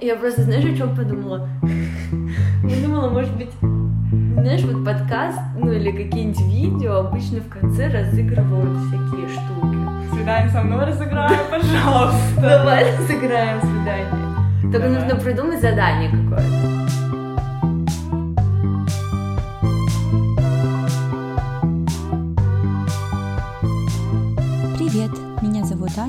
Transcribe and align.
Я 0.00 0.16
просто, 0.16 0.42
знаешь, 0.42 0.64
о 0.64 0.76
чем 0.76 0.96
подумала? 0.96 1.48
Я 2.64 2.86
думала, 2.86 3.10
может 3.10 3.36
быть, 3.36 3.50
знаешь, 3.60 4.62
вот 4.62 4.84
подкаст, 4.84 5.38
ну 5.58 5.72
или 5.72 5.90
какие-нибудь 5.90 6.40
видео 6.40 6.96
обычно 6.98 7.40
в 7.40 7.48
конце 7.48 7.88
разыгрывают 7.88 8.78
всякие 8.86 9.28
штуки. 9.28 10.14
Свидание 10.14 10.50
со 10.50 10.62
мной 10.62 10.86
разыграем, 10.86 11.40
пожалуйста. 11.50 12.40
Давай 12.40 12.96
разыграем 12.96 13.60
свидание. 13.60 14.36
Только 14.62 14.78
Давай. 14.78 14.90
нужно 14.90 15.16
придумать 15.16 15.60
задание 15.60 16.10
какое-то. 16.10 16.75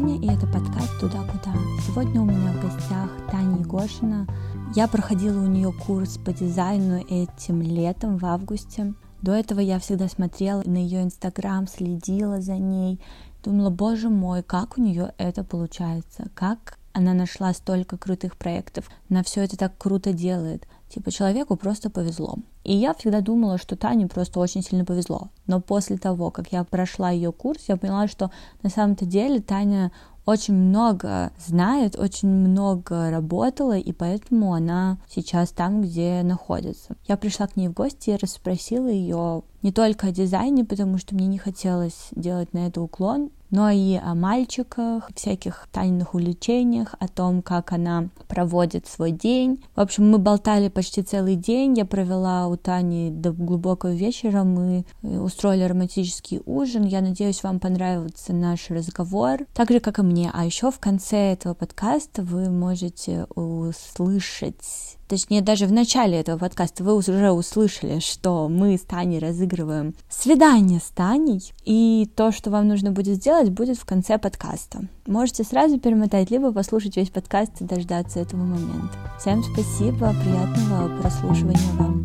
Аня, 0.08 0.20
и 0.21 0.34
это 0.34 0.48
подкаст 0.48 1.00
«Туда-куда». 1.02 1.54
Сегодня 1.86 2.21
у 2.21 2.26
меня 2.26 2.54
в 2.54 2.62
гостях 2.62 3.10
Таня 3.30 3.60
Егошина. 3.60 4.26
Я 4.73 4.88
проходила 4.88 5.41
у 5.41 5.48
нее 5.48 5.73
курс 5.73 6.18
по 6.18 6.31
дизайну 6.31 7.04
этим 7.09 7.62
летом, 7.62 8.17
в 8.17 8.26
августе. 8.26 8.94
До 9.22 9.34
этого 9.34 9.59
я 9.59 9.80
всегда 9.80 10.08
смотрела 10.08 10.64
на 10.66 10.78
ее 10.78 11.04
инстаграм, 11.04 11.67
следила 11.67 12.40
за 12.40 12.55
ней, 12.55 13.02
думала, 13.44 13.70
боже 13.70 14.08
мой, 14.08 14.44
как 14.44 14.78
у 14.78 14.81
нее 14.81 15.14
это 15.17 15.44
получается, 15.44 16.30
как 16.34 16.78
она 16.94 17.14
нашла 17.14 17.52
столько 17.53 17.98
крутых 17.98 18.38
проектов, 18.38 18.89
она 19.09 19.23
все 19.23 19.44
это 19.44 19.58
так 19.58 19.78
круто 19.78 20.14
делает. 20.14 20.67
Типа 20.90 21.12
человеку 21.12 21.55
просто 21.55 21.90
повезло. 21.90 22.36
И 22.64 22.73
я 22.73 22.94
всегда 22.94 23.22
думала, 23.22 23.58
что 23.58 23.76
Тане 23.76 24.08
просто 24.08 24.40
очень 24.40 24.64
сильно 24.64 24.86
повезло. 24.86 25.30
Но 25.45 25.59
после 25.59 25.98
того, 25.98 26.32
как 26.32 26.52
я 26.52 26.64
прошла 26.64 27.12
ее 27.12 27.32
курс, 27.32 27.66
я 27.68 27.78
поняла, 27.78 28.08
что 28.08 28.32
на 28.64 28.70
самом-то 28.70 29.05
деле 29.05 29.42
Таня 29.42 29.92
очень 30.28 30.54
много 30.55 31.31
знает, 31.40 31.98
очень 31.98 32.28
много 32.28 33.09
работала, 33.09 33.78
и 33.78 33.94
поэтому 33.94 34.54
она 34.54 34.98
сейчас 35.09 35.52
там, 35.52 35.81
где 35.81 36.22
находится. 36.22 36.98
Я 37.08 37.16
пришла 37.16 37.48
к 37.48 37.56
ней 37.56 37.70
в 37.70 37.73
гости 37.73 38.09
и 38.09 38.17
расспросила 38.17 38.89
ее 38.89 39.44
не 39.61 39.72
только 39.72 40.08
о 40.08 40.11
дизайне, 40.11 40.66
потому 40.66 40.98
что 40.98 41.16
мне 41.16 41.28
не 41.28 41.38
хотелось 41.38 42.09
делать 42.11 42.52
на 42.54 42.67
это 42.67 42.81
уклон, 42.81 43.30
но 43.50 43.70
и 43.70 43.95
о 43.95 44.14
мальчиках, 44.16 45.09
всяких 45.16 45.67
тайных 45.72 46.14
увлечениях, 46.14 46.95
о 47.00 47.08
том, 47.08 47.42
как 47.42 47.72
она 47.72 48.09
проводит 48.28 48.88
свой 48.88 49.12
день. 49.12 49.64
В 49.76 49.80
общем, 49.80 50.09
мы 50.09 50.17
болтали 50.17 50.70
почти 50.70 51.02
целый 51.02 51.36
день. 51.36 51.78
Я 51.78 51.86
провела 51.86 52.48
у 52.48 52.58
Тани 52.58 53.09
до 53.12 53.31
глубокого 53.31 53.94
вечера. 53.94 54.44
Мы 54.44 54.86
устроили 55.02 55.64
романтический 55.64 56.42
ужин. 56.45 56.84
Я 56.84 57.02
надеюсь, 57.02 57.44
вам 57.44 57.59
понравится 57.59 58.34
наш 58.34 58.70
разговор, 58.70 59.39
так 59.54 59.72
же, 59.72 59.80
как 59.80 60.00
и 60.00 60.02
мне. 60.02 60.30
А 60.34 60.45
еще 60.45 60.72
в 60.72 60.80
конце 60.80 61.34
этого 61.34 61.54
подкаста 61.54 62.23
вы 62.23 62.50
можете 62.50 63.26
услышать 63.36 64.97
Точнее, 65.08 65.41
даже 65.41 65.67
в 65.67 65.72
начале 65.72 66.19
этого 66.19 66.38
подкаста 66.38 66.83
вы 66.83 66.94
уже 66.94 67.31
услышали, 67.31 68.00
что 68.00 68.50
мы 68.50 68.77
с 68.77 68.81
Таней 68.81 69.19
разыгрываем 69.19 69.95
свидание 70.09 70.81
с 70.81 70.89
Таней, 70.89 71.53
и 71.64 72.09
то, 72.14 72.33
что 72.33 72.49
вам 72.49 72.67
нужно 72.67 72.91
будет 72.91 73.16
сделать, 73.16 73.49
будет 73.49 73.77
в 73.77 73.86
конце 73.86 74.17
подкаста. 74.17 74.81
Можете 75.05 75.45
сразу 75.45 75.80
перемотать, 75.80 76.30
либо 76.30 76.52
послушать 76.52 76.97
весь 76.97 77.09
подкаст 77.09 77.61
и 77.61 77.64
дождаться 77.64 78.19
этого 78.19 78.41
момента. 78.41 78.97
Всем 79.17 79.44
спасибо, 79.44 80.14
приятного 80.22 81.02
прослушивания 81.02 81.71
вам. 81.80 82.03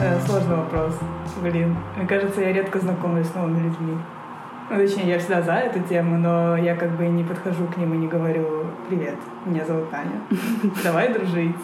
Э, 0.00 0.20
Сложный 0.24 0.56
вопрос. 0.56 0.94
Блин, 1.42 1.76
мне 1.96 2.06
кажется, 2.06 2.40
я 2.40 2.52
редко 2.52 2.78
знакомлюсь 2.78 3.26
с 3.26 3.34
новыми 3.34 3.64
людьми. 3.64 3.98
Точнее, 4.68 5.08
я 5.08 5.18
всегда 5.18 5.40
за 5.42 5.54
эту 5.54 5.80
тему, 5.80 6.18
но 6.18 6.56
я 6.56 6.76
как 6.76 6.90
бы 6.90 7.06
не 7.06 7.24
подхожу 7.24 7.66
к 7.66 7.76
ним 7.78 7.94
и 7.94 7.96
не 7.96 8.06
говорю 8.06 8.66
«Привет, 8.88 9.16
меня 9.46 9.64
зовут 9.64 9.90
Таня, 9.90 10.20
давай 10.84 11.12
дружить». 11.12 11.56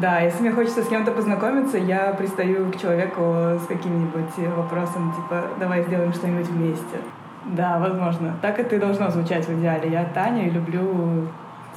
Да, 0.00 0.20
если 0.20 0.42
мне 0.42 0.52
хочется 0.52 0.82
с 0.82 0.88
кем-то 0.88 1.12
познакомиться, 1.12 1.78
я 1.78 2.12
пристаю 2.12 2.70
к 2.70 2.80
человеку 2.80 3.58
с 3.62 3.66
каким-нибудь 3.66 4.36
вопросом, 4.56 5.12
типа 5.14 5.44
«давай 5.58 5.82
сделаем 5.84 6.12
что-нибудь 6.12 6.48
вместе». 6.48 6.98
Да, 7.44 7.78
возможно. 7.78 8.34
Так 8.42 8.58
это 8.58 8.76
и 8.76 8.78
должно 8.78 9.10
звучать 9.10 9.46
в 9.46 9.58
идеале. 9.58 9.90
Я 9.90 10.04
Таня 10.04 10.46
и 10.46 10.50
люблю 10.50 11.28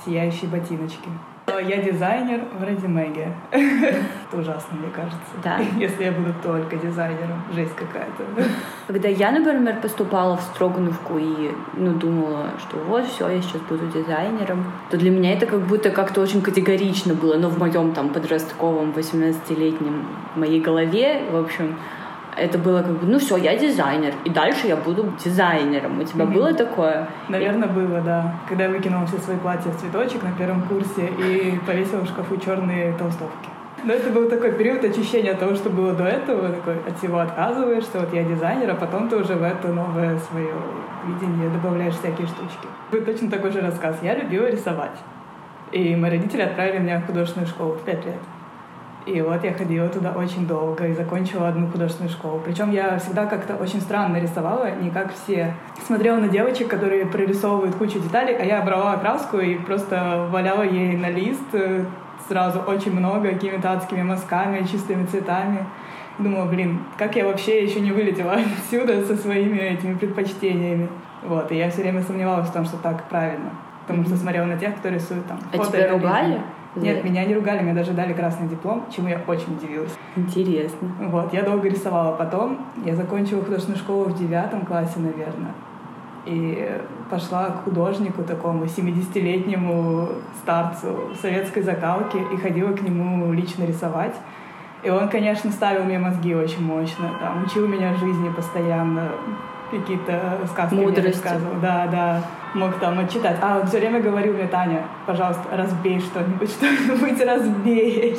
сияющие 0.03 0.49
ботиночки. 0.49 1.09
Я 1.57 1.81
дизайнер 1.81 2.41
в 2.59 2.63
Радимеге. 2.63 3.33
Это 3.51 4.37
ужасно, 4.37 4.77
мне 4.77 4.89
кажется. 4.91 5.17
Да. 5.43 5.59
Если 5.77 6.03
я 6.03 6.11
буду 6.11 6.33
только 6.43 6.75
дизайнером. 6.75 7.43
Жесть 7.53 7.75
какая-то. 7.75 8.23
Когда 8.87 9.07
я, 9.07 9.31
например, 9.31 9.77
поступала 9.81 10.37
в 10.37 10.41
Строгановку 10.41 11.17
и 11.17 11.51
ну, 11.73 11.93
думала, 11.93 12.51
что 12.59 12.77
вот, 12.77 13.05
все, 13.05 13.29
я 13.29 13.41
сейчас 13.41 13.61
буду 13.61 13.87
дизайнером, 13.87 14.65
то 14.89 14.97
для 14.97 15.09
меня 15.09 15.33
это 15.33 15.45
как 15.45 15.61
будто 15.61 15.89
как-то 15.89 16.21
очень 16.21 16.41
категорично 16.41 17.13
было, 17.13 17.37
но 17.37 17.49
в 17.49 17.57
моем 17.57 17.93
там 17.93 18.09
подростковом 18.09 18.91
18-летнем 18.91 20.05
моей 20.35 20.61
голове, 20.61 21.23
в 21.31 21.35
общем, 21.35 21.77
это 22.39 22.57
было 22.57 22.81
как 22.81 22.93
бы, 22.99 23.05
ну 23.05 23.19
все, 23.19 23.37
я 23.37 23.57
дизайнер, 23.57 24.13
и 24.23 24.29
дальше 24.29 24.67
я 24.67 24.75
буду 24.75 25.13
дизайнером. 25.23 25.99
У 25.99 26.03
тебя 26.03 26.25
было 26.25 26.53
такое? 26.53 27.07
Наверное, 27.27 27.67
было, 27.67 28.01
да. 28.01 28.35
Когда 28.47 28.65
я 28.65 28.69
выкинула 28.69 29.05
все 29.05 29.17
свои 29.17 29.37
платья 29.37 29.69
в 29.69 29.77
цветочек 29.79 30.23
на 30.23 30.31
первом 30.31 30.61
курсе 30.63 31.07
и 31.07 31.59
повесила 31.65 32.01
в 32.01 32.07
шкафу 32.07 32.37
черные 32.37 32.93
толстовки. 32.93 33.49
Но 33.83 33.93
это 33.93 34.09
был 34.09 34.29
такой 34.29 34.51
период 34.51 34.83
очищения 34.83 35.33
того, 35.33 35.55
что 35.55 35.69
было 35.69 35.93
до 35.93 36.03
этого. 36.03 36.49
Такой 36.49 36.75
от 36.87 36.97
всего 36.97 37.19
отказываешься, 37.19 37.99
вот 37.99 38.13
я 38.13 38.23
дизайнер, 38.23 38.69
а 38.71 38.75
потом 38.75 39.07
ты 39.07 39.15
уже 39.15 39.35
в 39.35 39.43
это 39.43 39.69
новое 39.69 40.17
свое 40.19 40.53
видение 41.07 41.49
добавляешь 41.49 41.95
всякие 41.95 42.27
штучки. 42.27 42.67
Был 42.91 43.01
точно 43.01 43.29
такой 43.29 43.51
же 43.51 43.61
рассказ. 43.61 43.97
Я 44.01 44.15
любила 44.15 44.47
рисовать. 44.47 44.97
И 45.71 45.95
мои 45.95 46.11
родители 46.11 46.41
отправили 46.41 46.79
меня 46.79 46.99
в 46.99 47.05
художественную 47.05 47.47
школу 47.47 47.73
в 47.73 47.81
пять 47.83 48.05
лет. 48.05 48.19
И 49.09 49.21
вот 49.21 49.43
я 49.43 49.53
ходила 49.53 49.89
туда 49.89 50.11
очень 50.11 50.45
долго 50.47 50.87
и 50.87 50.93
закончила 50.93 51.47
одну 51.47 51.67
художественную 51.67 52.11
школу. 52.11 52.39
Причем 52.45 52.71
я 52.71 52.99
всегда 52.99 53.25
как-то 53.25 53.55
очень 53.55 53.81
странно 53.81 54.17
рисовала, 54.17 54.69
не 54.79 54.91
как 54.91 55.13
все. 55.13 55.53
Смотрела 55.85 56.17
на 56.17 56.27
девочек, 56.27 56.67
которые 56.67 57.07
прорисовывают 57.07 57.75
кучу 57.75 57.99
деталей, 57.99 58.35
а 58.35 58.45
я 58.45 58.61
брала 58.61 58.97
краску 58.97 59.39
и 59.39 59.55
просто 59.55 60.27
валяла 60.31 60.61
ей 60.61 60.95
на 60.95 61.09
лист 61.09 61.41
э, 61.53 61.85
сразу 62.27 62.59
очень 62.59 62.91
много, 62.91 63.29
какими-то 63.29 63.73
адскими 63.73 64.03
мазками, 64.03 64.63
чистыми 64.67 65.05
цветами. 65.07 65.65
Думала, 66.19 66.45
блин, 66.45 66.79
как 66.97 67.15
я 67.15 67.25
вообще 67.25 67.63
еще 67.63 67.79
не 67.79 67.91
вылетела 67.91 68.33
отсюда 68.59 69.03
со 69.05 69.15
своими 69.15 69.57
этими 69.57 69.95
предпочтениями. 69.95 70.87
Вот, 71.23 71.51
и 71.51 71.55
я 71.57 71.69
все 71.71 71.81
время 71.81 72.03
сомневалась 72.03 72.47
в 72.47 72.53
том, 72.53 72.65
что 72.65 72.77
так 72.77 73.09
правильно. 73.09 73.49
Потому 73.87 74.05
что 74.05 74.17
смотрела 74.17 74.45
на 74.45 74.57
тех, 74.57 74.75
кто 74.77 74.89
рисует 74.89 75.25
там 75.25 75.39
А 75.51 75.55
тебя 75.55 75.63
фотореализм. 75.63 76.05
ругали? 76.05 76.41
Нет, 76.75 77.03
меня 77.03 77.25
не 77.25 77.35
ругали, 77.35 77.61
мне 77.61 77.73
даже 77.73 77.91
дали 77.91 78.13
красный 78.13 78.47
диплом, 78.47 78.85
чему 78.95 79.07
я 79.07 79.21
очень 79.27 79.57
удивилась. 79.57 79.97
Интересно. 80.15 80.87
Вот, 80.99 81.33
я 81.33 81.43
долго 81.43 81.67
рисовала. 81.67 82.15
Потом 82.15 82.59
я 82.85 82.95
закончила 82.95 83.43
художественную 83.43 83.79
школу 83.79 84.05
в 84.05 84.17
девятом 84.17 84.65
классе, 84.65 84.99
наверное. 84.99 85.53
И 86.25 86.79
пошла 87.09 87.45
к 87.45 87.63
художнику 87.63 88.23
такому 88.23 88.65
70-летнему 88.65 90.09
старцу 90.41 91.09
советской 91.19 91.61
закалки 91.61 92.17
и 92.33 92.37
ходила 92.37 92.71
к 92.73 92.81
нему 92.81 93.33
лично 93.33 93.63
рисовать. 93.63 94.15
И 94.83 94.89
он, 94.89 95.09
конечно, 95.09 95.51
ставил 95.51 95.83
мне 95.83 95.99
мозги 95.99 96.33
очень 96.33 96.63
мощно, 96.63 97.09
там, 97.19 97.43
учил 97.43 97.67
меня 97.67 97.95
жизни 97.95 98.29
постоянно, 98.29 99.09
какие-то 99.71 100.39
сказки 100.47 100.75
мне 100.75 101.01
рассказывал. 101.01 101.55
Да, 101.61 101.87
да, 101.91 102.21
мог 102.53 102.75
там 102.79 102.99
отчитать. 102.99 103.37
А 103.41 103.59
он 103.59 103.67
все 103.67 103.79
время 103.79 103.99
говорил 103.99 104.33
мне, 104.33 104.47
Таня, 104.47 104.83
пожалуйста, 105.05 105.43
разбей 105.51 105.99
что-нибудь, 105.99 106.49
что-нибудь 106.57 107.25
разбей. 107.25 108.17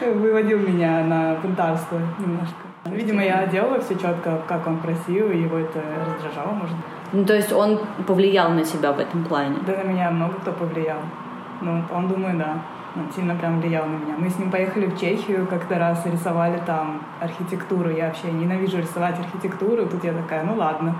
Выводил 0.00 0.58
меня 0.58 1.04
на 1.04 1.34
бунтарство 1.36 1.98
немножко. 2.18 2.54
Видимо, 2.86 3.22
я 3.22 3.46
делала 3.46 3.78
все 3.80 3.94
четко, 3.94 4.40
как 4.48 4.66
он 4.66 4.78
просил, 4.78 5.30
и 5.30 5.42
его 5.42 5.58
это 5.58 5.82
раздражало, 6.06 6.52
может 6.54 6.74
быть. 6.74 6.84
Ну, 7.12 7.24
то 7.24 7.34
есть 7.34 7.52
он 7.52 7.80
повлиял 8.06 8.50
на 8.50 8.64
тебя 8.64 8.92
в 8.92 8.98
этом 8.98 9.24
плане? 9.24 9.56
Да 9.66 9.72
на 9.76 9.82
меня 9.82 10.10
много 10.10 10.34
кто 10.34 10.52
повлиял. 10.52 11.00
Ну, 11.60 11.82
он, 11.92 12.08
думаю, 12.08 12.38
да. 12.38 12.54
Он 12.96 13.12
сильно 13.14 13.34
прям 13.34 13.60
влиял 13.60 13.84
на 13.86 13.96
меня. 13.96 14.14
Мы 14.16 14.30
с 14.30 14.38
ним 14.38 14.50
поехали 14.50 14.86
в 14.86 14.98
Чехию 14.98 15.46
как-то 15.46 15.78
раз 15.78 16.04
и 16.06 16.10
рисовали 16.10 16.60
там 16.66 17.02
архитектуру. 17.20 17.90
Я 17.90 18.06
вообще 18.06 18.32
ненавижу 18.32 18.78
рисовать 18.78 19.18
архитектуру. 19.18 19.86
Тут 19.86 20.02
я 20.04 20.12
такая, 20.12 20.42
ну 20.44 20.54
ладно. 20.54 20.96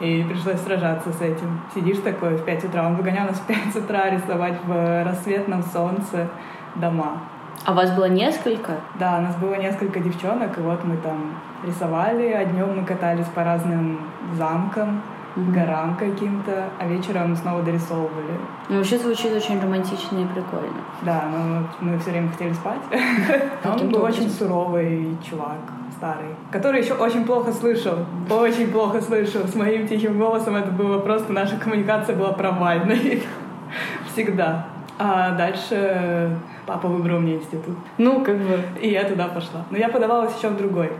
И 0.00 0.24
пришлось 0.28 0.60
сражаться 0.60 1.10
с 1.12 1.20
этим. 1.22 1.60
Сидишь 1.74 1.98
такой 1.98 2.36
в 2.36 2.44
5 2.44 2.64
утра. 2.64 2.86
Он 2.86 2.96
выгонял 2.96 3.26
нас 3.26 3.38
в 3.38 3.46
5 3.46 3.76
утра 3.76 4.10
рисовать 4.10 4.58
в 4.64 5.04
рассветном 5.04 5.62
солнце 5.62 6.28
дома. 6.74 7.20
А 7.64 7.72
вас 7.72 7.90
было 7.92 8.08
несколько? 8.08 8.72
Да, 8.98 9.18
у 9.18 9.22
нас 9.22 9.34
было 9.36 9.54
несколько 9.54 10.00
девчонок, 10.00 10.56
и 10.58 10.60
вот 10.60 10.84
мы 10.84 10.96
там 10.98 11.34
рисовали, 11.66 12.30
а 12.30 12.44
днем 12.44 12.78
мы 12.78 12.84
катались 12.84 13.26
по 13.34 13.42
разным 13.42 14.00
замкам, 14.34 15.00
Мгм. 15.36 15.52
горам 15.52 15.96
каким-то, 15.96 16.64
а 16.78 16.86
вечером 16.86 17.36
снова 17.36 17.62
дорисовывали. 17.62 18.38
Ну, 18.70 18.76
вообще 18.78 18.96
звучит 18.98 19.32
очень 19.34 19.60
романтично 19.60 20.18
и 20.18 20.24
прикольно. 20.24 20.80
Да, 21.02 21.24
но 21.30 21.66
мы 21.80 21.98
все 21.98 22.10
время 22.10 22.30
хотели 22.30 22.54
спать. 22.54 22.80
Он 23.64 23.90
был 23.90 24.02
очень 24.02 24.30
суровый 24.30 25.14
чувак, 25.28 25.58
старый, 25.96 26.34
который 26.50 26.82
еще 26.82 26.94
очень 26.94 27.24
плохо 27.24 27.52
слышал, 27.52 27.98
очень 28.30 28.70
плохо 28.70 29.00
слышал. 29.00 29.46
С 29.46 29.54
моим 29.54 29.88
тихим 29.88 30.18
голосом 30.18 30.56
это 30.56 30.70
было 30.70 30.98
просто, 31.00 31.32
наша 31.32 31.56
коммуникация 31.56 32.16
была 32.16 32.32
провальной. 32.32 33.22
Всегда. 34.12 34.66
А 34.98 35.32
дальше 35.32 36.30
папа 36.66 36.88
выбрал 36.88 37.20
мне 37.20 37.36
институт. 37.36 37.76
Ну, 37.98 38.24
как 38.24 38.36
бы... 38.38 38.60
И 38.80 38.88
я 38.88 39.04
туда 39.04 39.28
пошла. 39.28 39.64
Но 39.70 39.76
я 39.76 39.88
подавалась 39.88 40.36
еще 40.36 40.48
в 40.48 40.56
другой. 40.56 40.90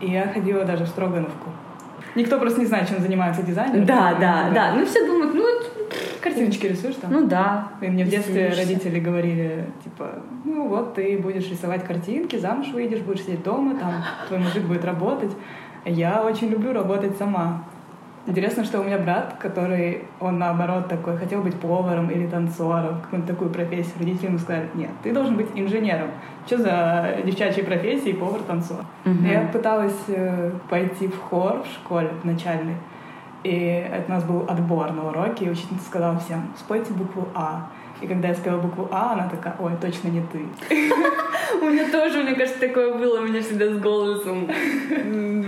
И 0.00 0.10
я 0.10 0.28
ходила 0.28 0.64
даже 0.64 0.84
в 0.84 0.88
Строгановку. 0.88 1.50
Никто 2.14 2.38
просто 2.38 2.60
не 2.60 2.66
знает, 2.66 2.88
чем 2.88 3.00
занимается 3.00 3.42
дизайнер. 3.42 3.84
Да, 3.84 4.14
да, 4.20 4.50
да. 4.54 4.72
Ну, 4.74 4.84
все 4.86 5.06
думают, 5.06 5.34
ну, 5.34 5.44
картиночки 6.20 6.66
рисуешь 6.66 6.96
там? 6.96 7.12
Ну 7.12 7.26
да. 7.26 7.68
И 7.80 7.88
мне 7.88 8.04
в 8.04 8.08
детстве 8.08 8.48
родители 8.48 9.00
говорили, 9.00 9.66
типа, 9.84 10.22
ну 10.44 10.68
вот 10.68 10.94
ты 10.94 11.18
будешь 11.18 11.48
рисовать 11.50 11.84
картинки, 11.84 12.36
замуж 12.36 12.68
выйдешь, 12.72 13.00
будешь 13.00 13.22
сидеть 13.22 13.42
дома, 13.42 13.78
там 13.78 14.04
твой 14.28 14.40
мужик 14.40 14.64
будет 14.64 14.84
работать. 14.84 15.32
Я 15.84 16.22
очень 16.22 16.48
люблю 16.48 16.72
работать 16.72 17.16
сама. 17.16 17.64
Интересно, 18.28 18.64
что 18.64 18.80
у 18.80 18.84
меня 18.84 18.98
брат, 18.98 19.36
который, 19.38 20.02
он 20.18 20.40
наоборот 20.40 20.88
такой, 20.88 21.16
хотел 21.16 21.42
быть 21.42 21.54
поваром 21.54 22.10
или 22.10 22.26
танцором, 22.26 23.00
какую-то 23.02 23.28
такую 23.28 23.50
профессию. 23.50 23.94
Родители 24.00 24.26
ему 24.26 24.38
сказали, 24.38 24.68
нет, 24.74 24.90
ты 25.04 25.12
должен 25.12 25.36
быть 25.36 25.46
инженером. 25.54 26.08
Что 26.44 26.58
за 26.58 27.18
девчачьи 27.24 27.62
профессии 27.62 28.12
повар-танцор? 28.12 28.84
Угу. 29.04 29.24
Я 29.24 29.48
пыталась 29.52 29.96
э, 30.08 30.50
пойти 30.68 31.06
в 31.06 31.16
хор 31.20 31.62
в 31.62 31.72
школе 31.72 32.10
в 32.20 32.24
начальной. 32.24 32.74
И 33.42 34.04
у 34.06 34.10
нас 34.10 34.24
был 34.24 34.46
отбор 34.48 34.92
на 34.92 35.08
уроке, 35.08 35.44
и 35.44 35.50
учительница 35.50 35.86
сказала 35.86 36.18
всем, 36.18 36.52
спойте 36.58 36.92
букву 36.92 37.28
А. 37.34 37.68
И 38.00 38.06
когда 38.06 38.28
я 38.28 38.34
спела 38.34 38.58
букву 38.58 38.88
А, 38.90 39.12
она 39.12 39.28
такая, 39.28 39.54
ой, 39.58 39.72
точно 39.80 40.08
не 40.08 40.20
ты. 40.20 40.44
У 41.62 41.64
меня 41.66 41.88
тоже, 41.90 42.22
мне 42.22 42.34
кажется, 42.34 42.60
такое 42.60 42.94
было. 42.94 43.20
У 43.20 43.24
меня 43.24 43.40
всегда 43.40 43.66
с 43.66 43.78
голосом 43.78 44.48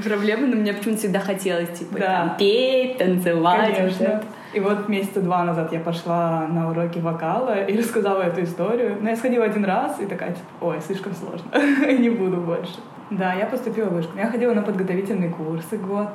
проблемы, 0.02 0.46
но 0.46 0.56
мне 0.56 0.72
почему-то 0.72 1.00
всегда 1.00 1.20
хотелось, 1.20 1.70
типа, 1.78 1.98
там, 1.98 2.36
петь, 2.38 2.98
танцевать. 2.98 3.76
Конечно. 3.76 4.22
И 4.54 4.60
вот 4.60 4.88
месяца 4.88 5.20
два 5.20 5.44
назад 5.44 5.72
я 5.72 5.80
пошла 5.80 6.46
на 6.48 6.70
уроки 6.70 6.98
вокала 6.98 7.64
и 7.64 7.76
рассказала 7.78 8.22
эту 8.22 8.42
историю. 8.44 8.96
Но 9.00 9.10
я 9.10 9.16
сходила 9.16 9.44
один 9.44 9.64
раз 9.64 10.00
и 10.00 10.06
такая, 10.06 10.30
типа, 10.30 10.46
ой, 10.60 10.80
слишком 10.86 11.12
сложно, 11.14 11.50
не 11.98 12.10
буду 12.10 12.38
больше. 12.38 12.76
Да, 13.10 13.34
я 13.34 13.46
поступила 13.46 13.88
в 13.88 13.94
вышку. 13.94 14.16
Я 14.16 14.30
ходила 14.30 14.54
на 14.54 14.62
подготовительные 14.62 15.30
курсы 15.30 15.76
год. 15.76 16.08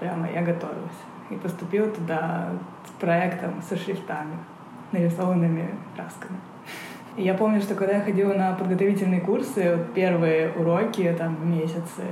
Прямо 0.00 0.28
я 0.30 0.42
готовилась. 0.42 1.00
И 1.30 1.36
поступила 1.36 1.88
туда 1.88 2.50
с 2.86 2.90
проектом 3.00 3.62
со 3.62 3.76
шрифтами 3.76 4.36
нарисованными 4.92 5.70
красками. 5.94 6.38
И 7.16 7.22
я 7.22 7.34
помню, 7.34 7.60
что 7.60 7.76
когда 7.76 7.94
я 7.94 8.00
ходила 8.00 8.32
на 8.32 8.54
подготовительные 8.54 9.20
курсы, 9.20 9.78
первые 9.94 10.50
уроки, 10.50 11.14
там, 11.16 11.36
месяцы, 11.48 12.02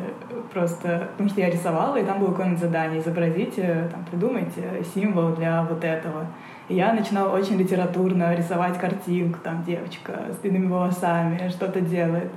просто, 0.52 1.08
потому 1.12 1.29
что 1.29 1.40
я 1.40 1.50
рисовала, 1.50 1.96
и 1.96 2.05
там 2.05 2.20
было 2.20 2.31
какое-нибудь 2.31 2.61
задание, 2.61 3.00
изобразите, 3.00 3.88
там, 3.90 4.05
придумайте 4.05 4.62
символ 4.94 5.34
для 5.34 5.64
вот 5.64 5.82
этого. 5.82 6.26
И 6.69 6.76
я 6.76 6.93
начинала 6.93 7.34
очень 7.34 7.56
литературно 7.56 8.32
рисовать 8.34 8.79
картинку, 8.79 9.40
там, 9.43 9.64
девочка 9.64 10.12
с 10.31 10.37
длинными 10.37 10.69
волосами 10.69 11.49
что-то 11.49 11.81
делает. 11.81 12.31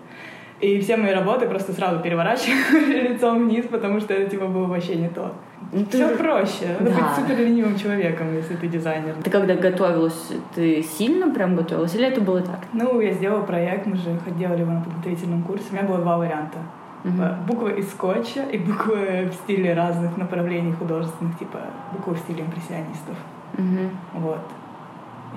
И 0.66 0.80
все 0.80 0.98
мои 0.98 1.12
работы 1.12 1.48
просто 1.48 1.74
сразу 1.74 2.00
переворачивали 2.00 3.10
лицом 3.14 3.44
вниз, 3.44 3.68
потому 3.68 4.00
что 4.00 4.16
это 4.16 4.32
типа 4.32 4.48
было 4.48 4.66
вообще 4.66 4.96
не 4.96 5.10
то. 5.10 5.32
Ну, 5.72 5.86
Все 5.86 6.10
же... 6.10 6.16
проще. 6.16 6.76
Надо 6.80 6.92
да. 6.92 6.98
быть 6.98 7.16
супер 7.16 7.38
ленивым 7.38 7.78
человеком, 7.78 8.34
если 8.36 8.56
ты 8.56 8.68
дизайнер. 8.68 9.14
Ты 9.24 9.30
когда 9.30 9.54
готовилась, 9.54 10.32
ты 10.56 10.82
сильно 10.82 11.32
прям 11.32 11.56
готовилась 11.56 11.94
или 11.94 12.08
это 12.08 12.20
было 12.20 12.42
так? 12.42 12.62
Ну, 12.74 13.00
я 13.00 13.14
сделала 13.14 13.42
проект, 13.42 13.86
мы 13.86 13.96
же 13.96 14.18
делали 14.40 14.62
его 14.62 14.72
на 14.72 14.82
подготовительном 14.82 15.44
курсе. 15.44 15.66
У 15.70 15.74
меня 15.76 15.84
было 15.84 16.00
два 16.00 16.18
варианта. 16.18 16.58
Угу. 17.04 17.24
Буквы 17.48 17.80
из 17.80 17.90
скотча 17.92 18.44
и 18.52 18.58
буквы 18.58 19.30
в 19.32 19.34
стиле 19.36 19.76
разных 19.76 20.18
направлений 20.18 20.74
художественных, 20.74 21.38
типа 21.38 21.60
буквы 21.92 22.16
в 22.16 22.20
стиле 22.20 22.42
импрессионистов. 22.42 23.16
Угу. 23.54 24.22
Вот. 24.22 24.42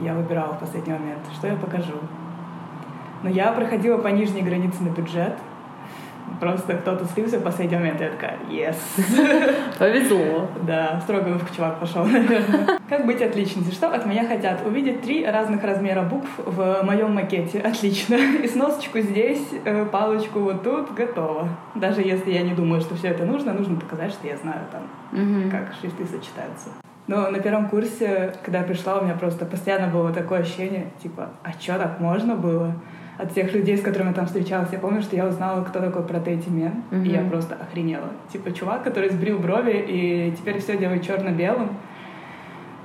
Я 0.00 0.14
выбирала 0.14 0.54
в 0.54 0.60
последний 0.60 0.94
момент, 0.94 1.20
что 1.34 1.48
я 1.48 1.56
покажу. 1.56 1.94
Но 3.22 3.30
я 3.30 3.52
проходила 3.52 3.98
по 3.98 4.08
нижней 4.08 4.42
границе 4.42 4.82
на 4.82 4.90
бюджет. 4.90 5.34
Просто 6.40 6.74
кто-то 6.74 7.04
слился 7.06 7.38
в 7.38 7.42
последний 7.42 7.76
момент, 7.76 8.00
и 8.00 8.04
я 8.04 8.10
такая, 8.10 8.38
yes. 8.48 8.76
Повезло. 9.78 10.48
Да, 10.62 11.00
строго 11.00 11.38
в 11.38 11.56
чувак 11.56 11.80
пошел, 11.80 12.04
наверное. 12.04 12.78
Как 12.88 13.06
быть 13.06 13.20
отличницей? 13.22 13.72
Что 13.72 13.88
от 13.88 14.06
меня 14.06 14.26
хотят? 14.26 14.64
Увидеть 14.64 15.02
три 15.02 15.26
разных 15.26 15.64
размера 15.64 16.02
букв 16.02 16.28
в 16.36 16.82
моем 16.82 17.14
макете. 17.14 17.60
Отлично. 17.60 18.14
И 18.44 18.46
сносочку 18.46 19.00
здесь, 19.00 19.48
э, 19.64 19.84
палочку 19.86 20.40
вот 20.40 20.62
тут, 20.62 20.94
готово. 20.94 21.48
Даже 21.74 22.02
если 22.02 22.30
я 22.30 22.42
не 22.42 22.54
думаю, 22.54 22.82
что 22.82 22.94
все 22.94 23.08
это 23.08 23.24
нужно, 23.24 23.52
нужно 23.52 23.76
показать, 23.76 24.12
что 24.12 24.28
я 24.28 24.36
знаю 24.36 24.60
там, 24.70 25.50
как 25.50 25.74
шрифты 25.80 26.04
сочетаются. 26.04 26.68
Но 27.08 27.30
на 27.30 27.40
первом 27.40 27.68
курсе, 27.70 28.34
когда 28.44 28.58
я 28.58 28.64
пришла, 28.64 28.98
у 28.98 29.04
меня 29.04 29.14
просто 29.14 29.46
постоянно 29.46 29.88
было 29.88 30.12
такое 30.12 30.40
ощущение, 30.40 30.90
типа, 31.02 31.30
а 31.42 31.52
что 31.52 31.78
так 31.78 32.00
можно 32.00 32.36
было? 32.36 32.74
От 33.18 33.32
всех 33.32 33.52
людей, 33.52 33.76
с 33.76 33.82
которыми 33.82 34.08
я 34.08 34.14
там 34.14 34.26
встречалась. 34.26 34.68
Я 34.72 34.78
помню, 34.78 35.02
что 35.02 35.16
я 35.16 35.26
узнала, 35.26 35.64
кто 35.64 35.80
такой 35.80 36.04
Протети 36.04 36.48
Мен, 36.48 36.84
mm-hmm. 36.90 37.04
и 37.04 37.10
я 37.10 37.22
просто 37.28 37.56
охренела. 37.56 38.10
Типа 38.32 38.52
чувак, 38.52 38.84
который 38.84 39.10
сбрил 39.10 39.38
брови 39.38 39.84
и 39.88 40.34
теперь 40.38 40.60
все 40.60 40.78
делает 40.78 41.04
черно-белым. 41.04 41.76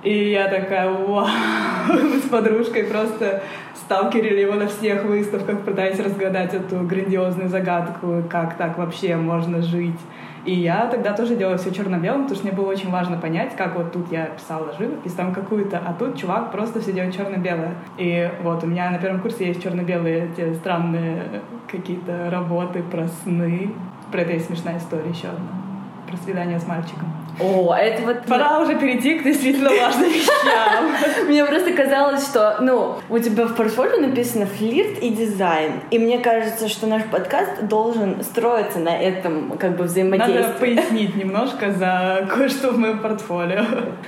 И 0.02 0.32
я 0.32 0.50
такая, 0.50 0.90
вау, 0.90 1.28
с 2.26 2.28
подружкой 2.30 2.84
просто 2.86 3.44
сталкерили 3.76 4.42
его 4.42 4.56
на 4.56 4.68
всех 4.68 5.06
выставках, 5.06 5.62
пытаясь 5.62 6.00
разгадать 6.00 6.54
эту 6.54 6.80
грандиозную 6.80 7.48
загадку, 7.48 8.24
как 8.30 8.58
так 8.58 8.78
вообще 8.78 9.16
можно 9.16 9.62
жить. 9.62 10.00
И 10.46 10.54
я 10.54 10.88
тогда 10.88 11.14
тоже 11.14 11.36
делала 11.36 11.58
все 11.58 11.72
черно-белым, 11.72 12.24
потому 12.24 12.36
что 12.36 12.48
мне 12.48 12.56
было 12.56 12.70
очень 12.70 12.92
важно 12.92 13.18
понять, 13.18 13.56
как 13.56 13.76
вот 13.76 13.94
тут 13.94 14.12
я 14.12 14.26
писала 14.26 14.74
живопись 14.78 15.14
там 15.14 15.34
какую-то, 15.34 15.78
а 15.78 15.94
тут 15.94 16.18
чувак 16.18 16.52
просто 16.52 16.82
все 16.82 16.92
делает 16.92 17.16
черно-белое. 17.16 17.76
И 17.98 18.30
вот 18.42 18.64
у 18.64 18.68
меня 18.68 18.92
на 18.92 18.98
первом 18.98 19.22
курсе 19.22 19.48
есть 19.48 19.64
черно-белые 19.64 20.30
те 20.36 20.54
странные 20.54 21.42
какие-то 21.72 22.30
работы 22.30 22.84
про 22.84 23.08
сны. 23.08 23.74
Про 24.12 24.22
это 24.22 24.34
есть 24.34 24.48
смешная 24.48 24.78
история 24.78 25.10
еще 25.10 25.28
одна. 25.28 25.63
Про 26.08 26.18
свидание 26.18 26.60
с 26.60 26.68
мальчиком. 26.68 27.14
О, 27.40 27.74
это 27.74 28.04
вот... 28.04 28.26
Пора 28.26 28.60
уже 28.60 28.76
перейти 28.76 29.18
к 29.18 29.24
действительно 29.24 29.70
важным 29.70 30.10
вещам. 30.10 30.92
Мне 31.28 31.44
просто 31.46 31.74
казалось, 31.74 32.28
что, 32.28 32.58
ну, 32.62 32.96
у 33.10 33.20
тебя 33.20 33.48
в 33.48 33.56
портфолио 33.56 33.98
написано 33.98 34.46
флирт 34.46 35.00
и 35.00 35.10
дизайн. 35.10 35.82
И 35.90 35.98
мне 35.98 36.20
кажется, 36.20 36.68
что 36.68 36.86
наш 36.86 37.04
подкаст 37.06 37.64
должен 37.64 38.24
строиться 38.24 38.80
на 38.80 38.96
этом, 38.96 39.58
как 39.58 39.78
бы, 39.78 39.86
взаимодействии. 39.86 40.42
Надо 40.42 40.60
пояснить 40.60 41.16
немножко 41.16 41.72
за 41.72 42.28
кое-что 42.32 42.72
в 42.72 42.78
моем 42.78 43.00
портфолио. 43.00 43.66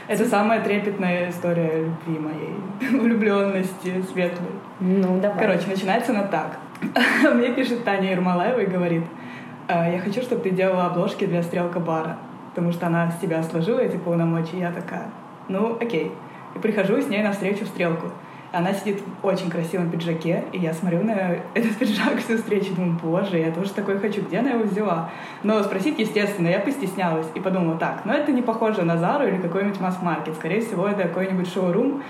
Это 0.07 0.25
самая 0.25 0.61
трепетная 0.61 1.29
история 1.31 1.79
любви 1.79 2.19
моей. 2.19 2.99
Влюбленности 2.99 4.03
светлой. 4.11 4.49
Ну, 4.79 5.19
давай. 5.19 5.39
Короче, 5.39 5.67
начинается 5.67 6.11
она 6.11 6.23
так. 6.23 6.57
Мне 7.33 7.49
пишет 7.49 7.83
Таня 7.83 8.11
Ермолаева 8.11 8.59
и 8.59 8.65
говорит, 8.65 9.03
«Э, 9.03 9.24
я 9.73 9.99
хочу, 9.99 10.21
чтобы 10.21 10.41
ты 10.41 10.51
делала 10.51 10.85
обложки 10.85 11.25
для 11.25 11.41
Стрелка 11.43 11.79
Бара 11.79 12.17
потому 12.55 12.71
что 12.71 12.87
она 12.87 13.11
с 13.11 13.19
себя 13.19 13.43
сложила 13.43 13.79
эти 13.79 13.97
полномочия, 13.97 14.59
я 14.59 14.71
такая, 14.71 15.09
ну, 15.49 15.77
окей. 15.79 16.13
И 16.55 16.59
прихожу 16.59 17.01
с 17.01 17.09
ней 17.09 17.21
на 17.21 17.33
встречу 17.33 17.65
в 17.65 17.67
стрелку. 17.67 18.07
Она 18.53 18.73
сидит 18.73 19.01
в 19.01 19.25
очень 19.25 19.49
красивом 19.49 19.89
пиджаке, 19.89 20.45
и 20.53 20.59
я 20.59 20.73
смотрю 20.73 21.03
на 21.03 21.35
этот 21.53 21.75
пиджак 21.75 22.17
всю 22.19 22.37
встречу, 22.37 22.73
думаю, 22.73 22.97
боже, 23.03 23.39
я 23.39 23.51
тоже 23.51 23.73
такой 23.73 23.99
хочу, 23.99 24.21
где 24.21 24.39
она 24.39 24.51
его 24.51 24.63
взяла? 24.63 25.09
Но 25.43 25.61
спросить, 25.63 25.99
естественно, 25.99 26.47
я 26.47 26.61
постеснялась 26.61 27.27
и 27.35 27.41
подумала, 27.41 27.77
так, 27.77 28.05
ну 28.05 28.13
это 28.13 28.31
не 28.31 28.41
похоже 28.41 28.83
на 28.83 28.97
Зару 28.97 29.27
или 29.27 29.41
какой-нибудь 29.41 29.81
масс-маркет, 29.81 30.35
скорее 30.35 30.61
всего, 30.61 30.87
это 30.87 31.03
какой-нибудь 31.09 31.51
шоурум, 31.51 32.03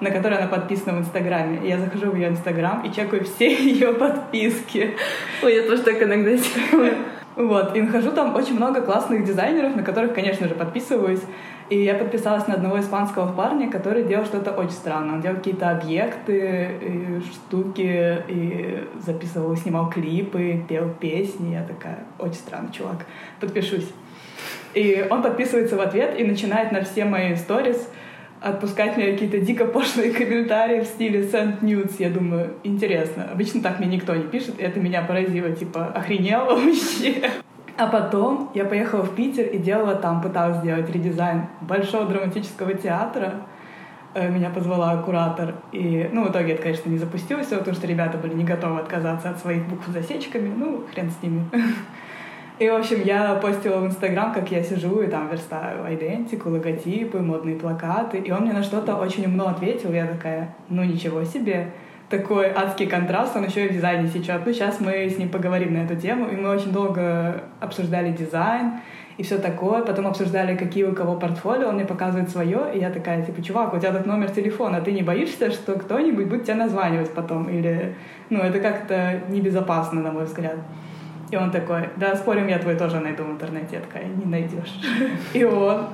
на 0.00 0.10
который 0.10 0.38
она 0.38 0.46
подписана 0.46 0.98
в 0.98 1.00
Инстаграме. 1.00 1.60
Я 1.68 1.78
захожу 1.78 2.10
в 2.10 2.16
ее 2.16 2.28
Инстаграм 2.28 2.82
и 2.84 2.92
чекаю 2.92 3.24
все 3.24 3.54
ее 3.72 3.92
подписки. 3.92 4.94
Ой, 5.42 5.54
я 5.54 5.62
тоже 5.62 5.82
так 5.82 6.02
иногда 6.02 6.30
делаю. 6.30 6.94
Вот, 7.34 7.74
и 7.74 7.80
нахожу 7.80 8.10
там 8.12 8.34
очень 8.34 8.56
много 8.56 8.82
классных 8.82 9.24
дизайнеров, 9.24 9.74
на 9.74 9.82
которых, 9.82 10.14
конечно 10.14 10.48
же, 10.48 10.54
подписываюсь. 10.54 11.22
И 11.70 11.82
я 11.82 11.94
подписалась 11.94 12.46
на 12.46 12.54
одного 12.54 12.78
испанского 12.80 13.32
парня, 13.32 13.70
который 13.70 14.02
делал 14.04 14.26
что-то 14.26 14.52
очень 14.52 14.72
странное. 14.72 15.14
Он 15.14 15.20
делал 15.22 15.36
какие-то 15.36 15.70
объекты, 15.70 16.70
и 16.82 17.20
штуки, 17.32 18.22
и 18.28 18.86
записывал, 19.00 19.56
снимал 19.56 19.88
клипы, 19.88 20.62
пел 20.68 20.90
песни. 21.00 21.54
Я 21.54 21.62
такая, 21.62 22.00
очень 22.18 22.34
странный 22.34 22.72
чувак, 22.72 23.06
подпишусь. 23.40 23.88
И 24.74 25.06
он 25.08 25.22
подписывается 25.22 25.76
в 25.76 25.80
ответ 25.80 26.18
и 26.18 26.24
начинает 26.24 26.72
на 26.72 26.82
все 26.82 27.06
мои 27.06 27.36
сторис 27.36 27.88
отпускать 28.42 28.96
мне 28.96 29.12
какие-то 29.12 29.40
дико 29.40 29.64
пошлые 29.64 30.10
комментарии 30.12 30.80
в 30.80 30.84
стиле 30.84 31.20
send 31.22 31.60
nudes. 31.60 31.96
Я 31.98 32.10
думаю, 32.10 32.54
интересно. 32.64 33.28
Обычно 33.32 33.62
так 33.62 33.78
мне 33.78 33.88
никто 33.88 34.14
не 34.14 34.24
пишет, 34.24 34.58
и 34.58 34.62
это 34.62 34.80
меня 34.80 35.02
поразило. 35.02 35.50
Типа, 35.52 35.86
охренела 35.86 36.54
вообще. 36.56 37.30
А 37.76 37.86
потом 37.86 38.50
я 38.54 38.64
поехала 38.64 39.02
в 39.02 39.14
Питер 39.14 39.46
и 39.46 39.58
делала 39.58 39.94
там, 39.94 40.20
пыталась 40.20 40.58
сделать 40.58 40.90
редизайн 40.90 41.46
Большого 41.62 42.06
драматического 42.06 42.74
театра. 42.74 43.42
Э, 44.14 44.28
меня 44.28 44.50
позвала 44.50 44.96
куратор. 44.98 45.54
И, 45.72 46.08
ну, 46.12 46.24
в 46.24 46.30
итоге 46.30 46.52
это, 46.52 46.62
конечно, 46.62 46.90
не 46.90 46.98
запустилось, 46.98 47.46
потому 47.46 47.74
что 47.74 47.86
ребята 47.86 48.18
были 48.18 48.34
не 48.34 48.44
готовы 48.44 48.80
отказаться 48.80 49.30
от 49.30 49.38
своих 49.38 49.66
букв 49.66 49.86
с 49.88 49.92
засечками. 49.92 50.52
Ну, 50.54 50.84
хрен 50.92 51.10
с 51.10 51.22
ними. 51.22 51.48
И, 52.62 52.70
в 52.70 52.76
общем, 52.76 53.02
я 53.04 53.34
постила 53.42 53.78
в 53.78 53.86
Инстаграм, 53.86 54.32
как 54.32 54.52
я 54.52 54.62
сижу 54.62 55.02
и 55.02 55.08
там 55.08 55.28
верстаю 55.28 55.92
идентику, 55.92 56.48
логотипы, 56.48 57.18
модные 57.18 57.56
плакаты. 57.56 58.18
И 58.18 58.30
он 58.30 58.42
мне 58.42 58.52
на 58.52 58.62
что-то 58.62 58.94
очень 58.94 59.26
умно 59.26 59.48
ответил. 59.48 59.92
Я 59.92 60.06
такая, 60.06 60.54
ну 60.68 60.84
ничего 60.84 61.24
себе 61.24 61.72
такой 62.08 62.52
адский 62.52 62.86
контраст, 62.86 63.34
он 63.34 63.46
еще 63.46 63.66
и 63.66 63.68
в 63.68 63.72
дизайне 63.72 64.06
сечет. 64.06 64.42
Ну, 64.46 64.52
сейчас 64.52 64.78
мы 64.78 64.92
с 65.08 65.18
ним 65.18 65.30
поговорим 65.30 65.74
на 65.74 65.78
эту 65.78 65.96
тему, 65.96 66.28
и 66.28 66.36
мы 66.36 66.50
очень 66.50 66.70
долго 66.70 67.42
обсуждали 67.58 68.12
дизайн 68.12 68.74
и 69.18 69.24
все 69.24 69.38
такое. 69.38 69.82
Потом 69.82 70.06
обсуждали, 70.06 70.56
какие 70.56 70.84
у 70.84 70.94
кого 70.94 71.16
портфолио, 71.16 71.66
он 71.66 71.74
мне 71.74 71.84
показывает 71.84 72.30
свое, 72.30 72.60
и 72.72 72.78
я 72.78 72.90
такая, 72.90 73.24
типа, 73.24 73.42
чувак, 73.42 73.74
у 73.74 73.78
тебя 73.80 73.90
тут 73.90 74.06
номер 74.06 74.30
телефона, 74.30 74.80
ты 74.80 74.92
не 74.92 75.02
боишься, 75.02 75.50
что 75.50 75.72
кто-нибудь 75.72 76.28
будет 76.28 76.44
тебя 76.44 76.54
названивать 76.54 77.10
потом? 77.12 77.48
Или, 77.48 77.96
ну, 78.30 78.38
это 78.38 78.60
как-то 78.60 79.22
небезопасно, 79.30 80.00
на 80.00 80.12
мой 80.12 80.26
взгляд. 80.26 80.58
И 81.32 81.36
он 81.36 81.50
такой, 81.50 81.88
да, 81.96 82.14
спорим, 82.14 82.46
я 82.48 82.58
твой 82.58 82.76
тоже 82.76 83.00
найду 83.00 83.24
в 83.24 83.30
интернете. 83.30 83.76
Я 83.76 83.80
такая, 83.80 84.04
не 84.04 84.26
найдешь. 84.26 84.78
И 85.32 85.42
он, 85.42 85.86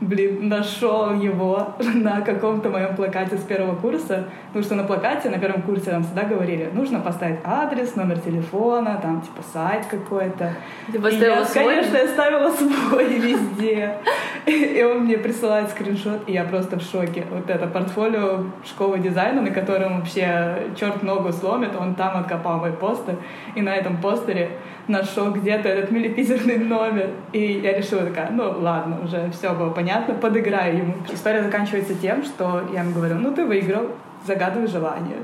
блин, 0.00 0.48
нашел 0.48 1.12
его 1.12 1.74
на 1.94 2.22
каком-то 2.22 2.70
моем 2.70 2.96
плакате 2.96 3.36
с 3.36 3.42
первого 3.42 3.76
курса. 3.76 4.24
Потому 4.46 4.64
что 4.64 4.74
на 4.74 4.84
плакате 4.84 5.28
на 5.28 5.38
первом 5.38 5.60
курсе 5.60 5.92
нам 5.92 6.02
всегда 6.02 6.22
говорили, 6.22 6.70
нужно 6.72 7.00
поставить 7.00 7.40
адрес, 7.44 7.94
номер 7.94 8.20
телефона, 8.20 8.98
там, 9.02 9.20
типа, 9.20 9.42
сайт 9.52 9.84
какой-то. 9.84 10.54
Ты 10.90 10.98
поставила 10.98 11.40
я, 11.40 11.44
свой? 11.44 11.64
Конечно, 11.64 11.96
я 11.98 12.08
ставила 12.08 12.50
свой 12.50 13.18
везде. 13.18 13.98
И 14.46 14.82
он 14.82 15.00
мне 15.00 15.18
присылает 15.18 15.68
скриншот, 15.68 16.26
и 16.26 16.32
я 16.32 16.44
просто 16.44 16.78
в 16.78 16.82
шоке. 16.82 17.26
Вот 17.30 17.50
это 17.50 17.66
портфолио 17.66 18.44
школы 18.64 18.98
дизайна, 18.98 19.42
на 19.42 19.50
котором 19.50 19.98
вообще 19.98 20.70
черт 20.74 21.02
ногу 21.02 21.32
сломит, 21.32 21.76
он 21.78 21.94
там 21.96 22.16
откопал 22.16 22.60
мой 22.60 22.72
постер. 22.72 23.16
И 23.54 23.60
на 23.60 23.76
этом 23.76 23.98
постере 23.98 24.52
нашел 24.88 25.32
где-то 25.32 25.68
этот 25.68 25.90
миллипизерный 25.90 26.58
номер. 26.58 27.10
И 27.32 27.60
я 27.62 27.76
решила 27.76 28.02
такая, 28.02 28.30
ну 28.30 28.54
ладно, 28.60 28.98
уже 29.04 29.30
все 29.30 29.52
было 29.54 29.70
понятно, 29.70 30.14
подыграю 30.14 30.78
ему. 30.78 30.94
История 31.12 31.42
заканчивается 31.42 31.94
тем, 31.94 32.24
что 32.24 32.62
я 32.72 32.82
ему 32.82 32.92
говорю, 32.92 33.16
ну 33.16 33.32
ты 33.32 33.44
выиграл, 33.44 33.88
загадывай 34.26 34.68
желание. 34.68 35.18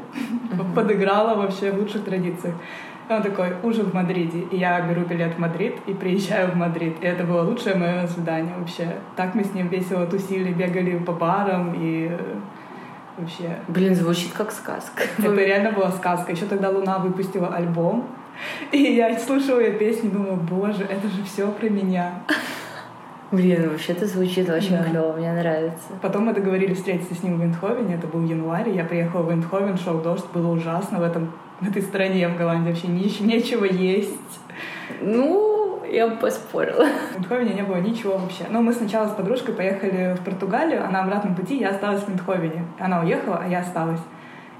Подыграла 0.74 1.34
вообще 1.34 1.70
в 1.70 1.78
лучших 1.78 2.04
традициях. 2.04 2.54
И 3.08 3.12
он 3.12 3.22
такой, 3.22 3.48
ужин 3.62 3.86
в 3.86 3.94
Мадриде. 3.94 4.40
И 4.50 4.56
я 4.56 4.80
беру 4.80 5.02
билет 5.02 5.34
в 5.34 5.38
Мадрид 5.38 5.74
и 5.86 5.92
приезжаю 5.92 6.52
в 6.52 6.56
Мадрид. 6.56 6.96
И 7.00 7.06
это 7.06 7.24
было 7.24 7.42
лучшее 7.42 7.74
мое 7.74 8.06
свидание 8.06 8.54
вообще. 8.56 8.96
Так 9.16 9.34
мы 9.34 9.44
с 9.44 9.52
ним 9.54 9.68
весело 9.68 10.06
тусили, 10.06 10.52
бегали 10.52 10.98
по 10.98 11.12
барам 11.12 11.74
и 11.76 12.16
вообще... 13.18 13.56
Блин, 13.68 13.94
звучит 13.94 14.32
как 14.32 14.52
сказка. 14.52 15.02
Это 15.18 15.34
реально 15.34 15.72
была 15.72 15.90
сказка. 15.90 16.32
Еще 16.32 16.46
тогда 16.46 16.70
Луна 16.70 16.98
выпустила 16.98 17.48
альбом, 17.48 18.06
и 18.72 18.78
я 18.78 19.18
слушала 19.18 19.60
ее 19.60 19.72
песни 19.72 20.08
и 20.08 20.12
думала, 20.12 20.34
боже, 20.36 20.84
это 20.84 21.08
же 21.08 21.22
все 21.24 21.50
про 21.50 21.68
меня. 21.68 22.12
Блин, 23.30 23.70
вообще-то 23.70 24.06
звучит 24.06 24.48
очень 24.50 24.76
Да. 24.76 24.84
клево, 24.84 25.12
мне 25.16 25.32
нравится. 25.32 25.78
Потом 26.02 26.26
мы 26.26 26.34
договорились 26.34 26.76
встретиться 26.76 27.14
с 27.14 27.22
ним 27.22 27.38
в 27.38 27.44
Эндховене, 27.44 27.94
это 27.94 28.06
был 28.06 28.22
январь, 28.24 28.68
я 28.68 28.84
приехала 28.84 29.22
в 29.22 29.32
Эндховен, 29.32 29.78
шел 29.78 30.00
дождь, 30.02 30.26
было 30.34 30.52
ужасно 30.52 30.98
в, 30.98 31.02
этом, 31.02 31.32
в 31.60 31.68
этой 31.68 31.80
стране, 31.80 32.28
в 32.28 32.36
Голландии 32.36 32.68
вообще 32.70 32.88
ни- 32.88 33.22
нечего 33.22 33.64
есть. 33.64 34.18
Ну, 35.00 35.82
я 35.90 36.08
бы 36.08 36.16
поспорила. 36.16 36.84
В 37.14 37.18
Эндховене 37.20 37.54
не 37.54 37.62
было 37.62 37.76
ничего 37.76 38.18
вообще. 38.18 38.44
Но 38.50 38.60
мы 38.60 38.74
сначала 38.74 39.08
с 39.08 39.12
подружкой 39.12 39.54
поехали 39.54 40.14
в 40.20 40.24
Португалию, 40.24 40.84
а 40.86 40.90
на 40.90 41.02
обратном 41.02 41.34
пути 41.34 41.56
я 41.58 41.70
осталась 41.70 42.02
в 42.02 42.10
Эндховене. 42.10 42.66
Она 42.78 43.00
уехала, 43.00 43.40
а 43.42 43.48
я 43.48 43.60
осталась. 43.60 44.00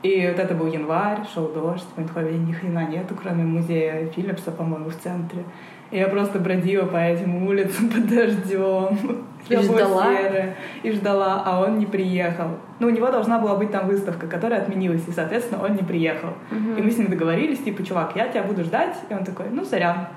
И 0.02 0.26
вот 0.26 0.38
это 0.38 0.54
был 0.54 0.66
январь, 0.66 1.20
шел 1.32 1.48
дождь, 1.48 1.86
в 1.94 2.00
Эндховене 2.00 2.38
ни 2.38 2.52
хрена 2.52 2.86
нету, 2.88 3.14
кроме 3.20 3.44
музея 3.44 4.06
Филлипса, 4.08 4.50
по-моему, 4.50 4.90
в 4.90 4.96
центре. 4.96 5.44
И 5.92 5.98
я 5.98 6.08
просто 6.08 6.38
бродила 6.38 6.86
по 6.86 6.96
этим 6.96 7.46
улицам 7.46 7.88
под 7.94 8.08
дождем. 8.08 9.26
И 9.48 9.56
ждала? 9.56 10.06
серое. 10.16 10.56
И 10.82 10.90
ждала, 10.90 11.42
а 11.44 11.60
он 11.60 11.78
не 11.78 11.86
приехал. 11.86 12.48
Ну, 12.80 12.86
у 12.86 12.90
него 12.90 13.10
должна 13.10 13.38
была 13.38 13.56
быть 13.56 13.70
там 13.70 13.86
выставка, 13.86 14.26
которая 14.26 14.62
отменилась, 14.62 15.06
и, 15.06 15.12
соответственно, 15.12 15.62
он 15.62 15.74
не 15.74 15.82
приехал. 15.82 16.30
И 16.50 16.82
мы 16.82 16.90
с 16.90 16.98
ним 16.98 17.08
договорились, 17.08 17.58
типа, 17.58 17.84
чувак, 17.84 18.12
я 18.16 18.28
тебя 18.28 18.42
буду 18.42 18.64
ждать. 18.64 18.96
И 19.08 19.14
он 19.14 19.24
такой, 19.24 19.46
ну, 19.50 19.64
сорян. 19.64 20.08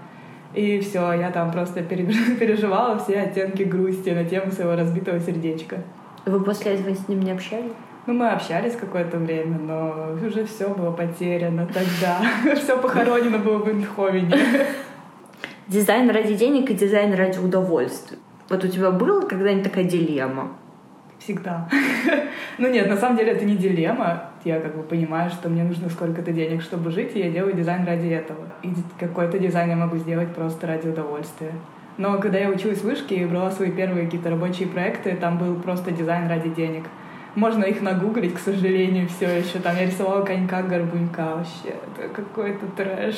И 0.54 0.80
все, 0.80 1.12
я 1.12 1.32
там 1.32 1.52
просто 1.52 1.84
пере- 1.84 2.06
переживала 2.40 2.98
все 2.98 3.20
оттенки 3.20 3.64
грусти 3.64 4.12
на 4.12 4.24
тему 4.24 4.52
своего 4.52 4.76
разбитого 4.76 5.20
сердечка. 5.20 5.84
Вы 6.26 6.42
после 6.42 6.76
этого 6.76 6.96
с 6.96 7.08
ним 7.10 7.20
не 7.20 7.32
общались? 7.32 7.74
Ну, 8.08 8.14
мы 8.14 8.30
общались 8.30 8.76
какое-то 8.76 9.18
время, 9.18 9.58
но 9.58 10.16
уже 10.24 10.46
все 10.46 10.70
было 10.70 10.92
потеряно 10.92 11.66
тогда. 11.66 12.22
Все 12.56 12.78
похоронено 12.78 13.40
было 13.40 13.58
в 13.58 13.68
Эндховене. 13.68 14.32
Дизайн 15.68 16.12
ради 16.12 16.36
денег 16.36 16.70
и 16.70 16.76
дизайн 16.76 17.16
ради 17.16 17.40
удовольствия. 17.40 18.20
Вот 18.48 18.64
у 18.64 18.68
тебя 18.68 18.92
была 18.92 19.24
когда-нибудь 19.24 19.64
такая 19.64 19.86
дилемма? 19.86 20.52
Всегда. 21.20 21.68
Ну 22.58 22.72
нет, 22.72 22.88
на 22.88 22.96
самом 22.96 23.18
деле 23.18 23.34
это 23.34 23.44
не 23.44 23.58
дилемма. 23.58 24.30
Я 24.46 24.62
как 24.62 24.78
бы 24.78 24.84
понимаю, 24.84 25.30
что 25.30 25.50
мне 25.50 25.64
нужно 25.64 25.90
сколько-то 25.90 26.32
денег, 26.32 26.62
чтобы 26.62 26.90
жить, 26.90 27.12
и 27.16 27.20
я 27.20 27.30
делаю 27.30 27.54
дизайн 27.54 27.86
ради 27.86 28.08
этого. 28.08 28.46
И 28.64 28.70
какой-то 28.98 29.40
дизайн 29.40 29.72
я 29.72 29.76
могу 29.76 29.98
сделать 29.98 30.34
просто 30.34 30.68
ради 30.68 30.88
удовольствия. 30.88 31.52
Но 31.98 32.18
когда 32.20 32.38
я 32.38 32.50
училась 32.50 32.80
в 32.80 32.84
вышке 32.86 33.16
и 33.16 33.26
брала 33.26 33.52
свои 33.52 33.72
первые 33.72 34.06
какие-то 34.06 34.30
рабочие 34.30 34.70
проекты, 34.70 35.18
там 35.20 35.38
был 35.38 35.56
просто 35.56 35.92
дизайн 35.92 36.30
ради 36.30 36.50
денег. 36.50 36.84
Можно 37.36 37.66
их 37.66 37.82
нагуглить, 37.82 38.34
к 38.34 38.40
сожалению, 38.40 39.08
все 39.10 39.28
еще. 39.40 39.60
Там 39.60 39.76
я 39.76 39.86
рисовала 39.86 40.24
конька-горбунька 40.24 41.36
вообще. 41.36 41.76
Это 41.98 42.08
какой-то 42.14 42.66
трэш. 42.78 43.16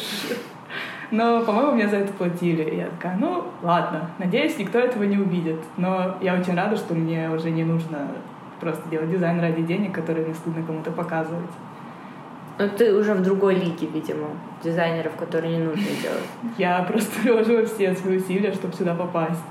Но, 1.11 1.43
по-моему, 1.43 1.73
мне 1.73 1.87
за 1.87 1.97
это 1.97 2.11
платили. 2.13 2.63
И 2.63 2.77
я 2.77 2.87
такая, 2.87 3.17
ну, 3.17 3.45
ладно, 3.61 4.09
надеюсь, 4.17 4.57
никто 4.57 4.79
этого 4.79 5.03
не 5.03 5.17
увидит. 5.17 5.59
Но 5.77 6.17
я 6.21 6.33
очень 6.33 6.55
рада, 6.55 6.75
что 6.75 6.95
мне 6.95 7.29
уже 7.29 7.51
не 7.51 7.63
нужно 7.63 8.07
просто 8.59 8.89
делать 8.89 9.11
дизайн 9.11 9.39
ради 9.39 9.61
денег, 9.61 9.93
который 9.93 10.25
мне 10.25 10.33
стыдно 10.33 10.63
кому-то 10.63 10.91
показывать. 10.91 11.51
Ну, 12.59 12.67
ты 12.69 12.93
уже 12.95 13.13
в 13.13 13.21
другой 13.21 13.55
лиге, 13.55 13.87
видимо, 13.93 14.29
дизайнеров, 14.63 15.15
которые 15.15 15.57
не 15.59 15.63
нужно 15.63 15.85
делать. 16.01 16.25
Я 16.57 16.81
просто 16.83 17.19
приложила 17.21 17.65
все 17.65 17.93
свои 17.93 18.17
усилия, 18.17 18.51
чтобы 18.51 18.73
сюда 18.73 18.95
попасть. 18.95 19.43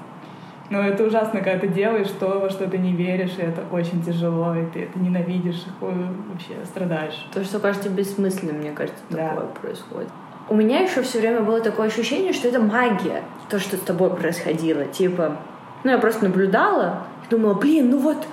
Но 0.71 0.83
это 0.83 1.05
ужасно, 1.05 1.41
когда 1.41 1.59
ты 1.61 1.69
делаешь 1.69 2.09
то, 2.19 2.41
во 2.41 2.51
что 2.51 2.69
ты 2.69 2.79
не 2.79 2.93
веришь, 2.93 3.35
и 3.39 3.43
это 3.43 3.63
очень 3.71 4.03
тяжело, 4.03 4.55
и 4.55 4.65
ты 4.67 4.83
это 4.85 4.99
ненавидишь, 4.99 5.65
и 5.81 5.85
вообще 5.85 6.55
страдаешь. 6.65 7.27
То, 7.33 7.45
что 7.45 7.61
кажется 7.61 7.89
бессмысленным, 7.89 8.57
мне 8.59 8.73
кажется, 8.73 8.99
Да. 9.11 9.29
такое 9.31 9.47
происходит. 9.47 10.09
У 10.49 10.55
меня 10.55 10.81
еще 10.81 11.03
все 11.03 11.21
время 11.21 11.41
было 11.41 11.61
такое 11.61 11.89
ощущение, 11.89 12.33
что 12.33 12.49
это 12.49 12.61
магия, 12.61 13.23
то, 13.49 13.59
что 13.59 13.77
с 13.77 13.81
тобой 13.81 14.11
происходило. 14.11 14.85
Типа, 14.85 15.37
ну, 15.85 15.91
я 15.91 15.99
просто 15.99 16.25
наблюдала 16.25 17.03
и 17.27 17.31
думала, 17.31 17.55
блин, 17.55 17.91
ну 17.91 17.99
вот 17.99 18.27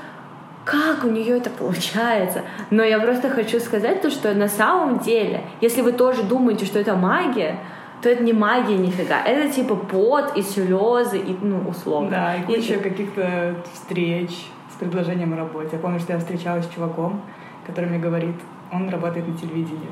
как 0.66 1.04
у 1.04 1.10
нее 1.10 1.38
это 1.38 1.50
получается? 1.50 2.42
Но 2.70 2.84
я 2.84 3.00
просто 3.00 3.30
хочу 3.30 3.60
сказать 3.60 4.02
то, 4.02 4.10
что 4.10 4.34
на 4.34 4.48
самом 4.48 5.00
деле, 5.00 5.42
если 5.60 5.82
вы 5.82 5.92
тоже 5.92 6.24
думаете, 6.24 6.66
что 6.66 6.80
это 6.80 6.96
магия, 6.96 7.60
то 8.04 8.10
это 8.10 8.22
не 8.22 8.34
магия 8.34 8.78
нифига. 8.78 9.22
Это 9.24 9.50
типа 9.50 9.76
пот 9.76 10.36
и 10.36 10.42
слезы, 10.42 11.18
и, 11.18 11.38
ну, 11.42 11.62
условно. 11.70 12.10
Да, 12.10 12.36
и 12.36 12.42
И- 12.42 12.44
куча 12.44 12.78
каких-то 12.78 13.56
встреч 13.74 14.32
с 14.70 14.76
предложением 14.76 15.34
о 15.34 15.38
работе. 15.38 15.70
Я 15.74 15.80
помню, 15.80 16.00
что 16.00 16.14
я 16.14 16.20
встречалась 16.20 16.66
с 16.66 16.70
чуваком, 16.70 17.22
который 17.66 17.90
мне 17.90 18.00
говорит, 18.00 18.36
он 18.72 18.90
работает 18.90 19.28
на 19.28 19.38
телевидении. 19.38 19.90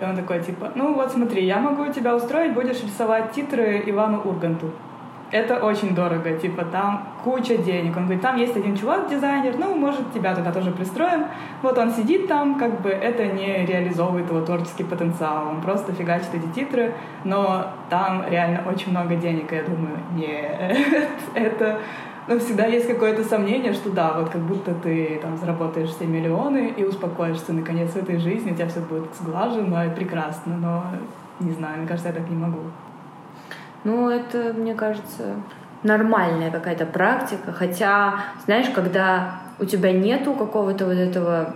И 0.00 0.04
он 0.04 0.16
такой, 0.16 0.40
типа, 0.40 0.72
ну 0.76 0.94
вот 0.94 1.10
смотри, 1.10 1.44
я 1.44 1.58
могу 1.58 1.92
тебя 1.92 2.14
устроить, 2.14 2.54
будешь 2.54 2.82
рисовать 2.82 3.32
титры 3.32 3.82
Ивану 3.84 4.20
Урганту. 4.24 4.70
Это 5.32 5.64
очень 5.64 5.94
дорого, 5.94 6.32
типа 6.32 6.64
там 6.64 7.06
куча 7.22 7.56
денег. 7.56 7.96
Он 7.96 8.04
говорит, 8.04 8.22
там 8.22 8.36
есть 8.36 8.56
один 8.56 8.76
чувак, 8.76 9.08
дизайнер, 9.08 9.56
ну, 9.58 9.76
может, 9.76 10.12
тебя 10.12 10.34
туда 10.34 10.50
тоже 10.50 10.72
пристроим. 10.72 11.26
Вот 11.62 11.78
он 11.78 11.92
сидит 11.92 12.26
там, 12.26 12.56
как 12.58 12.80
бы 12.80 12.90
это 12.90 13.26
не 13.26 13.64
реализовывает 13.64 14.28
его 14.28 14.40
творческий 14.40 14.82
потенциал. 14.82 15.48
Он 15.48 15.60
просто 15.60 15.92
фигачит 15.92 16.34
эти 16.34 16.46
титры, 16.52 16.94
но 17.22 17.66
там 17.88 18.24
реально 18.28 18.62
очень 18.68 18.90
много 18.90 19.14
денег. 19.14 19.52
И 19.52 19.56
я 19.56 19.62
думаю, 19.62 19.98
нет, 20.14 20.76
это... 21.34 21.78
Но 22.26 22.38
всегда 22.38 22.66
есть 22.66 22.86
какое-то 22.86 23.24
сомнение, 23.24 23.72
что 23.72 23.90
да, 23.90 24.12
вот 24.18 24.28
как 24.28 24.42
будто 24.42 24.74
ты 24.74 25.18
там 25.22 25.36
заработаешь 25.36 25.90
все 25.90 26.06
миллионы 26.06 26.72
и 26.76 26.84
успокоишься 26.84 27.52
наконец 27.52 27.90
в 27.90 27.96
этой 27.96 28.18
жизни, 28.18 28.52
у 28.52 28.54
тебя 28.54 28.68
все 28.68 28.80
будет 28.80 29.14
сглажено 29.20 29.84
и 29.84 29.90
прекрасно, 29.90 30.56
но 30.56 30.84
не 31.40 31.52
знаю, 31.52 31.78
мне 31.78 31.88
кажется, 31.88 32.08
я 32.08 32.14
так 32.14 32.28
не 32.28 32.36
могу. 32.36 32.60
Ну, 33.84 34.10
это, 34.10 34.52
мне 34.52 34.74
кажется, 34.74 35.36
нормальная 35.82 36.50
какая-то 36.50 36.86
практика. 36.86 37.52
Хотя, 37.52 38.24
знаешь, 38.44 38.68
когда 38.74 39.40
у 39.58 39.64
тебя 39.64 39.92
нету 39.92 40.34
какого-то 40.34 40.86
вот 40.86 40.96
этого 40.96 41.54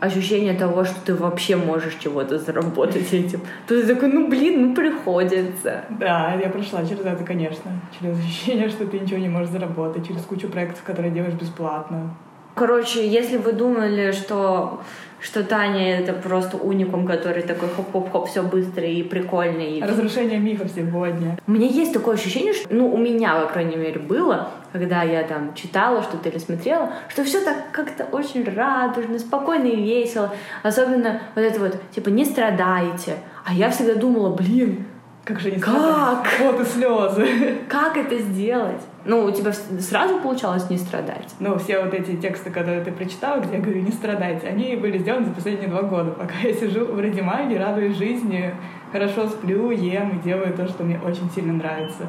ощущения 0.00 0.52
того, 0.54 0.84
что 0.84 1.00
ты 1.04 1.14
вообще 1.14 1.56
можешь 1.56 1.94
чего-то 1.94 2.38
заработать 2.38 3.12
этим, 3.12 3.40
то 3.66 3.80
ты 3.80 3.86
такой, 3.86 4.12
ну 4.12 4.28
блин, 4.28 4.68
ну 4.68 4.74
приходится. 4.74 5.84
Да, 5.88 6.34
я 6.34 6.50
прошла 6.50 6.84
через 6.84 7.04
это, 7.04 7.24
конечно. 7.24 7.70
Через 7.98 8.18
ощущение, 8.18 8.68
что 8.68 8.86
ты 8.86 8.98
ничего 8.98 9.18
не 9.18 9.28
можешь 9.28 9.50
заработать, 9.50 10.06
через 10.06 10.22
кучу 10.22 10.48
проектов, 10.48 10.82
которые 10.84 11.12
делаешь 11.12 11.34
бесплатно. 11.34 12.14
Короче, 12.54 13.06
если 13.06 13.36
вы 13.36 13.52
думали, 13.52 14.12
что 14.12 14.80
что 15.26 15.42
Таня 15.42 15.98
это 15.98 16.12
просто 16.12 16.56
уникум, 16.56 17.04
который 17.04 17.42
такой 17.42 17.68
хоп-хоп-хоп, 17.68 18.28
все 18.28 18.42
быстро 18.44 18.84
и 18.84 19.02
прикольно. 19.02 19.60
И... 19.60 19.82
Разрушение 19.82 20.38
мифов 20.38 20.70
сегодня. 20.72 21.36
У 21.48 21.50
меня 21.50 21.66
есть 21.66 21.92
такое 21.92 22.14
ощущение, 22.14 22.52
что, 22.52 22.72
ну, 22.72 22.94
у 22.94 22.96
меня, 22.96 23.40
по 23.40 23.52
крайней 23.52 23.74
мере, 23.74 23.98
было, 23.98 24.50
когда 24.72 25.02
я 25.02 25.24
там 25.24 25.52
читала 25.54 26.02
что-то 26.04 26.28
или 26.28 26.38
смотрела, 26.38 26.92
что 27.08 27.24
все 27.24 27.40
так 27.40 27.72
как-то 27.72 28.04
очень 28.12 28.44
радужно, 28.44 29.18
спокойно 29.18 29.66
и 29.66 29.82
весело. 29.82 30.32
Особенно 30.62 31.20
вот 31.34 31.42
это 31.42 31.58
вот, 31.58 31.76
типа, 31.90 32.08
не 32.10 32.24
страдайте. 32.24 33.16
А 33.44 33.52
я 33.52 33.70
всегда 33.70 33.96
думала, 33.96 34.32
блин, 34.32 34.86
как 35.26 35.40
же 35.40 35.50
не 35.50 35.58
Как? 35.58 36.24
Вот 36.40 36.60
и 36.60 36.64
слезы. 36.64 37.26
Как 37.68 37.96
это 37.96 38.16
сделать? 38.16 38.80
Ну, 39.04 39.24
у 39.24 39.32
тебя 39.32 39.52
сразу 39.52 40.20
получалось 40.20 40.70
не 40.70 40.78
страдать? 40.78 41.34
Ну, 41.40 41.58
все 41.58 41.82
вот 41.82 41.92
эти 41.94 42.14
тексты, 42.14 42.50
которые 42.50 42.84
ты 42.84 42.92
прочитала, 42.92 43.40
где 43.40 43.56
я 43.56 43.60
говорю, 43.60 43.82
не 43.82 43.90
страдайте, 43.90 44.46
они 44.46 44.76
были 44.76 44.98
сделаны 44.98 45.26
за 45.26 45.32
последние 45.32 45.68
два 45.68 45.82
года, 45.82 46.12
пока 46.12 46.34
я 46.44 46.52
сижу 46.54 46.84
в 46.86 47.00
Радимаге, 47.00 47.58
радуюсь 47.58 47.96
жизни, 47.96 48.54
хорошо 48.92 49.26
сплю, 49.26 49.72
ем 49.72 50.10
и 50.10 50.22
делаю 50.22 50.54
то, 50.54 50.68
что 50.68 50.84
мне 50.84 51.00
очень 51.04 51.28
сильно 51.34 51.54
нравится. 51.54 52.06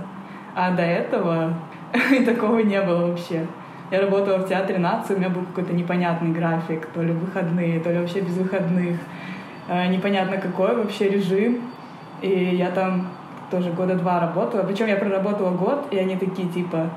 А 0.53 0.75
до 0.75 0.83
этого 0.83 1.55
такого 2.25 2.59
не 2.59 2.79
было 2.83 3.07
вообще. 3.07 3.47
Я 3.89 4.01
работала 4.01 4.37
в 4.37 4.47
театре 4.47 4.77
нации, 4.77 5.15
у 5.15 5.17
меня 5.17 5.29
был 5.29 5.41
какой-то 5.41 5.73
непонятный 5.73 6.29
график, 6.29 6.85
то 6.93 7.01
ли 7.01 7.13
выходные, 7.13 7.79
то 7.79 7.91
ли 7.91 7.97
вообще 7.97 8.21
без 8.21 8.37
выходных. 8.37 8.99
А, 9.67 9.87
непонятно 9.87 10.37
какой 10.37 10.75
вообще 10.75 11.09
режим. 11.09 11.61
И 12.21 12.55
я 12.55 12.71
там 12.71 13.07
тоже 13.51 13.71
года 13.71 13.95
два 13.95 14.19
работала. 14.19 14.63
Причем 14.63 14.87
я 14.87 14.95
проработала 14.95 15.51
год, 15.51 15.87
и 15.91 15.97
они 15.97 16.17
такие 16.17 16.47
типа, 16.49 16.89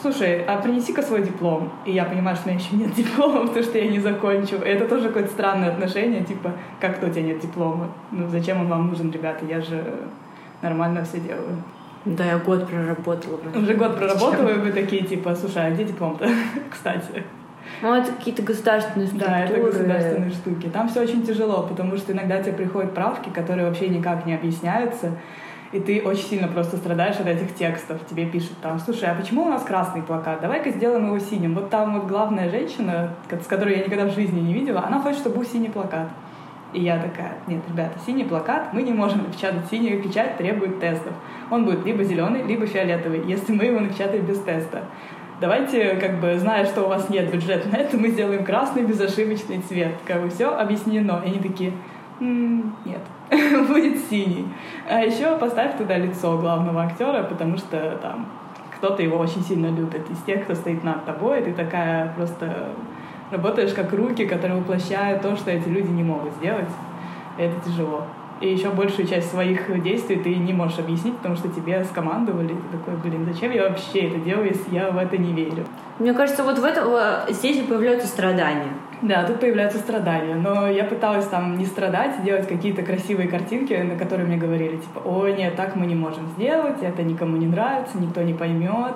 слушай, 0.00 0.44
а 0.44 0.60
принеси-ка 0.60 1.02
свой 1.02 1.22
диплом. 1.22 1.70
И 1.84 1.92
я 1.92 2.04
понимаю, 2.04 2.36
что 2.36 2.48
у 2.48 2.52
меня 2.52 2.60
еще 2.60 2.76
нет 2.76 2.94
диплома, 2.94 3.40
потому 3.46 3.64
что 3.64 3.78
я 3.78 3.88
не 3.88 3.98
закончу. 3.98 4.56
И 4.56 4.68
это 4.68 4.88
тоже 4.88 5.08
какое-то 5.08 5.30
странное 5.30 5.70
отношение, 5.70 6.24
типа, 6.24 6.52
как 6.80 6.98
то 6.98 7.06
у 7.06 7.10
тебя 7.10 7.22
нет 7.22 7.40
диплома? 7.40 7.88
Ну, 8.10 8.28
зачем 8.28 8.60
он 8.60 8.68
вам 8.68 8.88
нужен, 8.88 9.10
ребята? 9.10 9.44
Я 9.44 9.60
же 9.60 9.84
нормально 10.62 11.04
все 11.04 11.20
делаю. 11.20 11.62
Да, 12.04 12.24
я 12.24 12.38
год 12.38 12.66
проработала. 12.68 13.38
Уже 13.54 13.74
год 13.74 13.96
проработала, 13.98 14.48
и 14.48 14.58
вы 14.58 14.72
такие, 14.72 15.02
типа, 15.02 15.34
слушай, 15.34 15.66
а 15.66 15.70
где 15.70 15.84
диплом-то, 15.84 16.28
кстати? 16.70 17.24
Ну, 17.82 17.94
это 17.94 18.12
какие-то 18.12 18.42
государственные 18.42 19.06
структуры. 19.06 19.32
Да, 19.32 19.44
это 19.44 19.60
государственные 19.60 20.30
штуки. 20.30 20.68
Там 20.68 20.88
все 20.88 21.02
очень 21.02 21.22
тяжело, 21.24 21.62
потому 21.62 21.96
что 21.96 22.12
иногда 22.12 22.42
тебе 22.42 22.54
приходят 22.54 22.94
правки, 22.94 23.28
которые 23.30 23.66
вообще 23.66 23.88
никак 23.88 24.26
не 24.26 24.34
объясняются, 24.34 25.12
и 25.70 25.80
ты 25.80 26.02
очень 26.02 26.24
сильно 26.24 26.48
просто 26.48 26.78
страдаешь 26.78 27.16
от 27.16 27.26
этих 27.26 27.54
текстов. 27.54 27.98
Тебе 28.08 28.26
пишут 28.26 28.56
там, 28.62 28.78
слушай, 28.78 29.04
а 29.04 29.14
почему 29.14 29.44
у 29.44 29.48
нас 29.48 29.62
красный 29.62 30.02
плакат? 30.02 30.40
Давай-ка 30.40 30.70
сделаем 30.70 31.06
его 31.06 31.18
синим. 31.18 31.54
Вот 31.54 31.70
там 31.70 31.98
вот 31.98 32.08
главная 32.08 32.50
женщина, 32.50 33.14
с 33.30 33.46
которой 33.46 33.76
я 33.78 33.84
никогда 33.84 34.06
в 34.06 34.14
жизни 34.14 34.40
не 34.40 34.54
видела, 34.54 34.84
она 34.84 35.00
хочет, 35.00 35.20
чтобы 35.20 35.36
был 35.36 35.44
синий 35.44 35.68
плакат. 35.68 36.08
И 36.72 36.82
я 36.82 36.98
такая, 36.98 37.32
нет, 37.46 37.62
ребята, 37.68 37.98
синий 38.04 38.24
плакат, 38.24 38.72
мы 38.72 38.82
не 38.82 38.92
можем 38.92 39.22
напечатать. 39.24 39.66
Синяя 39.70 40.02
печать 40.02 40.36
требует 40.36 40.80
тестов. 40.80 41.12
Он 41.50 41.64
будет 41.64 41.84
либо 41.84 42.04
зеленый, 42.04 42.42
либо 42.42 42.66
фиолетовый, 42.66 43.22
если 43.26 43.52
мы 43.52 43.64
его 43.64 43.80
напечатаем 43.80 44.26
без 44.26 44.38
теста 44.40 44.82
давайте, 45.40 45.96
как 45.96 46.20
бы, 46.20 46.38
зная, 46.38 46.64
что 46.66 46.84
у 46.84 46.88
вас 46.88 47.08
нет 47.08 47.30
бюджета 47.30 47.68
на 47.68 47.76
это, 47.76 47.96
мы 47.96 48.08
сделаем 48.08 48.44
красный 48.44 48.84
безошибочный 48.84 49.60
цвет. 49.60 49.94
Как 50.06 50.22
бы 50.22 50.30
все 50.30 50.54
объяснено. 50.54 51.22
И 51.24 51.28
они 51.28 51.38
такие, 51.38 51.72
м-м, 52.20 52.76
нет, 52.84 53.00
будет 53.68 53.98
синий. 54.08 54.46
А 54.88 55.00
еще 55.00 55.36
поставь 55.36 55.76
туда 55.76 55.96
лицо 55.96 56.38
главного 56.38 56.82
актера, 56.82 57.22
потому 57.22 57.56
что 57.56 57.98
там 58.02 58.26
кто-то 58.76 59.02
его 59.02 59.18
очень 59.18 59.42
сильно 59.42 59.66
любит. 59.66 60.08
Из 60.10 60.18
тех, 60.22 60.44
кто 60.44 60.54
стоит 60.54 60.84
над 60.84 61.04
тобой, 61.04 61.42
ты 61.42 61.52
такая 61.52 62.12
просто 62.16 62.70
работаешь 63.30 63.72
как 63.72 63.92
руки, 63.92 64.26
которые 64.26 64.58
воплощают 64.60 65.22
то, 65.22 65.36
что 65.36 65.50
эти 65.50 65.68
люди 65.68 65.88
не 65.88 66.04
могут 66.04 66.32
сделать. 66.34 66.70
И 67.36 67.42
это 67.42 67.60
тяжело 67.60 68.04
и 68.40 68.52
еще 68.52 68.70
большую 68.70 69.06
часть 69.08 69.30
своих 69.30 69.82
действий 69.82 70.16
ты 70.16 70.34
не 70.36 70.52
можешь 70.52 70.78
объяснить, 70.78 71.16
потому 71.16 71.36
что 71.36 71.48
тебе 71.48 71.84
скомандовали, 71.84 72.48
ты 72.48 72.78
такой, 72.78 72.96
блин, 72.96 73.26
зачем 73.30 73.52
я 73.52 73.68
вообще 73.68 74.08
это 74.08 74.18
делаю, 74.18 74.46
если 74.48 74.74
я 74.74 74.90
в 74.90 74.98
это 74.98 75.16
не 75.16 75.32
верю? 75.32 75.64
Мне 75.98 76.14
кажется, 76.14 76.44
вот 76.44 76.58
в 76.58 76.64
этом 76.64 76.88
здесь 77.30 77.64
появляются 77.66 78.06
страдания. 78.06 78.68
Да, 79.02 79.24
тут 79.24 79.38
появляются 79.40 79.78
страдания, 79.78 80.34
но 80.34 80.68
я 80.68 80.84
пыталась 80.84 81.26
там 81.26 81.56
не 81.56 81.66
страдать, 81.66 82.22
делать 82.24 82.48
какие-то 82.48 82.82
красивые 82.82 83.28
картинки, 83.28 83.72
на 83.74 83.96
которые 83.96 84.26
мне 84.26 84.36
говорили, 84.36 84.76
типа, 84.76 85.00
ой, 85.04 85.34
нет, 85.36 85.54
так 85.54 85.76
мы 85.76 85.86
не 85.86 85.94
можем 85.94 86.26
сделать, 86.36 86.82
это 86.82 87.02
никому 87.04 87.36
не 87.36 87.46
нравится, 87.46 87.96
никто 87.98 88.22
не 88.22 88.34
поймет, 88.34 88.94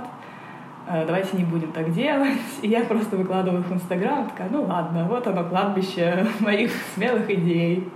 э, 0.89 1.05
давайте 1.07 1.37
не 1.37 1.45
будем 1.45 1.71
так 1.71 1.93
делать. 1.93 2.39
И 2.63 2.69
я 2.69 2.81
просто 2.85 3.17
выкладываю 3.17 3.61
их 3.61 3.67
в 3.69 3.75
Инстаграм, 3.75 4.29
такая, 4.29 4.49
ну 4.51 4.65
ладно, 4.65 5.07
вот 5.09 5.25
оно 5.29 5.45
кладбище 5.45 6.27
моих 6.41 6.73
смелых 6.95 7.31
идей. 7.31 7.89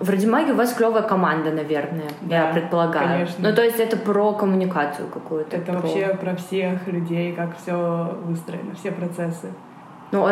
В 0.00 0.08
Радимаге 0.10 0.52
у 0.52 0.54
вас 0.54 0.72
клевая 0.74 1.02
команда, 1.02 1.50
наверное, 1.50 2.10
да, 2.20 2.46
я 2.46 2.52
предполагаю. 2.52 3.08
Конечно. 3.08 3.48
Ну, 3.48 3.54
то 3.54 3.62
есть 3.62 3.80
это 3.80 3.96
про 3.96 4.32
коммуникацию 4.32 5.08
какую-то. 5.08 5.56
Это 5.56 5.72
про... 5.72 5.80
вообще 5.80 6.16
про 6.20 6.36
всех 6.36 6.86
людей, 6.86 7.32
как 7.32 7.58
все 7.58 8.16
выстроено, 8.24 8.74
все 8.74 8.92
процессы. 8.92 9.52
Ну, 10.12 10.26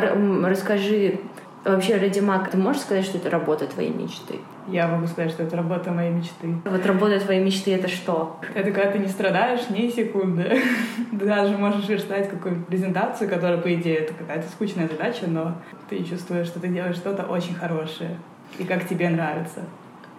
расскажи, 0.47 1.21
вообще 1.65 1.97
Радимаг, 1.97 2.49
ты 2.51 2.57
можешь 2.57 2.83
сказать, 2.83 3.05
что 3.05 3.19
это 3.19 3.29
работа 3.29 3.67
твоей 3.67 3.91
мечты? 3.91 4.37
Я 4.69 4.87
могу 4.87 5.07
сказать, 5.07 5.33
что 5.33 5.43
это 5.43 5.57
работа 5.57 5.91
моей 5.91 6.11
мечты. 6.11 6.55
Вот 6.65 6.87
работа 6.87 7.19
твоей 7.21 7.43
мечты— 7.43 7.75
это 7.75 7.89
что? 7.89 8.41
Это 8.55 8.71
когда 8.71 8.93
ты 8.93 8.99
не 8.99 9.09
страдаешь 9.09 9.69
ни 9.69 9.89
секунды. 9.89 10.61
Даже 11.13 11.57
можешь 11.59 11.89
верстать 11.89 12.31
какую-нибудь 12.31 12.67
презентацию, 12.67 13.29
которая, 13.29 13.59
по 13.59 13.73
идее, 13.75 13.97
это 13.97 14.15
какая-то 14.15 14.49
скучная 14.49 14.89
задача, 14.89 15.27
но 15.27 15.57
ты 15.89 16.03
чувствуешь, 16.05 16.47
что 16.47 16.61
ты 16.61 16.69
делаешь 16.69 16.97
что-то 16.97 17.25
очень 17.25 17.55
хорошее 17.55 18.17
и 18.59 18.65
как 18.65 18.89
тебе 18.89 19.09
нравится? 19.09 19.65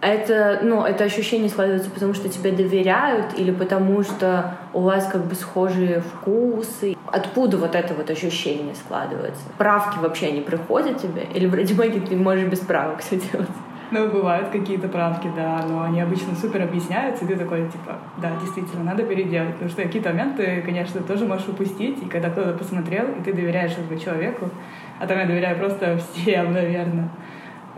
Это, 0.00 0.60
ну, 0.62 0.84
это 0.84 1.04
ощущение 1.04 1.48
складывается 1.48 1.90
потому, 1.90 2.14
что 2.14 2.28
тебе 2.28 2.52
доверяют 2.52 3.36
или 3.36 3.50
потому, 3.50 4.04
что 4.04 4.54
у 4.72 4.80
вас 4.82 5.08
как 5.10 5.24
бы 5.24 5.34
схожие 5.34 6.00
вкусы. 6.00 6.96
Откуда 7.06 7.56
вот 7.56 7.74
это 7.74 7.94
вот 7.94 8.08
ощущение 8.08 8.76
складывается? 8.76 9.42
Правки 9.58 9.98
вообще 9.98 10.30
не 10.30 10.40
приходят 10.40 11.02
тебе? 11.02 11.24
Или 11.34 11.46
в 11.46 11.54
Радимаге 11.54 12.00
ты 12.00 12.14
можешь 12.14 12.48
без 12.48 12.60
правок 12.60 13.00
все 13.00 13.16
делать? 13.16 13.48
Ну, 13.90 14.08
бывают 14.08 14.50
какие-то 14.50 14.86
правки, 14.86 15.28
да, 15.34 15.64
но 15.66 15.82
они 15.82 16.00
обычно 16.00 16.36
супер 16.36 16.62
объясняются, 16.62 17.24
и 17.24 17.28
ты 17.28 17.36
такой, 17.36 17.64
типа, 17.68 17.96
да, 18.18 18.32
действительно, 18.40 18.84
надо 18.84 19.02
переделать. 19.02 19.54
Потому 19.54 19.70
что 19.70 19.82
какие-то 19.82 20.10
моменты, 20.10 20.62
конечно, 20.64 21.00
тоже 21.00 21.24
можешь 21.24 21.48
упустить, 21.48 22.00
и 22.02 22.06
когда 22.06 22.28
кто-то 22.28 22.52
посмотрел, 22.52 23.06
и 23.18 23.22
ты 23.24 23.32
доверяешь 23.32 23.72
этому 23.72 23.98
человеку, 23.98 24.50
а 25.00 25.06
там 25.06 25.18
я 25.18 25.24
доверяю 25.24 25.56
просто 25.56 25.98
всем, 26.14 26.52
наверное 26.52 27.08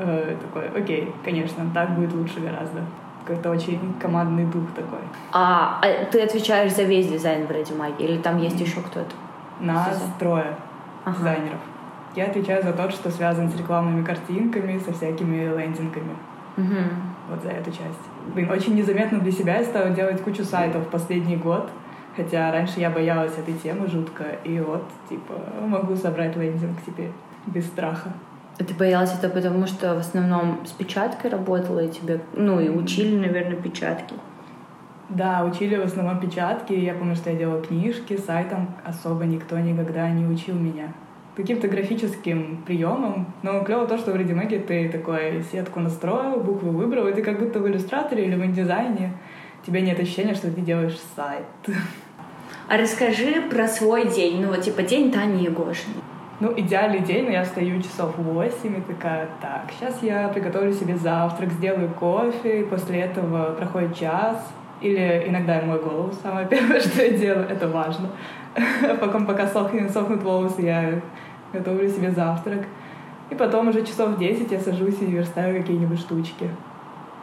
э, 0.00 0.36
такой, 0.40 0.68
окей, 0.82 1.12
конечно, 1.24 1.64
так 1.72 1.90
будет 1.90 2.12
лучше 2.12 2.40
гораздо. 2.40 2.80
Какой-то 3.24 3.50
очень 3.50 3.94
командный 4.00 4.44
дух 4.46 4.64
такой. 4.74 4.98
А, 5.32 5.80
а 5.82 6.04
ты 6.10 6.22
отвечаешь 6.22 6.74
за 6.74 6.82
весь 6.84 7.08
дизайн 7.08 7.46
в 7.46 7.50
Ready 7.50 7.76
Mag, 7.76 7.94
или 7.98 8.18
там 8.18 8.38
есть 8.38 8.60
еще 8.60 8.80
кто-то? 8.80 9.14
Нас 9.60 10.02
трое 10.18 10.56
ага. 11.04 11.16
дизайнеров. 11.18 11.60
Я 12.16 12.24
отвечаю 12.26 12.62
за 12.62 12.72
тот, 12.72 12.92
что 12.92 13.10
связан 13.10 13.50
с 13.50 13.56
рекламными 13.56 14.04
картинками, 14.04 14.78
со 14.78 14.92
всякими 14.92 15.44
лендингами. 15.56 16.16
Угу. 16.56 16.76
Вот 17.30 17.42
за 17.42 17.50
эту 17.50 17.70
часть. 17.70 18.04
Блин, 18.34 18.50
очень 18.50 18.74
незаметно 18.74 19.20
для 19.20 19.30
себя 19.30 19.58
я 19.58 19.64
стала 19.64 19.90
делать 19.90 20.20
кучу 20.22 20.42
сайтов 20.42 20.88
последний 20.88 21.36
год. 21.36 21.70
Хотя 22.16 22.50
раньше 22.50 22.80
я 22.80 22.90
боялась 22.90 23.38
этой 23.38 23.54
темы 23.54 23.86
жутко. 23.86 24.24
И 24.42 24.58
вот, 24.58 24.84
типа, 25.08 25.34
могу 25.64 25.94
собрать 25.94 26.36
лендинг 26.36 26.76
теперь 26.84 27.12
без 27.46 27.66
страха. 27.66 28.12
А 28.60 28.64
ты 28.64 28.74
боялась 28.74 29.14
это 29.18 29.30
потому, 29.30 29.66
что 29.66 29.94
в 29.94 29.98
основном 29.98 30.66
с 30.66 30.72
печаткой 30.72 31.30
работала 31.30 31.80
и 31.80 31.88
тебе, 31.88 32.20
ну 32.34 32.60
и 32.60 32.68
учили, 32.68 33.16
наверное, 33.16 33.56
печатки? 33.56 34.14
Да, 35.08 35.46
учили 35.46 35.76
в 35.76 35.84
основном 35.84 36.20
печатки. 36.20 36.74
Я 36.74 36.92
помню, 36.92 37.16
что 37.16 37.30
я 37.30 37.36
делала 37.36 37.62
книжки, 37.62 38.18
сайтом 38.18 38.74
особо 38.84 39.24
никто 39.24 39.58
никогда 39.58 40.10
не 40.10 40.26
учил 40.26 40.56
меня. 40.56 40.92
Каким-то 41.36 41.68
графическим 41.68 42.62
приемом. 42.66 43.32
Но 43.42 43.64
клево 43.64 43.86
то, 43.86 43.96
что 43.96 44.12
в 44.12 44.16
Редимеге 44.16 44.58
ты 44.58 44.90
такой 44.90 45.42
сетку 45.50 45.80
настроил, 45.80 46.40
буквы 46.40 46.70
выбрал, 46.70 47.08
и 47.08 47.14
ты 47.14 47.22
как 47.22 47.40
будто 47.40 47.60
в 47.60 47.66
иллюстраторе 47.66 48.26
или 48.26 48.34
в 48.34 48.44
индизайне. 48.44 49.14
Тебя 49.66 49.80
нет 49.80 49.98
ощущения, 49.98 50.34
что 50.34 50.52
ты 50.52 50.60
делаешь 50.60 51.00
сайт. 51.16 51.46
А 52.68 52.76
расскажи 52.76 53.40
про 53.50 53.66
свой 53.66 54.06
день, 54.08 54.42
ну 54.42 54.48
вот 54.48 54.60
типа 54.60 54.82
день 54.82 55.10
Тани 55.10 55.44
Егошиной. 55.44 56.02
Ну, 56.40 56.54
идеальный 56.56 57.00
день, 57.00 57.26
но 57.26 57.32
я 57.32 57.44
встаю 57.44 57.82
часов 57.82 58.16
8 58.16 58.78
и 58.78 58.80
такая, 58.80 59.28
так, 59.42 59.70
сейчас 59.78 60.02
я 60.02 60.26
приготовлю 60.28 60.72
себе 60.72 60.96
завтрак, 60.96 61.52
сделаю 61.52 61.90
кофе, 61.90 62.60
и 62.60 62.64
после 62.64 63.00
этого 63.00 63.52
проходит 63.52 63.94
час, 63.94 64.50
или 64.80 65.24
иногда 65.26 65.56
я 65.56 65.66
мою 65.66 65.82
голову, 65.82 66.10
самое 66.22 66.46
первое, 66.50 66.80
что 66.80 67.02
я 67.02 67.10
делаю, 67.10 67.46
это 67.46 67.68
важно. 67.68 68.08
Потом, 69.00 69.26
пока 69.26 69.46
сохнет, 69.46 69.90
сохнут 69.90 70.22
волосы, 70.22 70.62
я 70.62 71.02
готовлю 71.52 71.86
себе 71.90 72.10
завтрак. 72.10 72.64
И 73.28 73.34
потом 73.34 73.68
уже 73.68 73.84
часов 73.84 74.18
10 74.18 74.50
я 74.50 74.58
сажусь 74.58 75.02
и 75.02 75.06
верстаю 75.06 75.60
какие-нибудь 75.60 76.00
штучки. 76.00 76.48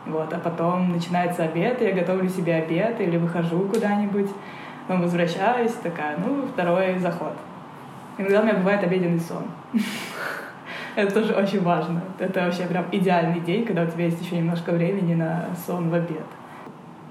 Вот, 0.06 0.32
а 0.32 0.38
потом 0.38 0.92
начинается 0.92 1.44
обед, 1.44 1.82
я 1.82 1.92
готовлю 1.92 2.30
себе 2.30 2.54
обед 2.54 3.02
или 3.02 3.18
выхожу 3.18 3.62
куда-нибудь, 3.62 4.30
потом 4.88 5.02
возвращаюсь, 5.02 5.74
такая, 5.74 6.18
ну, 6.18 6.46
второй 6.54 7.00
заход. 7.00 7.34
Иногда 8.18 8.42
у 8.42 8.44
меня 8.44 8.56
бывает 8.56 8.84
обеденный 8.84 9.20
сон. 9.20 9.44
Это 10.96 11.14
тоже 11.14 11.34
очень 11.34 11.62
важно. 11.62 12.02
Это 12.18 12.46
вообще 12.46 12.66
прям 12.66 12.86
идеальный 12.92 13.40
день, 13.40 13.66
когда 13.66 13.84
у 13.84 13.88
тебя 13.88 14.06
есть 14.06 14.20
еще 14.20 14.38
немножко 14.38 14.72
времени 14.72 15.14
на 15.14 15.46
сон 15.66 15.90
в 15.90 15.94
обед. 15.94 16.26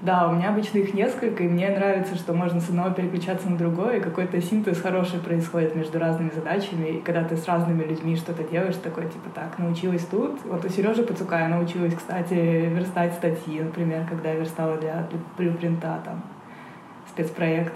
Да, 0.01 0.27
у 0.27 0.35
меня 0.35 0.49
обычно 0.49 0.77
их 0.77 0.93
несколько, 0.93 1.43
и 1.43 1.47
мне 1.47 1.69
нравится, 1.69 2.15
что 2.15 2.33
можно 2.33 2.59
с 2.59 2.69
одного 2.69 2.91
переключаться 2.91 3.49
на 3.49 3.57
другое, 3.57 3.97
и 3.97 3.99
какой-то 3.99 4.39
синтез 4.41 4.79
хороший 4.79 5.19
происходит 5.19 5.75
между 5.75 5.97
разными 5.97 6.29
задачами, 6.29 6.89
и 6.89 7.01
когда 7.01 7.23
ты 7.23 7.35
с 7.35 7.47
разными 7.47 7.83
людьми 7.83 8.15
что-то 8.15 8.43
делаешь, 8.43 8.75
такой, 8.75 9.05
типа, 9.05 9.29
так, 9.33 9.57
научилась 9.57 10.05
тут. 10.05 10.39
Вот 10.45 10.63
у 10.63 10.69
Сережи 10.69 11.01
Пацука 11.01 11.39
я 11.39 11.47
научилась, 11.47 11.95
кстати, 11.95 12.33
верстать 12.33 13.13
статьи, 13.13 13.59
например, 13.59 14.05
когда 14.07 14.33
я 14.33 14.35
верстала 14.35 14.77
для 14.77 15.07
блюпринта, 15.35 15.99
там, 16.05 16.21
спецпроект. 17.09 17.73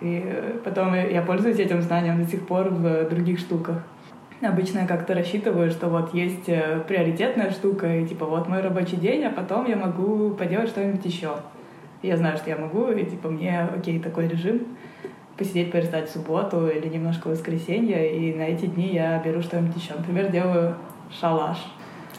И 0.00 0.60
потом 0.64 0.94
я 0.94 1.22
пользуюсь 1.22 1.58
этим 1.58 1.82
знанием 1.82 2.22
до 2.22 2.30
сих 2.30 2.46
пор 2.46 2.68
в 2.68 3.08
других 3.08 3.38
штуках. 3.38 3.82
Обычно 4.42 4.80
я 4.80 4.86
как-то 4.86 5.14
рассчитываю, 5.14 5.70
что 5.70 5.88
вот 5.88 6.12
есть 6.12 6.48
э, 6.48 6.82
приоритетная 6.86 7.50
штука, 7.50 7.96
и 7.96 8.06
типа 8.06 8.26
вот 8.26 8.48
мой 8.48 8.60
рабочий 8.60 8.96
день, 8.96 9.24
а 9.24 9.30
потом 9.30 9.66
я 9.66 9.76
могу 9.76 10.30
поделать 10.32 10.68
что-нибудь 10.68 11.04
еще. 11.06 11.36
Я 12.02 12.18
знаю, 12.18 12.36
что 12.36 12.50
я 12.50 12.58
могу, 12.58 12.90
и 12.90 13.06
типа 13.06 13.30
мне 13.30 13.62
окей 13.62 13.98
такой 13.98 14.28
режим 14.28 14.60
посидеть, 15.38 15.72
поверстать 15.72 16.08
в 16.08 16.12
субботу 16.12 16.66
или 16.68 16.88
немножко 16.88 17.28
в 17.28 17.30
воскресенье, 17.30 18.16
и 18.16 18.34
на 18.34 18.42
эти 18.42 18.66
дни 18.66 18.94
я 18.94 19.22
беру 19.24 19.40
что-нибудь 19.42 19.76
еще. 19.76 19.94
Например, 19.94 20.30
делаю 20.30 20.76
шалаш. 21.18 21.58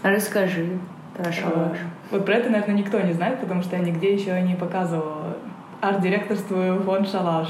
Расскажи 0.04 0.68
про 1.16 1.32
шалаш. 1.32 1.78
Вот 2.12 2.26
про 2.26 2.36
это, 2.36 2.50
наверное, 2.50 2.76
никто 2.76 3.00
не 3.00 3.14
знает, 3.14 3.40
потому 3.40 3.62
что 3.62 3.76
я 3.76 3.82
нигде 3.82 4.14
еще 4.14 4.40
не 4.42 4.56
показывала. 4.56 5.38
Арт-директорствую 5.80 6.82
фонд 6.82 7.08
«Шалаш». 7.08 7.50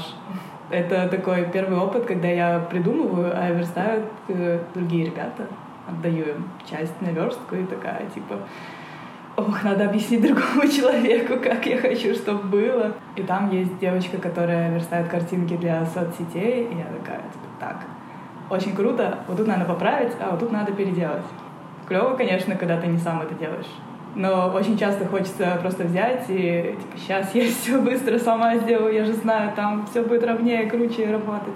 Это 0.68 1.08
такой 1.08 1.46
первый 1.50 1.78
опыт, 1.78 2.04
когда 2.04 2.28
я 2.28 2.58
придумываю, 2.58 3.32
а 3.34 3.48
верстают 3.50 4.04
э, 4.28 4.60
другие 4.74 5.06
ребята. 5.06 5.46
Отдаю 5.88 6.24
им 6.26 6.50
часть 6.70 7.00
на 7.00 7.06
верстку 7.06 7.56
и 7.56 7.64
такая, 7.64 8.04
типа, 8.14 8.36
ох, 9.34 9.64
надо 9.64 9.88
объяснить 9.88 10.20
другому 10.20 10.68
человеку, 10.76 11.42
как 11.42 11.64
я 11.64 11.78
хочу, 11.78 12.14
чтобы 12.14 12.42
было. 12.48 12.92
И 13.16 13.22
там 13.22 13.50
есть 13.50 13.78
девочка, 13.78 14.18
которая 14.18 14.74
верстает 14.74 15.08
картинки 15.08 15.56
для 15.56 15.86
соцсетей, 15.86 16.64
и 16.64 16.76
я 16.76 16.84
такая, 16.84 17.22
типа, 17.22 17.46
так, 17.58 17.76
очень 18.50 18.76
круто, 18.76 19.20
вот 19.26 19.38
тут 19.38 19.46
надо 19.46 19.64
поправить, 19.64 20.12
а 20.20 20.32
вот 20.32 20.40
тут 20.40 20.52
надо 20.52 20.72
переделать. 20.72 21.24
Клево, 21.86 22.14
конечно, 22.14 22.56
когда 22.56 22.78
ты 22.78 22.88
не 22.88 22.98
сам 22.98 23.22
это 23.22 23.34
делаешь. 23.34 23.72
Но 24.18 24.50
очень 24.52 24.76
часто 24.76 25.06
хочется 25.06 25.56
просто 25.62 25.84
взять 25.84 26.24
и 26.28 26.76
типа, 26.76 26.98
сейчас 26.98 27.34
я 27.36 27.44
все 27.62 27.80
быстро 27.80 28.18
сама 28.18 28.56
сделаю, 28.56 28.92
я 28.92 29.04
же 29.04 29.12
знаю, 29.12 29.52
там 29.54 29.86
все 29.86 30.02
будет 30.02 30.24
ровнее, 30.24 30.68
круче 30.68 31.10
работать. 31.10 31.54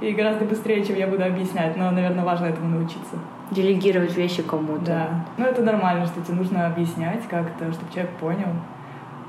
И 0.00 0.12
гораздо 0.12 0.44
быстрее, 0.44 0.84
чем 0.84 0.96
я 0.96 1.08
буду 1.08 1.24
объяснять. 1.24 1.76
Но, 1.76 1.90
наверное, 1.90 2.24
важно 2.24 2.46
этому 2.46 2.68
научиться. 2.68 3.16
Делегировать 3.50 4.16
вещи 4.16 4.42
кому-то. 4.42 4.84
Да. 4.84 5.08
Ну, 5.36 5.44
это 5.44 5.62
нормально, 5.62 6.06
что 6.06 6.20
тебе 6.20 6.36
нужно 6.36 6.66
объяснять 6.66 7.22
как-то, 7.28 7.72
чтобы 7.72 7.92
человек 7.92 8.12
понял. 8.12 8.48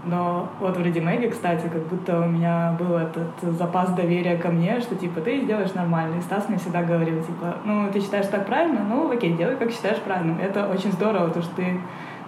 Но 0.06 0.50
вот 0.60 0.78
в 0.78 0.82
Редимеге, 0.82 1.30
кстати, 1.30 1.68
как 1.68 1.84
будто 1.88 2.20
у 2.20 2.26
меня 2.26 2.76
был 2.78 2.98
этот 2.98 3.56
запас 3.58 3.90
доверия 3.94 4.38
ко 4.38 4.50
мне, 4.50 4.80
что 4.82 4.96
типа 4.96 5.22
ты 5.22 5.42
сделаешь 5.42 5.74
нормально. 5.74 6.18
И 6.18 6.22
Стас 6.22 6.50
мне 6.50 6.58
всегда 6.58 6.84
говорил, 6.84 7.24
типа, 7.24 7.58
ну 7.64 7.90
ты 7.92 8.02
считаешь 8.02 8.28
так 8.28 8.46
правильно, 8.46 8.82
ну 8.84 9.10
окей, 9.12 9.34
делай 9.34 9.56
как 9.56 9.72
считаешь 9.72 10.00
правильным. 10.00 10.40
Это 10.40 10.68
очень 10.68 10.92
здорово, 10.92 11.30
то 11.30 11.42
что 11.42 11.56
ты 11.56 11.80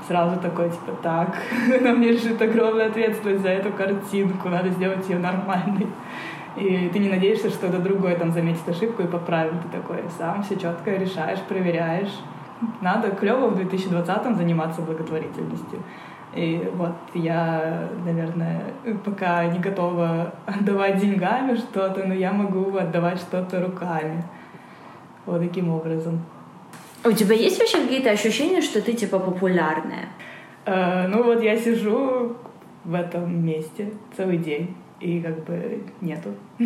сразу 0.07 0.39
такой, 0.39 0.69
типа, 0.69 0.93
так, 1.01 1.35
на 1.81 1.91
мне 1.91 2.11
лежит 2.11 2.41
огромная 2.41 2.87
ответственность 2.87 3.41
за 3.41 3.49
эту 3.49 3.71
картинку, 3.71 4.49
надо 4.49 4.69
сделать 4.69 5.07
ее 5.09 5.19
нормальной. 5.19 5.87
И 6.55 6.89
ты 6.93 6.99
не 6.99 7.09
надеешься, 7.09 7.49
что 7.49 7.67
кто-то 7.67 7.79
другой 7.79 8.15
там 8.15 8.31
заметит 8.31 8.67
ошибку 8.67 9.03
и 9.03 9.07
поправит. 9.07 9.53
Ты 9.63 9.77
такой 9.77 10.03
сам 10.17 10.41
все 10.41 10.55
четко 10.55 10.91
решаешь, 10.91 11.39
проверяешь. 11.41 12.13
Надо 12.79 13.11
клево 13.11 13.49
в 13.49 13.59
2020-м 13.59 14.35
заниматься 14.35 14.81
благотворительностью. 14.81 15.79
И 16.33 16.69
вот 16.75 16.95
я, 17.13 17.89
наверное, 18.05 18.61
пока 19.03 19.45
не 19.45 19.59
готова 19.59 20.33
отдавать 20.45 20.97
деньгами 20.99 21.55
что-то, 21.55 22.05
но 22.05 22.13
я 22.13 22.31
могу 22.31 22.75
отдавать 22.77 23.19
что-то 23.19 23.61
руками. 23.61 24.23
Вот 25.25 25.41
таким 25.41 25.69
образом. 25.69 26.21
У 27.05 27.11
тебя 27.11 27.35
есть 27.35 27.59
вообще 27.59 27.81
какие-то 27.81 28.09
ощущения, 28.09 28.61
что 28.61 28.81
ты 28.81 28.93
типа 28.93 29.19
популярная? 29.19 30.09
Э, 30.65 31.05
ну 31.07 31.21
вот 31.21 31.43
я 31.43 31.55
сижу 31.55 32.35
в 32.83 32.93
этом 32.95 33.45
месте 33.45 33.91
целый 34.17 34.37
день, 34.37 34.75
и 34.99 35.21
как 35.21 35.43
бы 35.45 35.83
нету. 36.01 36.29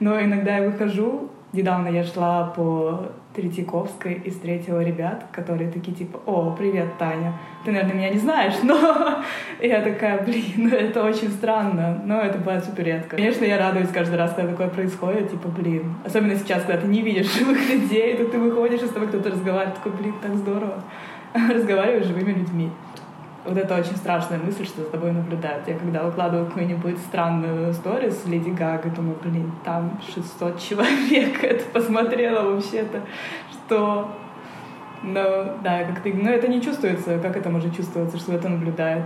Но 0.00 0.20
иногда 0.20 0.58
я 0.58 0.68
выхожу. 0.68 1.30
Недавно 1.52 1.86
я 1.86 2.02
шла 2.02 2.52
по 2.56 3.12
Третьяковской 3.34 4.14
и 4.14 4.30
встретила 4.30 4.80
ребят, 4.80 5.26
которые 5.32 5.70
такие 5.70 5.96
типа, 5.96 6.20
о, 6.24 6.54
привет, 6.56 6.96
Таня, 6.98 7.32
ты, 7.64 7.72
наверное, 7.72 7.94
меня 7.94 8.10
не 8.10 8.18
знаешь, 8.18 8.54
но 8.62 9.24
я 9.60 9.80
такая, 9.80 10.22
блин, 10.22 10.68
это 10.72 11.02
очень 11.02 11.30
странно, 11.30 12.00
но 12.04 12.20
это 12.20 12.38
бывает 12.38 12.64
супер 12.64 12.84
редко. 12.84 13.16
Конечно, 13.16 13.44
я 13.44 13.58
радуюсь 13.58 13.88
каждый 13.88 14.16
раз, 14.16 14.34
когда 14.34 14.52
такое 14.52 14.68
происходит, 14.68 15.32
типа, 15.32 15.48
блин, 15.48 15.96
особенно 16.04 16.36
сейчас, 16.36 16.62
когда 16.62 16.82
ты 16.82 16.86
не 16.86 17.02
видишь 17.02 17.34
живых 17.34 17.58
людей, 17.72 18.16
то 18.16 18.24
ты 18.26 18.38
выходишь, 18.38 18.82
и 18.82 18.86
с 18.86 18.90
тобой 18.90 19.08
кто-то 19.08 19.30
разговаривает, 19.30 19.74
такой, 19.76 19.92
блин, 19.92 20.14
так 20.22 20.34
здорово, 20.36 20.84
разговариваешь 21.34 22.04
с 22.04 22.08
живыми 22.08 22.32
людьми. 22.32 22.70
Вот 23.44 23.58
это 23.58 23.76
очень 23.76 23.96
страшная 23.96 24.38
мысль, 24.38 24.64
что 24.64 24.82
за 24.82 24.88
тобой 24.88 25.12
наблюдают. 25.12 25.68
Я 25.68 25.76
когда 25.76 26.02
выкладываю 26.02 26.46
какую-нибудь 26.46 26.98
странную 26.98 27.72
сторис 27.74 28.22
с 28.22 28.26
Леди 28.26 28.50
Гагой, 28.50 28.90
думаю, 28.90 29.16
блин, 29.22 29.52
там 29.64 30.00
600 30.14 30.58
человек 30.58 31.38
это 31.44 31.64
посмотрело 31.72 32.50
вообще-то, 32.50 33.00
что... 33.52 34.10
Но, 35.02 35.56
да, 35.62 35.84
как-то... 35.84 36.08
Но 36.08 36.30
это 36.30 36.48
не 36.48 36.62
чувствуется, 36.62 37.18
как 37.18 37.36
это 37.36 37.50
может 37.50 37.76
чувствоваться, 37.76 38.16
что 38.16 38.32
это 38.32 38.48
наблюдает. 38.48 39.04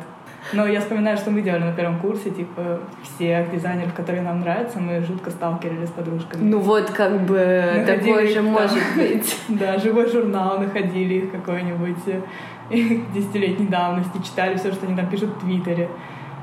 Но 0.52 0.66
я 0.66 0.80
вспоминаю, 0.80 1.16
что 1.16 1.30
мы 1.30 1.42
делали 1.42 1.64
на 1.64 1.72
первом 1.72 1.98
курсе, 1.98 2.30
типа, 2.30 2.80
всех 3.02 3.50
дизайнеров, 3.50 3.92
которые 3.92 4.22
нам 4.22 4.40
нравятся, 4.40 4.78
мы 4.78 5.00
жутко 5.00 5.30
сталкерились 5.30 5.88
с 5.88 5.92
подружками. 5.92 6.42
Ну 6.42 6.60
вот, 6.60 6.90
как 6.90 7.20
бы, 7.22 7.72
находили 7.76 7.98
такое 7.98 8.28
же 8.28 8.42
может 8.42 8.78
быть. 8.96 9.36
Да, 9.48 9.78
живой 9.78 10.08
журнал 10.08 10.58
находили 10.58 11.14
их 11.14 11.32
какой-нибудь 11.32 12.22
десятилетней 13.14 13.66
давности, 13.66 14.22
читали 14.22 14.56
все, 14.56 14.72
что 14.72 14.86
они 14.86 14.96
там 14.96 15.08
пишут 15.08 15.30
в 15.30 15.40
Твиттере. 15.40 15.88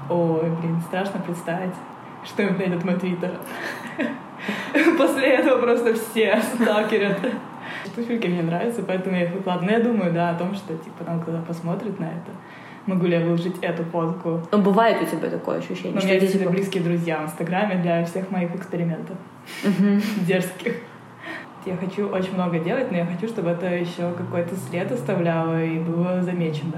Ой, 0.09 0.49
блин, 0.61 0.81
страшно 0.87 1.19
представить, 1.19 1.73
что 2.23 2.43
им 2.43 2.57
найдет 2.57 2.83
мой 2.83 2.95
Твиттер. 2.95 3.31
После 4.97 5.27
этого 5.27 5.61
просто 5.61 5.93
все 5.93 6.39
сталкерят. 6.41 7.19
Туфельки 7.95 8.27
мне 8.27 8.41
нравятся, 8.41 8.83
поэтому 8.83 9.15
я 9.15 9.23
их 9.23 9.33
выкладываю. 9.33 9.71
Но 9.71 9.77
я 9.77 9.83
думаю, 9.83 10.13
да, 10.13 10.29
о 10.31 10.35
том, 10.35 10.53
что 10.53 10.75
типа 10.75 11.03
там 11.05 11.21
кто-то 11.21 11.41
посмотрит 11.41 11.99
на 11.99 12.05
это. 12.05 12.31
Могу 12.85 13.05
ли 13.07 13.13
я 13.13 13.25
выложить 13.25 13.57
эту 13.61 13.83
фотку? 13.83 14.41
Ну, 14.51 14.61
бывает 14.61 15.01
у 15.01 15.05
тебя 15.05 15.29
такое 15.29 15.57
ощущение? 15.57 15.93
Но 15.93 16.01
у 16.01 16.03
меня 16.03 16.15
есть 16.15 16.33
типа... 16.33 16.51
близкие 16.51 16.83
друзья 16.83 17.19
в 17.19 17.25
Инстаграме 17.25 17.81
для 17.81 18.05
всех 18.05 18.29
моих 18.29 18.53
экспериментов. 18.53 19.17
Дерзких 20.27 20.75
я 21.65 21.75
хочу 21.77 22.07
очень 22.07 22.33
много 22.33 22.59
делать, 22.59 22.91
но 22.91 22.97
я 22.97 23.05
хочу, 23.05 23.27
чтобы 23.27 23.49
это 23.49 23.67
еще 23.67 24.11
какой-то 24.13 24.55
след 24.55 24.91
оставляло 24.91 25.63
и 25.63 25.79
было 25.79 26.21
замечено. 26.21 26.77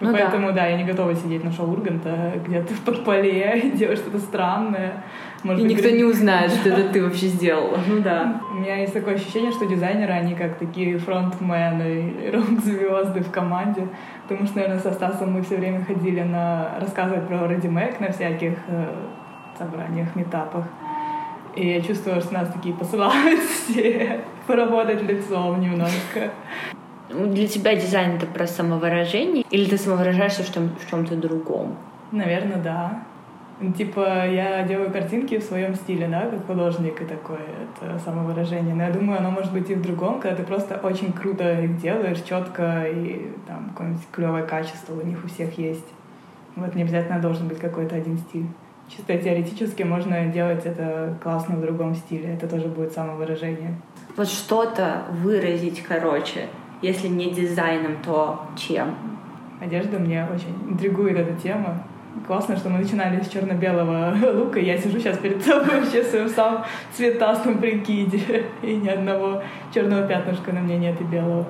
Ну, 0.00 0.12
Поэтому, 0.12 0.48
да. 0.48 0.54
да, 0.54 0.66
я 0.66 0.76
не 0.76 0.84
готова 0.84 1.14
сидеть 1.14 1.44
на 1.44 1.52
шоу 1.52 1.70
Урганта 1.70 2.32
где-то 2.46 2.74
в 2.74 2.80
подполье 2.80 3.70
делать 3.74 3.98
что-то 3.98 4.18
странное. 4.18 5.04
Может 5.42 5.62
и 5.62 5.66
быть, 5.66 5.76
никто 5.76 5.90
не 5.90 6.04
узнает, 6.04 6.50
что 6.50 6.70
это 6.70 6.88
ты 6.92 7.02
вообще 7.02 7.26
сделала. 7.26 7.78
Ну 7.86 8.00
да. 8.00 8.40
У 8.50 8.54
меня 8.54 8.76
есть 8.76 8.92
такое 8.92 9.14
ощущение, 9.14 9.52
что 9.52 9.66
дизайнеры, 9.66 10.12
они 10.12 10.34
как 10.34 10.58
такие 10.58 10.98
фронтмены, 10.98 12.30
рок-звезды 12.32 13.20
в 13.20 13.30
команде. 13.30 13.86
Потому 14.26 14.46
что, 14.46 14.56
наверное, 14.56 14.80
со 14.80 14.92
Стасом 14.92 15.32
мы 15.32 15.42
все 15.42 15.56
время 15.56 15.84
ходили 15.84 16.22
на 16.22 16.78
рассказывать 16.80 17.26
про 17.28 17.36
Mac 17.36 18.00
на 18.00 18.10
всяких 18.10 18.54
э, 18.66 18.86
собраниях, 19.58 20.14
метапах. 20.16 20.64
И 21.56 21.68
я 21.68 21.80
чувствую, 21.80 22.20
что 22.20 22.34
нас 22.34 22.48
такие 22.52 22.74
посылают 22.74 23.40
все 23.68 24.20
поработать 24.46 25.02
лицом 25.02 25.60
немножко. 25.60 26.30
Для 27.08 27.46
тебя 27.46 27.76
дизайн— 27.76 28.16
это 28.16 28.26
про 28.26 28.46
самовыражение? 28.46 29.44
Или 29.50 29.68
ты 29.68 29.78
самовыражаешься 29.78 30.42
в, 30.42 30.52
чем- 30.52 30.74
в 30.80 30.90
чем-то 30.90 31.16
другом? 31.16 31.76
Наверное, 32.10 32.56
да. 32.56 33.02
Типа, 33.78 34.26
я 34.26 34.64
делаю 34.64 34.90
картинки 34.90 35.38
в 35.38 35.44
своем 35.44 35.76
стиле, 35.76 36.08
да, 36.08 36.22
как 36.28 36.44
художник 36.46 37.00
и 37.00 37.04
такое, 37.04 37.38
это 37.38 38.00
самовыражение. 38.00 38.74
Но 38.74 38.82
я 38.82 38.90
думаю, 38.90 39.20
оно 39.20 39.30
может 39.30 39.52
быть 39.52 39.70
и 39.70 39.74
в 39.74 39.82
другом, 39.82 40.18
когда 40.18 40.36
ты 40.36 40.42
просто 40.42 40.80
очень 40.82 41.12
круто 41.12 41.60
их 41.60 41.76
делаешь, 41.80 42.20
четко, 42.28 42.84
и 42.88 43.30
там 43.46 43.70
какое-нибудь 43.70 44.02
клевое 44.10 44.42
качество 44.44 44.94
у 45.00 45.06
них 45.06 45.24
у 45.24 45.28
всех 45.28 45.56
есть. 45.56 45.86
Вот 46.56 46.74
не 46.74 46.82
обязательно 46.82 47.20
должен 47.20 47.46
быть 47.46 47.60
какой-то 47.60 47.94
один 47.94 48.18
стиль 48.18 48.46
чисто 48.88 49.16
теоретически 49.18 49.82
можно 49.82 50.26
делать 50.26 50.66
это 50.66 51.16
классно 51.22 51.56
в 51.56 51.60
другом 51.60 51.94
стиле. 51.94 52.34
Это 52.34 52.48
тоже 52.48 52.68
будет 52.68 52.92
самовыражение. 52.92 53.80
Вот 54.16 54.28
что-то 54.28 55.04
выразить, 55.22 55.82
короче, 55.82 56.48
если 56.82 57.08
не 57.08 57.30
дизайном, 57.30 57.96
то 58.04 58.42
чем? 58.56 58.94
Одежда 59.60 59.98
мне 59.98 60.26
очень 60.32 60.54
интригует 60.70 61.16
эта 61.16 61.34
тема. 61.40 61.82
Классно, 62.26 62.56
что 62.56 62.68
мы 62.68 62.78
начинали 62.78 63.20
с 63.20 63.28
черно-белого 63.28 64.14
лука, 64.34 64.60
я 64.60 64.78
сижу 64.78 65.00
сейчас 65.00 65.18
перед 65.18 65.44
тобой 65.44 65.80
вообще 65.80 66.02
в 66.02 66.06
своем 66.06 66.28
самом 66.28 66.64
цветастом 66.92 67.58
прикиде, 67.58 68.44
и 68.62 68.76
ни 68.76 68.88
одного 68.88 69.42
черного 69.72 70.06
пятнышка 70.06 70.52
на 70.52 70.60
мне 70.60 70.78
нет 70.78 71.00
и 71.00 71.04
белого. 71.04 71.44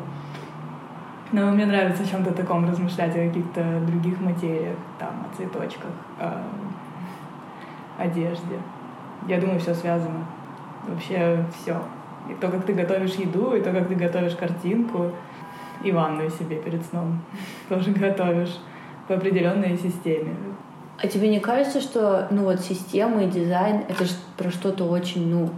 Но 1.33 1.51
мне 1.51 1.67
нравится 1.67 2.03
о 2.03 2.07
чем-то 2.07 2.33
таком 2.33 2.67
размышлять, 2.67 3.15
о 3.17 3.27
каких-то 3.27 3.81
других 3.87 4.21
материях, 4.21 4.77
там, 4.99 5.27
о 5.27 5.37
цветочках, 5.37 5.91
одежде. 7.99 8.59
Я 9.29 9.41
думаю, 9.41 9.61
все 9.61 9.75
связано. 9.75 10.27
Вообще 10.87 11.45
все. 11.55 11.81
И 12.29 12.35
то, 12.35 12.49
как 12.49 12.65
ты 12.65 12.73
готовишь 12.73 13.15
еду, 13.15 13.55
и 13.55 13.61
то, 13.61 13.73
как 13.73 13.89
ты 13.89 13.95
готовишь 13.95 14.35
картинку, 14.35 15.11
и 15.83 15.93
ванную 15.93 16.31
себе 16.31 16.57
перед 16.57 16.85
сном 16.87 17.21
тоже 17.69 17.91
готовишь 17.91 18.59
по 19.09 19.15
определенной 19.15 19.77
системе. 19.77 20.35
А 21.03 21.07
тебе 21.07 21.29
не 21.29 21.41
кажется, 21.41 21.81
что 21.81 22.29
ну 22.31 22.45
вот 22.45 22.61
система 22.61 23.25
и 23.25 23.27
дизайн 23.29 23.83
это 23.89 24.05
же 24.05 24.13
про 24.37 24.51
что-то 24.51 24.85
очень, 24.85 25.29
ну, 25.29 25.51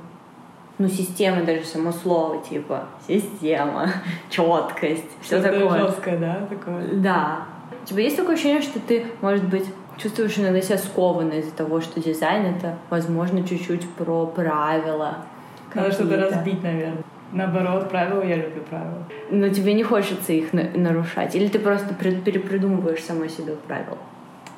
ну, 0.79 0.89
система 0.89 1.43
даже 1.43 1.65
само 1.65 1.93
слово, 1.93 2.43
типа, 2.43 2.85
система, 3.07 3.89
четкость, 4.31 5.09
все 5.21 5.41
такое. 5.41 5.87
жесткое, 5.87 6.19
да, 6.19 6.47
такое? 6.49 6.95
Да. 6.95 7.45
У 7.83 7.87
тебя 7.87 8.03
есть 8.03 8.17
такое 8.17 8.35
ощущение, 8.35 8.63
что 8.63 8.79
ты, 8.81 9.07
может 9.23 9.45
быть, 9.45 9.65
чувствуешь 9.97 10.39
иногда 10.39 10.61
себя 10.61 10.79
скованно 10.79 11.35
из-за 11.35 11.53
того, 11.53 11.81
что 11.81 12.01
дизайн 12.01 12.57
это, 12.57 12.77
возможно, 12.91 13.47
чуть-чуть 13.47 13.89
про 13.91 14.27
правила. 14.27 15.19
Надо 15.75 15.93
что-то 15.93 16.17
разбить, 16.17 16.63
наверное. 16.63 17.03
Наоборот, 17.33 17.91
правила 17.91 18.23
я 18.23 18.37
люблю 18.37 18.63
правила. 18.63 19.05
Но 19.31 19.49
тебе 19.49 19.75
не 19.75 19.83
хочется 19.83 20.33
их 20.33 20.53
на- 20.53 20.71
нарушать? 20.75 21.35
Или 21.35 21.49
ты 21.49 21.59
просто 21.59 21.93
перепридумываешь 21.95 23.03
самой 23.03 23.29
себе 23.29 23.55
правила? 23.67 23.99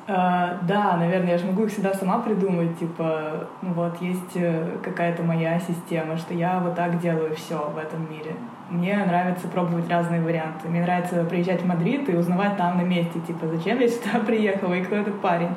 Uh, 0.07 0.57
да, 0.67 0.97
наверное, 0.97 1.33
я 1.33 1.37
же 1.37 1.45
могу 1.45 1.65
их 1.65 1.71
всегда 1.71 1.93
сама 1.93 2.17
придумать, 2.17 2.79
типа, 2.79 3.47
ну 3.61 3.73
вот 3.73 4.01
есть 4.01 4.31
э, 4.33 4.77
какая-то 4.83 5.21
моя 5.21 5.59
система, 5.59 6.17
что 6.17 6.33
я 6.33 6.59
вот 6.59 6.73
так 6.73 6.99
делаю 6.99 7.35
все 7.35 7.71
в 7.75 7.77
этом 7.77 8.09
мире. 8.09 8.33
Мне 8.69 9.03
нравится 9.03 9.47
пробовать 9.47 9.89
разные 9.89 10.21
варианты. 10.21 10.67
Мне 10.67 10.81
нравится 10.81 11.23
приезжать 11.23 11.61
в 11.61 11.65
Мадрид 11.65 12.07
и 12.07 12.15
узнавать 12.15 12.55
там 12.55 12.77
на 12.77 12.83
месте, 12.83 13.19
типа, 13.25 13.47
зачем 13.47 13.79
я 13.79 13.87
сюда 13.87 14.19
приехала 14.25 14.73
и 14.73 14.83
кто 14.83 14.95
этот 14.95 15.19
парень. 15.21 15.55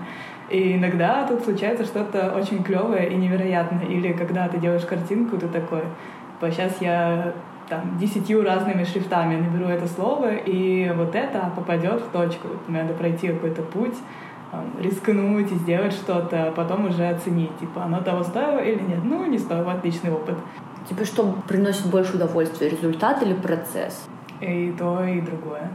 И 0.49 0.77
иногда 0.77 1.27
тут 1.27 1.45
случается 1.45 1.85
что-то 1.85 2.33
очень 2.35 2.63
клевое 2.63 3.11
и 3.11 3.15
невероятное. 3.15 3.85
Или 3.85 4.13
когда 4.13 4.49
ты 4.49 4.59
делаешь 4.59 4.85
картинку, 4.85 5.37
ты 5.37 5.49
такой, 5.49 5.83
типа, 6.41 6.51
сейчас 6.51 6.81
я 6.81 7.33
там 7.69 7.99
десятью 7.99 8.43
разными 8.45 8.85
шрифтами 8.85 9.37
наберу 9.37 9.69
это 9.69 9.87
слово, 9.87 10.35
и 10.35 10.91
вот 10.95 11.15
это 11.15 11.51
попадет 11.55 12.01
в 12.01 12.11
точку. 12.11 12.49
Мне 12.67 12.83
надо 12.83 12.95
пройти 12.95 13.29
какой-то 13.29 13.63
путь, 13.63 13.97
рискнуть 14.81 15.53
и 15.53 15.55
сделать 15.55 15.93
что-то, 15.93 16.49
а 16.49 16.53
потом 16.53 16.87
уже 16.87 17.09
оценить, 17.09 17.57
типа, 17.59 17.85
оно 17.85 18.01
того 18.01 18.23
стоило 18.23 18.59
или 18.59 18.81
нет. 18.83 19.05
Ну, 19.05 19.25
не 19.27 19.39
стоило, 19.39 19.73
отличный 19.73 20.11
опыт. 20.11 20.37
Тебе 20.89 21.05
что 21.05 21.37
приносит 21.49 21.87
больше 21.87 22.17
удовольствия, 22.17 22.69
результат 22.69 23.23
или 23.23 23.35
процесс? 23.35 24.07
И 24.41 24.75
то, 24.79 25.05
и 25.05 25.21
другое. 25.21 25.71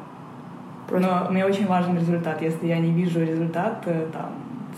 Просто... 0.88 1.08
Но 1.08 1.32
мне 1.32 1.46
очень 1.46 1.68
важен 1.68 1.98
результат. 1.98 2.42
Если 2.42 2.68
я 2.68 2.80
не 2.80 2.92
вижу 2.92 3.22
результат 3.24 3.84
э, 3.86 4.08
там 4.12 4.32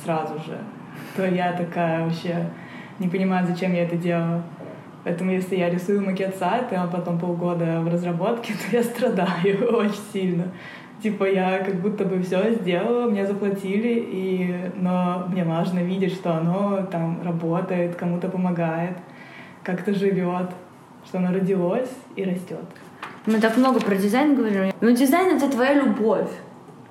сразу 0.03 0.35
же, 0.39 0.57
то 1.15 1.25
я 1.25 1.53
такая 1.53 2.05
вообще 2.05 2.49
не 2.99 3.07
понимаю, 3.07 3.47
зачем 3.47 3.73
я 3.73 3.83
это 3.83 3.95
делаю. 3.95 4.43
Поэтому 5.03 5.31
если 5.31 5.55
я 5.55 5.69
рисую 5.69 6.05
макет 6.05 6.35
сайта, 6.35 6.83
а 6.83 6.87
потом 6.87 7.19
полгода 7.19 7.81
в 7.81 7.87
разработке, 7.87 8.53
то 8.69 8.75
я 8.75 8.83
страдаю 8.83 9.73
очень 9.75 10.01
сильно. 10.11 10.45
Типа 11.01 11.23
я 11.23 11.59
как 11.59 11.75
будто 11.75 12.03
бы 12.03 12.21
все 12.21 12.53
сделала, 12.55 13.09
мне 13.09 13.25
заплатили, 13.25 14.05
и... 14.11 14.71
но 14.75 15.25
мне 15.29 15.45
важно 15.45 15.79
видеть, 15.79 16.13
что 16.13 16.33
оно 16.33 16.85
там 16.91 17.21
работает, 17.23 17.95
кому-то 17.95 18.27
помогает, 18.27 18.97
как-то 19.63 19.93
живет, 19.93 20.49
что 21.05 21.17
оно 21.17 21.33
родилось 21.33 21.91
и 22.15 22.23
растет. 22.23 22.65
Мы 23.25 23.39
так 23.39 23.57
много 23.57 23.79
про 23.79 23.95
дизайн 23.95 24.35
говорим. 24.35 24.73
Но 24.81 24.89
дизайн— 24.91 25.35
это 25.37 25.49
твоя 25.49 25.73
любовь, 25.73 26.29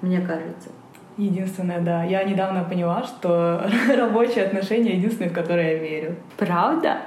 мне 0.03 0.21
кажется. 0.21 0.71
Единственное, 1.17 1.81
да. 1.81 2.05
Я 2.05 2.23
недавно 2.23 2.63
поняла, 2.63 3.03
что 3.03 3.69
рабочие 3.97 4.45
отношения 4.45 4.97
единственные, 4.97 5.31
в 5.31 5.35
которые 5.35 5.73
я 5.73 5.79
верю. 5.79 6.17
Правда? 6.37 6.99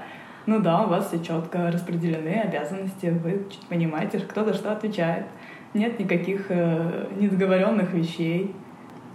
Ну 0.45 0.59
да, 0.59 0.81
у 0.81 0.89
вас 0.89 1.07
все 1.07 1.23
четко 1.23 1.71
распределены 1.71 2.41
обязанности, 2.41 3.05
вы 3.23 3.45
понимаете, 3.69 4.19
кто 4.19 4.43
за 4.43 4.53
что 4.53 4.71
отвечает. 4.71 5.25
Нет 5.73 5.99
никаких 5.99 6.47
э, 6.49 7.07
недоговоренных 7.17 7.93
вещей. 7.93 8.53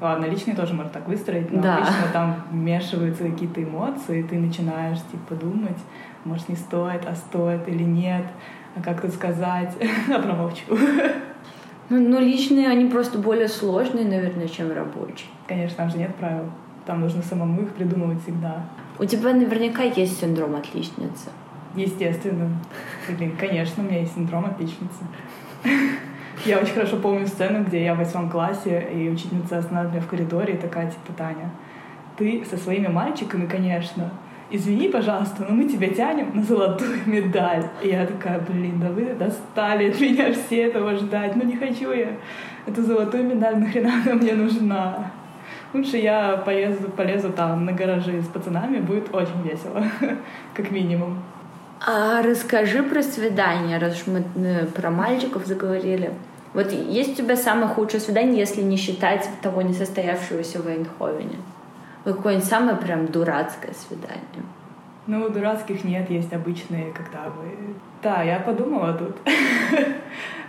Ладно, 0.01 0.27
личные 0.27 0.57
тоже 0.57 0.73
можно 0.73 0.91
так 0.91 1.09
выстроить, 1.09 1.51
но 1.51 1.61
да. 1.61 1.77
обычно 1.77 2.07
там 2.13 2.37
вмешиваются 2.51 3.25
какие-то 3.25 3.63
эмоции, 3.63 4.23
ты 4.23 4.39
начинаешь 4.39 4.99
типа 5.11 5.35
думать, 5.35 5.79
может 6.27 6.49
не 6.49 6.57
стоит, 6.57 7.07
а 7.07 7.15
стоит 7.15 7.69
или 7.69 7.83
нет, 7.83 8.25
а 8.75 8.83
как 8.83 9.01
тут 9.01 9.13
сказать, 9.13 9.75
а 10.15 10.19
промолчу. 10.21 10.77
Ну, 11.89 12.01
ну, 12.01 12.21
личные, 12.21 12.69
они 12.69 12.87
просто 12.87 13.19
более 13.19 13.49
сложные, 13.49 14.05
наверное, 14.05 14.49
чем 14.49 14.73
рабочие. 14.73 15.29
Конечно, 15.47 15.77
там 15.77 15.91
же 15.91 15.99
нет 15.99 16.15
правил. 16.17 16.51
Там 16.85 17.01
нужно 17.01 17.23
самому 17.23 17.63
их 17.63 17.75
придумывать 17.75 18.23
всегда. 18.23 18.65
У 18.99 19.05
тебя 19.05 19.33
наверняка 19.33 19.85
есть 19.85 20.21
синдром 20.21 20.57
отличницы. 20.57 21.31
Естественно. 21.77 22.49
Блин, 23.09 23.37
конечно, 23.39 23.85
у 23.85 23.87
меня 23.87 24.01
есть 24.01 24.15
синдром 24.15 24.47
отличницы. 24.47 25.05
Я 26.45 26.59
очень 26.59 26.75
хорошо 26.75 26.97
помню 26.99 27.27
сцену, 27.27 27.65
где 27.65 27.83
я 27.83 27.95
в 27.95 27.99
восьмом 27.99 28.29
классе, 28.29 28.87
и 28.95 29.09
учительница 29.09 29.59
останавливает 29.59 29.95
меня 29.95 30.03
в 30.03 30.07
коридоре 30.07 30.55
и 30.55 30.59
такая, 30.59 30.91
типа, 30.91 31.13
Таня, 31.17 31.51
ты 32.17 32.45
со 32.45 32.57
своими 32.59 32.89
мальчиками, 32.89 33.47
конечно, 33.47 34.11
извини, 34.51 34.89
пожалуйста, 34.89 35.45
но 35.49 35.55
мы 35.55 35.65
тебя 35.65 35.89
тянем 35.89 36.35
на 36.35 36.43
золотую 36.43 36.99
медаль. 37.07 37.65
И 37.83 37.89
я 37.89 38.07
такая, 38.07 38.41
блин, 38.41 38.81
да 38.81 38.89
вы 38.89 39.15
достали 39.15 39.91
от 39.91 40.01
меня 40.01 40.33
все 40.33 40.63
этого 40.65 40.97
ждать. 40.97 41.37
Ну 41.37 41.45
не 41.45 41.57
хочу 41.57 41.93
я 41.93 42.13
эту 42.67 42.83
золотую 42.83 43.25
медаль, 43.25 43.59
нахрена 43.59 44.03
она 44.05 44.15
мне 44.15 44.35
нужна. 44.35 45.11
Лучше 45.73 45.97
я 45.99 46.37
поезду, 46.39 46.91
полезу 46.91 47.33
там 47.33 47.65
на 47.65 47.73
гаражи 47.73 48.23
с 48.23 48.27
пацанами, 48.27 48.79
будет 48.79 49.15
очень 49.15 49.43
весело, 49.43 49.85
как 50.55 50.71
минимум. 50.71 51.23
А 51.85 52.23
расскажи 52.23 52.83
про 52.83 53.03
свидание, 53.03 53.79
раз 53.79 54.07
мы 54.07 54.25
э, 54.37 54.67
про 54.67 54.91
мальчиков 54.91 55.45
заговорили. 55.47 56.13
Вот 56.55 56.73
есть 56.73 57.13
у 57.13 57.15
тебя 57.17 57.37
самое 57.37 57.69
худшее 57.69 58.01
свидание, 58.01 58.39
если 58.39 58.63
не 58.63 58.77
считать 58.77 59.29
того 59.43 59.61
несостоявшегося 59.61 60.63
в 60.63 60.69
Эйнховене? 60.69 61.37
Какое-нибудь 62.07 62.47
самое 62.47 62.77
прям 62.77 63.07
дурацкое 63.07 63.73
свидание? 63.73 64.45
Ну, 65.09 65.29
дурацких 65.29 65.83
нет, 65.83 66.09
есть 66.09 66.33
обычные, 66.33 66.93
когда 66.93 67.25
вы... 67.31 67.75
Да, 68.01 68.23
я 68.23 68.39
подумала 68.39 68.93
тут, 68.95 69.17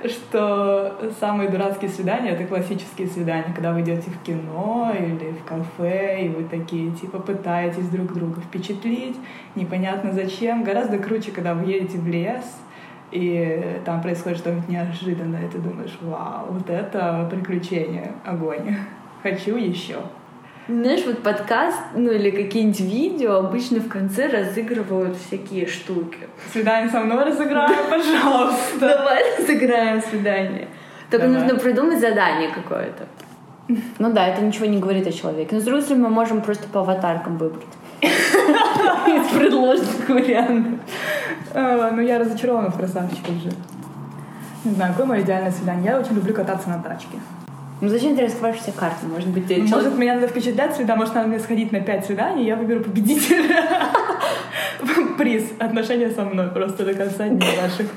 что 0.12 1.12
самые 1.20 1.50
дурацкие 1.50 1.90
свидания— 1.90 2.30
это 2.32 2.46
классические 2.46 3.08
свидания, 3.08 3.52
когда 3.56 3.74
вы 3.74 3.82
идете 3.82 4.12
в 4.12 4.22
кино 4.22 4.94
или 4.96 5.32
в 5.32 5.44
кафе, 5.46 6.26
и 6.26 6.30
вы 6.30 6.44
такие, 6.44 6.92
типа, 6.92 7.18
пытаетесь 7.18 7.90
друг 7.90 8.14
друга 8.14 8.40
впечатлить, 8.40 9.18
непонятно 9.56 10.12
зачем. 10.12 10.64
Гораздо 10.64 11.00
круче, 11.00 11.32
когда 11.32 11.56
вы 11.56 11.72
едете 11.72 11.98
в 11.98 12.08
лес, 12.08 12.46
и 13.10 13.82
там 13.84 14.04
происходит 14.04 14.38
что-нибудь 14.38 14.70
неожиданное, 14.70 15.48
и 15.48 15.50
ты 15.50 15.58
думаешь, 15.58 15.98
вау, 16.02 16.50
вот 16.52 16.70
это 16.70 17.28
приключение, 17.32 18.12
огонь. 18.24 18.76
Хочу 19.24 19.56
еще. 19.56 19.98
Знаешь, 20.68 21.06
вот 21.06 21.24
подкаст, 21.24 21.80
ну 21.96 22.12
или 22.12 22.30
какие-нибудь 22.30 22.82
видео 22.82 23.36
обычно 23.36 23.80
в 23.80 23.88
конце 23.88 24.28
разыгрывают 24.28 25.16
всякие 25.16 25.66
штуки. 25.66 26.18
Свидание 26.52 26.90
со 26.90 27.00
мной 27.00 27.24
разыграем, 27.24 27.90
пожалуйста. 27.90 28.80
Давай 28.80 29.38
разыграем 29.40 30.02
свидание. 30.02 30.68
Только 31.10 31.28
нужно 31.28 31.56
придумать 31.56 32.02
задание 32.02 32.50
какое-то. 32.50 33.06
Ну 33.98 34.12
да, 34.12 34.28
это 34.28 34.42
ничего 34.42 34.66
не 34.66 34.80
говорит 34.80 35.08
о 35.08 35.12
человеке. 35.14 35.56
Но 35.56 35.62
с 35.62 35.64
другой 35.64 35.84
стороны, 35.84 36.04
мы 36.04 36.14
можем 36.14 36.42
просто 36.42 36.68
по 36.68 36.82
аватаркам 36.82 37.38
выбрать. 37.38 37.64
Из 38.02 39.28
предложенных 39.38 40.10
вариантов. 40.10 40.80
А, 41.54 41.92
ну 41.92 42.02
я 42.02 42.20
разочарована 42.20 42.72
в 42.72 42.78
красавчиках 42.78 43.36
же. 43.36 43.52
Не 44.66 44.72
знаю, 44.72 44.92
какое 44.92 45.06
мое 45.06 45.22
идеальное 45.22 45.52
свидание. 45.52 45.92
Я 45.92 46.00
очень 46.00 46.16
люблю 46.16 46.34
кататься 46.34 46.68
на 46.68 46.84
тачке. 46.84 47.18
Ну 47.80 47.90
зачем 47.90 48.16
ты 48.16 48.24
раскрываешь 48.24 48.58
все 48.58 48.72
карты? 48.72 49.06
Может 49.06 49.30
быть, 49.30 49.48
ты 49.48 49.58
Может, 49.58 49.70
человек... 49.70 49.94
меня 49.98 50.16
надо 50.16 50.28
впечатлять 50.28 50.76
среда, 50.76 50.96
может, 50.96 51.14
надо 51.14 51.28
мне 51.28 51.40
сходить 51.40 51.72
на 51.72 51.80
пять 51.80 52.06
свиданий, 52.06 52.44
и 52.44 52.48
я 52.48 52.56
выберу 52.56 52.84
победителя. 52.84 53.64
Приз. 55.18 55.52
Отношения 55.60 56.10
со 56.10 56.24
мной 56.24 56.48
просто 56.48 56.86
до 56.86 56.94
конца 56.94 57.28
дней 57.28 57.50
ваших. 57.62 57.88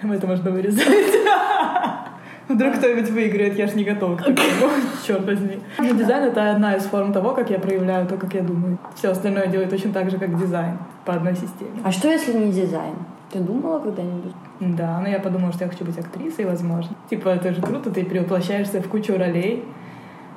Там 0.00 0.12
это 0.12 0.26
можно 0.26 0.50
вырезать. 0.50 0.86
Вдруг 2.48 2.76
кто-нибудь 2.76 3.10
выиграет, 3.10 3.56
я 3.56 3.66
ж 3.66 3.74
не 3.74 3.84
готова 3.84 4.16
к 4.16 4.18
такому. 4.24 4.72
Черт 5.06 5.24
возьми. 5.24 5.58
Дизайн— 5.78 6.24
это 6.30 6.50
одна 6.52 6.76
из 6.76 6.82
форм 6.82 7.12
того, 7.12 7.32
как 7.32 7.50
я 7.50 7.58
проявляю 7.58 8.06
то, 8.06 8.16
как 8.16 8.34
я 8.34 8.42
думаю. 8.42 8.78
Все 8.94 9.10
остальное 9.10 9.46
делаю 9.46 9.68
точно 9.68 9.92
так 9.92 10.10
же, 10.10 10.18
как 10.18 10.38
дизайн, 10.38 10.78
по 11.04 11.14
одной 11.14 11.34
системе. 11.34 11.80
А 11.82 11.90
что, 11.90 12.08
если 12.08 12.32
не 12.34 12.52
дизайн? 12.52 12.94
Ты 13.32 13.38
думала 13.40 13.78
когда-нибудь? 13.80 14.34
Да, 14.60 15.00
но 15.00 15.08
я 15.08 15.18
подумала, 15.18 15.52
что 15.52 15.64
я 15.64 15.70
хочу 15.70 15.84
быть 15.84 15.98
актрисой, 15.98 16.44
возможно. 16.44 16.94
Типа, 17.10 17.28
это 17.28 17.52
же 17.52 17.60
круто, 17.60 17.90
ты 17.90 18.04
перевоплощаешься 18.04 18.80
в 18.80 18.88
кучу 18.88 19.16
ролей, 19.16 19.64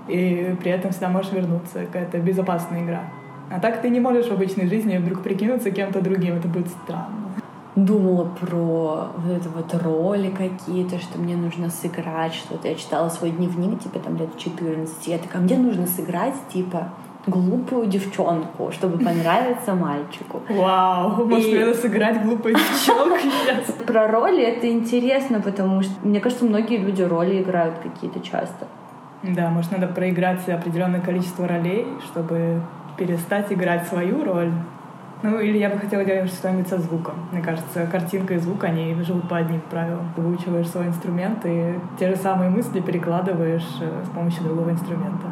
и 0.07 0.55
при 0.59 0.71
этом 0.71 0.91
всегда 0.91 1.09
можешь 1.09 1.31
вернуться. 1.31 1.85
Какая-то 1.85 2.19
безопасная 2.19 2.83
игра. 2.83 3.03
А 3.49 3.59
так 3.59 3.81
ты 3.81 3.89
не 3.89 3.99
можешь 3.99 4.27
в 4.27 4.31
обычной 4.31 4.67
жизни 4.67 4.97
вдруг 4.97 5.23
прикинуться 5.23 5.71
кем-то 5.71 6.01
другим, 6.01 6.35
это 6.35 6.47
будет 6.47 6.67
странно. 6.67 7.31
Думала 7.75 8.25
про 8.25 9.11
вот 9.15 9.31
это 9.31 9.49
вот 9.49 9.73
роли 9.83 10.31
какие-то, 10.31 10.97
что 10.97 11.19
мне 11.19 11.35
нужно 11.37 11.69
сыграть 11.69 12.33
что-то. 12.33 12.67
Я 12.67 12.75
читала 12.75 13.07
свой 13.09 13.29
дневник, 13.29 13.81
типа 13.83 13.99
там 13.99 14.17
лет 14.17 14.35
14. 14.37 15.07
Я 15.07 15.19
такая, 15.19 15.43
мне 15.43 15.57
нужно 15.57 15.85
сыграть, 15.85 16.33
типа, 16.51 16.89
глупую 17.27 17.87
девчонку, 17.87 18.71
чтобы 18.71 18.97
понравиться 19.05 19.75
мальчику. 19.75 20.41
Вау, 20.49 21.25
может, 21.25 21.47
и... 21.47 21.59
надо 21.59 21.73
сыграть 21.75 22.23
глупую 22.23 22.55
девчонку 22.55 23.17
сейчас. 23.19 23.75
Про 23.85 24.07
роли 24.07 24.43
это 24.43 24.69
интересно, 24.71 25.41
потому 25.41 25.83
что, 25.83 25.93
мне 26.03 26.19
кажется, 26.19 26.45
многие 26.45 26.77
люди 26.77 27.03
роли 27.03 27.41
играют 27.41 27.75
какие-то 27.79 28.19
часто. 28.19 28.67
Да, 29.23 29.49
может, 29.49 29.71
надо 29.71 29.87
проиграть 29.87 30.47
определенное 30.47 31.01
количество 31.01 31.47
ролей, 31.47 31.87
чтобы 32.05 32.61
перестать 32.97 33.51
играть 33.51 33.87
свою 33.87 34.23
роль. 34.23 34.51
Ну, 35.23 35.39
или 35.39 35.57
я 35.57 35.69
бы 35.69 35.79
хотела 35.79 36.05
делать 36.05 36.31
что-нибудь 36.31 36.67
со 36.67 36.77
звуком. 36.77 37.15
Мне 37.31 37.41
кажется, 37.41 37.87
картинка 37.87 38.35
и 38.35 38.37
звук, 38.37 38.63
они 38.63 38.95
живут 39.01 39.27
по 39.27 39.37
одним 39.37 39.61
правилам. 39.61 40.13
Выучиваешь 40.15 40.69
свой 40.69 40.87
инструмент 40.87 41.43
и 41.43 41.73
те 41.97 42.09
же 42.09 42.15
самые 42.15 42.51
мысли 42.51 42.81
перекладываешь 42.81 43.67
э, 43.81 44.03
с 44.05 44.09
помощью 44.09 44.43
другого 44.43 44.69
инструмента. 44.69 45.25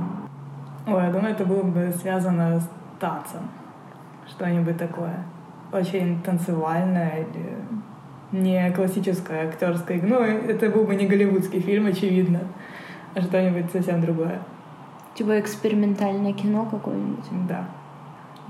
Ой, 0.87 1.03
я 1.03 1.11
думаю, 1.11 1.33
это 1.33 1.45
было 1.45 1.63
бы 1.63 1.91
связано 1.91 2.59
с 2.59 2.69
танцем. 2.99 3.49
Что-нибудь 4.27 4.77
такое. 4.77 5.23
Очень 5.71 6.21
танцевальное 6.21 7.25
или 7.25 7.55
не 8.31 8.71
классическое 8.71 9.47
актерское. 9.47 9.99
Ну, 10.01 10.19
это 10.21 10.69
был 10.69 10.83
бы 10.85 10.95
не 10.95 11.07
голливудский 11.07 11.59
фильм, 11.59 11.87
очевидно, 11.87 12.41
а 13.15 13.21
что-нибудь 13.21 13.71
совсем 13.71 14.01
другое. 14.01 14.39
Типа 15.15 15.39
экспериментальное 15.39 16.33
кино 16.33 16.65
какое-нибудь? 16.65 17.25
Да. 17.47 17.65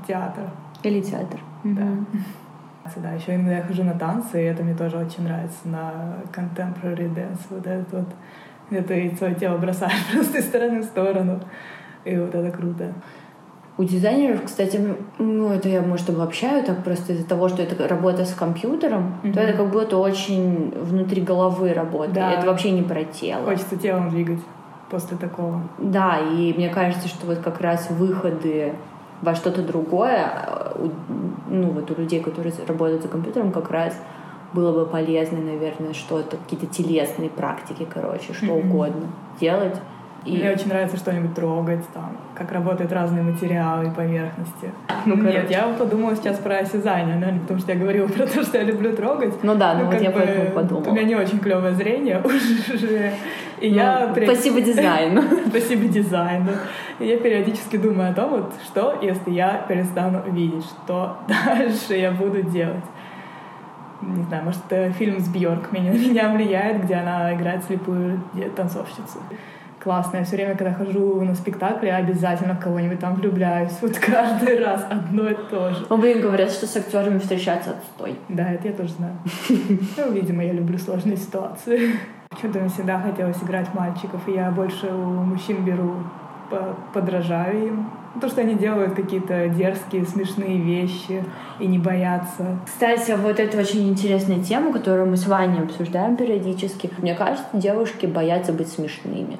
Театр. 0.07 0.49
Или 0.83 1.01
театр. 1.01 1.39
Да. 1.63 1.87
Да, 2.97 3.11
еще 3.13 3.35
иногда 3.35 3.57
я 3.57 3.63
хожу 3.63 3.83
на 3.83 3.97
танцы, 3.97 4.41
и 4.41 4.45
это 4.45 4.63
мне 4.63 4.75
тоже 4.75 4.97
очень 4.97 5.23
нравится, 5.23 5.67
на 5.67 6.17
contemporary 6.31 7.11
dance, 7.13 7.39
вот 7.49 7.65
этот 7.65 7.91
вот, 7.91 8.07
где 8.69 8.81
ты 8.81 9.15
свое 9.17 9.33
тело 9.33 9.57
бросаешь 9.57 10.05
просто 10.13 10.37
из 10.37 10.45
стороны 10.45 10.81
в 10.81 10.83
сторону. 10.83 11.39
И 12.05 12.15
вот 12.17 12.33
это 12.33 12.55
круто. 12.55 12.93
У 13.77 13.83
дизайнеров, 13.83 14.43
кстати, 14.45 14.79
ну 15.19 15.49
это 15.49 15.67
я, 15.67 15.81
может, 15.81 16.09
обобщаю 16.09 16.63
так 16.63 16.83
просто 16.83 17.11
из-за 17.11 17.27
того, 17.27 17.49
что 17.49 17.61
это 17.61 17.87
работа 17.89 18.23
с 18.23 18.33
компьютером, 18.33 19.15
mm-hmm. 19.21 19.33
то 19.33 19.39
это 19.41 19.57
как 19.57 19.69
будто 19.69 19.97
очень 19.97 20.71
внутри 20.79 21.21
головы 21.21 21.73
работа. 21.73 22.11
Да. 22.11 22.31
Это 22.31 22.47
вообще 22.47 22.71
не 22.71 22.83
про 22.83 23.03
тело. 23.03 23.43
Хочется 23.43 23.75
телом 23.75 24.09
двигать 24.11 24.39
после 24.89 25.17
такого. 25.17 25.61
Да, 25.77 26.19
и 26.19 26.53
мне 26.53 26.69
кажется, 26.69 27.09
что 27.09 27.25
вот 27.27 27.39
как 27.39 27.59
раз 27.59 27.89
выходы 27.89 28.73
во 29.21 29.35
что-то 29.35 29.61
другое, 29.61 30.31
э, 30.75 30.89
ну 31.49 31.71
вот 31.71 31.91
у 31.91 32.01
людей, 32.01 32.21
которые 32.21 32.53
работают 32.67 33.01
за 33.01 33.09
компьютером, 33.09 33.51
как 33.51 33.71
раз 33.71 33.99
было 34.53 34.71
бы 34.71 34.89
полезно, 34.89 35.39
наверное, 35.39 35.93
что-то, 35.93 36.37
какие-то 36.37 36.67
телесные 36.67 37.29
практики, 37.29 37.85
короче, 37.91 38.33
что 38.33 38.45
mm-hmm. 38.45 38.69
угодно 38.69 39.07
делать 39.39 39.75
и... 40.25 40.37
Мне 40.37 40.51
очень 40.51 40.69
нравится 40.69 40.97
что-нибудь 40.97 41.35
трогать, 41.35 41.87
там, 41.93 42.17
как 42.33 42.51
работают 42.51 42.91
разные 42.91 43.21
материалы 43.21 43.87
и 43.87 43.91
поверхности. 43.91 44.71
Ну, 45.05 45.15
Нет, 45.17 45.51
я 45.51 45.67
подумала 45.77 46.15
сейчас 46.15 46.39
про 46.39 46.57
осязание, 46.57 47.15
наверное, 47.15 47.41
потому 47.41 47.59
что 47.59 47.71
я 47.73 47.77
говорила 47.77 48.07
про 48.17 48.25
то, 48.25 48.43
что 48.43 48.57
я 48.57 48.63
люблю 48.63 48.95
трогать. 48.95 49.43
Ну 49.43 49.53
да, 49.53 49.75
ну, 49.75 49.83
ну 49.83 49.91
вот 49.91 50.01
я 50.01 50.09
бы, 50.09 50.19
поэтому 50.19 50.51
подумала. 50.51 50.89
У 50.89 50.93
меня 50.93 51.03
не 51.03 51.15
очень 51.15 51.39
клевое 51.39 51.73
зрение 51.75 52.21
уже. 52.23 53.13
И 53.61 53.69
ну, 53.69 53.75
я... 53.75 54.13
Спасибо 54.15 54.61
дизайну. 54.61 55.21
спасибо 55.47 55.87
дизайну. 55.87 56.51
И 56.99 57.05
я 57.05 57.17
периодически 57.17 57.77
думаю 57.77 58.09
о 58.09 58.13
том, 58.13 58.29
вот, 58.31 58.53
что, 58.65 58.97
если 59.03 59.29
я 59.29 59.63
перестану 59.67 60.23
видеть, 60.25 60.65
что 60.65 61.17
дальше 61.27 61.93
я 61.93 62.11
буду 62.11 62.41
делать 62.41 62.83
не 64.01 64.23
знаю, 64.23 64.43
может, 64.43 64.61
это 64.69 64.91
фильм 64.91 65.19
с 65.19 65.27
Бьорк 65.29 65.71
меня, 65.71 65.91
меня 65.91 66.29
влияет, 66.29 66.83
где 66.83 66.95
она 66.95 67.33
играет 67.33 67.63
слепую 67.63 68.21
танцовщицу 68.55 69.19
классно. 69.85 70.17
Я 70.17 70.23
все 70.23 70.35
время, 70.35 70.57
когда 70.57 70.73
хожу 70.73 71.21
на 71.21 71.35
спектакли, 71.35 71.87
я 71.87 71.97
обязательно 71.97 72.55
в 72.55 72.59
кого-нибудь 72.59 72.99
там 72.99 73.13
влюбляюсь. 73.13 73.71
Вот 73.81 73.97
каждый 73.99 74.59
раз 74.59 74.83
одно 74.89 75.29
и 75.29 75.35
то 75.35 75.69
же. 75.71 75.85
Ну, 75.89 75.97
блин, 75.97 76.21
говорят, 76.21 76.51
что 76.51 76.65
с 76.65 76.75
актерами 76.75 77.19
встречаться 77.19 77.71
отстой. 77.71 78.15
Да, 78.27 78.51
это 78.51 78.67
я 78.67 78.73
тоже 78.73 78.89
знаю. 78.89 79.13
Ну, 79.97 80.11
видимо, 80.11 80.43
я 80.43 80.53
люблю 80.53 80.77
сложные 80.77 81.17
ситуации. 81.17 81.91
Почему-то 82.29 82.59
мне 82.59 82.69
всегда 82.69 82.99
хотелось 82.99 83.41
играть 83.43 83.73
мальчиков, 83.73 84.27
и 84.27 84.31
я 84.31 84.49
больше 84.49 84.87
у 84.87 85.23
мужчин 85.23 85.63
беру, 85.63 85.93
подражаю 86.93 87.67
им. 87.67 87.89
То, 88.19 88.29
что 88.29 88.41
они 88.41 88.55
делают 88.55 88.95
какие-то 88.95 89.49
дерзкие, 89.49 90.05
смешные 90.05 90.57
вещи 90.57 91.23
и 91.59 91.67
не 91.67 91.77
боятся. 91.77 92.57
Кстати, 92.65 93.11
вот 93.11 93.39
это 93.39 93.59
очень 93.59 93.87
интересная 93.89 94.41
тема, 94.41 94.73
которую 94.73 95.07
мы 95.07 95.17
с 95.17 95.27
Ваней 95.27 95.61
обсуждаем 95.61 96.15
периодически. 96.15 96.89
Мне 96.97 97.13
кажется, 97.13 97.45
девушки 97.53 98.05
боятся 98.07 98.51
быть 98.51 98.69
смешными. 98.69 99.37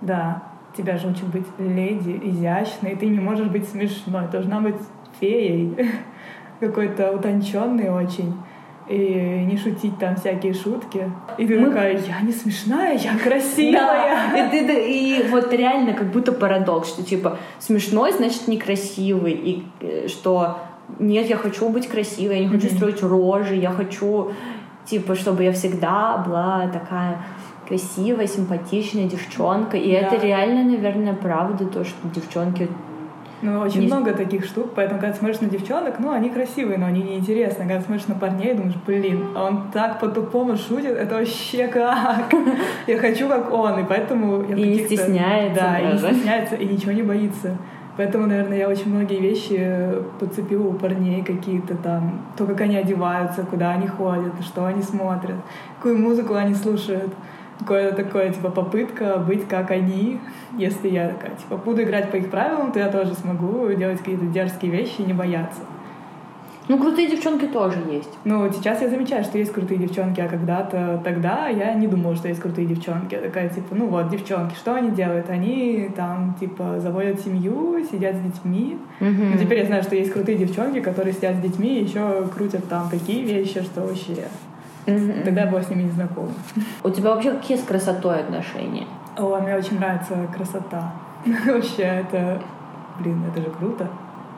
Да, 0.00 0.42
тебя 0.76 0.96
же 0.96 1.08
учат 1.08 1.26
быть 1.26 1.46
леди, 1.58 2.20
изящной, 2.22 2.92
и 2.92 2.96
ты 2.96 3.06
не 3.06 3.18
можешь 3.18 3.48
быть 3.48 3.68
смешной, 3.68 4.28
должна 4.30 4.60
быть 4.60 4.76
феей, 5.20 5.76
какой-то 6.60 7.12
утонченный 7.12 7.90
очень 7.90 8.34
и 8.88 9.44
не 9.44 9.58
шутить 9.58 9.98
там 9.98 10.16
всякие 10.16 10.54
шутки. 10.54 11.10
И 11.36 11.46
ты 11.46 11.60
Мы... 11.60 11.68
такая, 11.68 11.98
я 11.98 12.20
не 12.22 12.32
смешная, 12.32 12.96
я 12.96 13.18
красивая. 13.18 14.32
Да. 14.32 14.46
И, 14.46 14.66
ты, 14.66 14.90
и 14.90 15.28
вот 15.28 15.52
реально 15.52 15.92
как 15.92 16.10
будто 16.10 16.32
парадокс, 16.32 16.88
что 16.88 17.02
типа 17.02 17.38
смешной 17.58 18.12
значит 18.12 18.48
некрасивый, 18.48 19.32
и 19.32 19.64
э, 19.80 20.08
что 20.08 20.58
нет, 20.98 21.26
я 21.28 21.36
хочу 21.36 21.68
быть 21.68 21.86
красивой, 21.86 22.38
я 22.38 22.44
не 22.44 22.48
хочу 22.48 22.68
mm-hmm. 22.68 22.76
строить 22.76 23.02
рожи, 23.02 23.56
я 23.56 23.70
хочу 23.70 24.32
типа, 24.86 25.14
чтобы 25.14 25.44
я 25.44 25.52
всегда 25.52 26.16
была 26.26 26.68
такая 26.68 27.18
красивая, 27.68 28.26
симпатичная 28.26 29.04
девчонка. 29.04 29.76
И 29.76 29.92
да. 29.92 29.98
это 29.98 30.16
реально, 30.24 30.64
наверное, 30.64 31.14
правда, 31.14 31.66
то, 31.66 31.84
что 31.84 32.08
девчонки 32.14 32.68
ну, 33.40 33.60
очень 33.60 33.82
не... 33.82 33.86
много 33.86 34.12
таких 34.14 34.44
штук, 34.44 34.70
поэтому, 34.74 35.00
когда 35.00 35.14
смотришь 35.14 35.40
на 35.40 35.48
девчонок, 35.48 36.00
ну, 36.00 36.10
они 36.10 36.28
красивые, 36.30 36.78
но 36.78 36.86
они 36.86 37.02
неинтересны. 37.02 37.66
Когда 37.66 37.80
смотришь 37.80 38.08
на 38.08 38.14
парней, 38.14 38.54
думаешь, 38.54 38.74
блин, 38.84 39.26
а 39.36 39.44
он 39.44 39.70
так 39.70 40.00
по-тупому 40.00 40.56
шутит, 40.56 40.96
это 40.96 41.14
вообще 41.14 41.68
как? 41.68 42.32
Я 42.86 42.98
хочу, 42.98 43.28
как 43.28 43.52
он, 43.52 43.80
и 43.80 43.84
поэтому... 43.84 44.42
Я 44.48 44.56
и 44.56 44.68
не 44.70 44.78
стесняется. 44.78 45.60
Да, 45.60 45.78
и 45.78 45.92
не 45.92 45.98
стесняется, 45.98 46.56
и 46.56 46.66
ничего 46.66 46.92
не 46.92 47.02
боится. 47.02 47.56
Поэтому, 47.96 48.28
наверное, 48.28 48.58
я 48.58 48.68
очень 48.68 48.94
многие 48.94 49.18
вещи 49.18 49.92
подцепила 50.20 50.68
у 50.68 50.72
парней 50.72 51.24
какие-то 51.24 51.74
там, 51.74 52.26
то, 52.36 52.46
как 52.46 52.60
они 52.60 52.76
одеваются, 52.76 53.42
куда 53.42 53.72
они 53.72 53.88
ходят, 53.88 54.34
что 54.40 54.66
они 54.66 54.82
смотрят, 54.82 55.34
какую 55.78 55.98
музыку 55.98 56.34
они 56.34 56.54
слушают 56.54 57.12
какое-то 57.58 58.04
такое, 58.04 58.32
типа, 58.32 58.50
попытка 58.50 59.18
быть 59.18 59.46
как 59.48 59.70
они. 59.70 60.18
Если 60.56 60.88
я 60.88 61.08
такая, 61.08 61.36
типа, 61.36 61.56
буду 61.56 61.82
играть 61.82 62.10
по 62.10 62.16
их 62.16 62.30
правилам, 62.30 62.72
то 62.72 62.78
я 62.78 62.88
тоже 62.88 63.14
смогу 63.14 63.72
делать 63.72 63.98
какие-то 63.98 64.26
дерзкие 64.26 64.70
вещи 64.72 65.00
и 65.00 65.04
не 65.04 65.12
бояться. 65.12 65.60
Ну, 66.68 66.78
крутые 66.78 67.08
девчонки 67.08 67.46
тоже 67.46 67.78
есть. 67.90 68.10
Ну, 68.24 68.52
сейчас 68.52 68.82
я 68.82 68.90
замечаю, 68.90 69.24
что 69.24 69.38
есть 69.38 69.52
крутые 69.52 69.78
девчонки, 69.78 70.20
а 70.20 70.28
когда-то 70.28 71.00
тогда 71.02 71.48
я 71.48 71.72
не 71.72 71.86
думала, 71.86 72.14
что 72.14 72.28
есть 72.28 72.40
крутые 72.40 72.66
девчонки. 72.66 73.14
Я 73.14 73.22
такая, 73.22 73.48
типа, 73.48 73.74
ну 73.74 73.86
вот, 73.86 74.10
девчонки, 74.10 74.54
что 74.54 74.74
они 74.74 74.90
делают? 74.90 75.30
Они 75.30 75.90
там, 75.96 76.36
типа, 76.38 76.78
заводят 76.78 77.20
семью, 77.20 77.82
сидят 77.90 78.16
с 78.16 78.20
детьми. 78.20 78.76
Mm-hmm. 79.00 79.30
Ну, 79.32 79.38
теперь 79.38 79.60
я 79.60 79.64
знаю, 79.64 79.82
что 79.82 79.96
есть 79.96 80.12
крутые 80.12 80.36
девчонки, 80.36 80.80
которые 80.80 81.14
сидят 81.14 81.36
с 81.36 81.40
детьми 81.40 81.78
и 81.78 81.84
еще 81.84 82.26
крутят 82.34 82.68
там 82.68 82.90
такие 82.90 83.22
вещи, 83.22 83.62
что 83.62 83.80
вообще 83.80 84.28
Mm-hmm. 84.88 85.24
Тогда 85.24 85.42
я 85.42 85.46
была 85.46 85.62
с 85.62 85.68
ними 85.68 85.82
не 85.82 85.90
знакома. 85.90 86.30
У 86.82 86.88
тебя 86.88 87.10
вообще 87.10 87.32
какие 87.32 87.58
с 87.58 87.62
красотой 87.62 88.20
отношения? 88.20 88.86
О, 89.16 89.38
мне 89.38 89.54
очень 89.54 89.78
нравится 89.78 90.14
красота. 90.34 90.92
Вообще, 91.46 91.82
это... 91.82 92.40
Блин, 93.00 93.22
это 93.30 93.42
же 93.42 93.50
круто. 93.50 93.88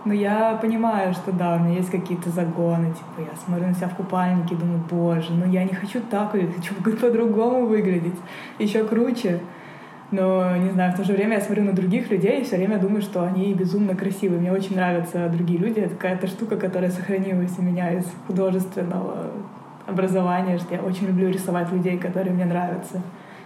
Но 0.04 0.14
я 0.14 0.58
понимаю, 0.60 1.12
что 1.12 1.30
да, 1.30 1.56
у 1.56 1.58
меня 1.58 1.76
есть 1.76 1.90
какие-то 1.90 2.30
загоны, 2.30 2.86
типа 2.86 3.28
я 3.30 3.36
смотрю 3.44 3.68
на 3.68 3.74
себя 3.74 3.88
в 3.88 3.94
купальнике 3.94 4.54
и 4.54 4.58
думаю, 4.58 4.82
боже, 4.90 5.32
ну 5.32 5.46
я 5.46 5.62
не 5.64 5.74
хочу 5.74 6.00
так 6.00 6.32
выглядеть, 6.32 6.68
хочу 6.84 6.96
по-другому 6.96 7.66
выглядеть, 7.66 8.16
еще 8.58 8.84
круче. 8.84 9.40
Но, 10.10 10.56
не 10.56 10.70
знаю, 10.70 10.92
в 10.92 10.96
то 10.96 11.04
же 11.04 11.12
время 11.12 11.34
я 11.36 11.40
смотрю 11.40 11.64
на 11.64 11.72
других 11.72 12.10
людей 12.10 12.40
и 12.40 12.44
все 12.44 12.56
время 12.56 12.78
думаю, 12.78 13.02
что 13.02 13.22
они 13.22 13.54
безумно 13.54 13.94
красивые. 13.94 14.40
Мне 14.40 14.50
очень 14.50 14.74
нравятся 14.74 15.28
другие 15.28 15.60
люди. 15.60 15.78
Это 15.78 15.94
какая-то 15.94 16.26
штука, 16.26 16.56
которая 16.56 16.90
сохранилась 16.90 17.56
у 17.58 17.62
меня 17.62 17.92
из 17.92 18.06
художественного 18.26 19.30
образования, 19.90 20.58
что 20.58 20.74
я 20.74 20.80
очень 20.80 21.06
люблю 21.06 21.28
рисовать 21.30 21.70
людей, 21.72 21.98
которые 21.98 22.32
мне 22.32 22.44
нравятся. 22.44 23.02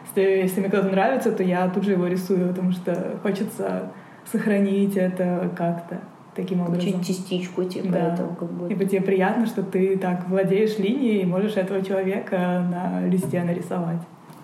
Если, 0.07 0.31
если 0.43 0.61
мне 0.61 0.69
кто-то 0.69 0.89
нравится, 0.89 1.33
то 1.33 1.43
я 1.43 1.69
тут 1.69 1.85
же 1.85 1.93
его 1.93 2.07
рисую, 2.07 2.49
потому 2.49 2.73
что 2.73 3.19
хочется 3.23 3.93
сохранить 4.31 4.97
это 4.97 5.51
как-то 5.57 6.01
таким 6.35 6.61
образом. 6.61 6.81
Чуть 6.81 7.07
частичку 7.07 7.65
типа 7.65 7.89
да. 7.89 8.15
этого 8.15 8.35
как 8.35 8.51
будто. 8.51 8.69
Типа 8.69 8.85
тебе 8.85 9.01
приятно, 9.01 9.47
что 9.47 9.63
ты 9.63 9.97
так 9.97 10.29
владеешь 10.29 10.79
линией 10.79 11.23
и 11.23 11.27
можешь 11.27 11.57
этого 11.57 11.83
человека 11.85 12.37
на 12.71 13.07
листе 13.07 13.43
нарисовать. 13.43 14.01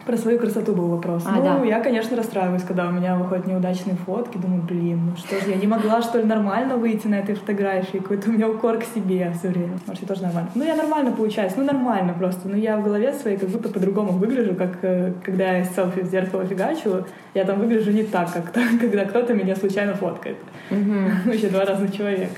Про 0.07 0.17
свою 0.17 0.39
красоту 0.39 0.73
был 0.73 0.89
вопрос. 0.89 1.25
А, 1.27 1.37
ну, 1.37 1.43
да. 1.43 1.65
я, 1.65 1.81
конечно, 1.81 2.17
расстраиваюсь, 2.17 2.63
когда 2.63 2.89
у 2.89 2.91
меня 2.91 3.17
выходят 3.17 3.47
неудачные 3.47 3.97
фотки. 3.97 4.39
Думаю, 4.39 4.63
блин, 4.63 5.11
ну 5.11 5.17
что 5.17 5.39
же, 5.41 5.51
я 5.51 5.57
не 5.57 5.67
могла, 5.67 6.03
что 6.03 6.19
ли, 6.19 6.25
нормально 6.25 6.77
выйти 6.77 7.07
на 7.07 7.17
этой 7.17 7.35
фотографии? 7.35 7.99
Какой-то 7.99 8.31
у 8.31 8.33
меня 8.33 8.49
укор 8.49 8.79
к 8.79 8.85
себе 8.85 9.33
все 9.39 9.49
время. 9.49 9.79
Может, 9.87 10.03
я 10.03 10.09
тоже 10.09 10.23
нормально. 10.23 10.51
Ну, 10.55 10.65
я 10.65 10.75
нормально 10.75 11.13
получаюсь, 11.13 11.53
ну, 11.57 11.65
нормально 11.65 12.15
просто. 12.15 12.49
Но 12.49 12.57
я 12.57 12.79
в 12.79 12.85
голове 12.85 13.13
своей 13.13 13.37
как 13.37 13.49
будто 13.51 13.69
по-другому 13.69 14.13
выгляжу, 14.13 14.55
как 14.55 14.79
э, 14.83 15.13
когда 15.23 15.59
я 15.59 15.65
селфи 15.65 16.01
в 16.01 16.07
зеркало 16.07 16.45
фигачу, 16.47 17.05
я 17.35 17.45
там 17.45 17.61
выгляжу 17.61 17.91
не 17.91 18.05
так, 18.05 18.33
как 18.33 18.53
когда 18.81 19.05
кто-то 19.05 19.35
меня 19.35 19.55
случайно 19.55 19.95
фоткает. 19.95 20.37
Вообще 20.71 21.49
два 21.49 21.65
разных 21.65 21.95
человека. 21.97 22.31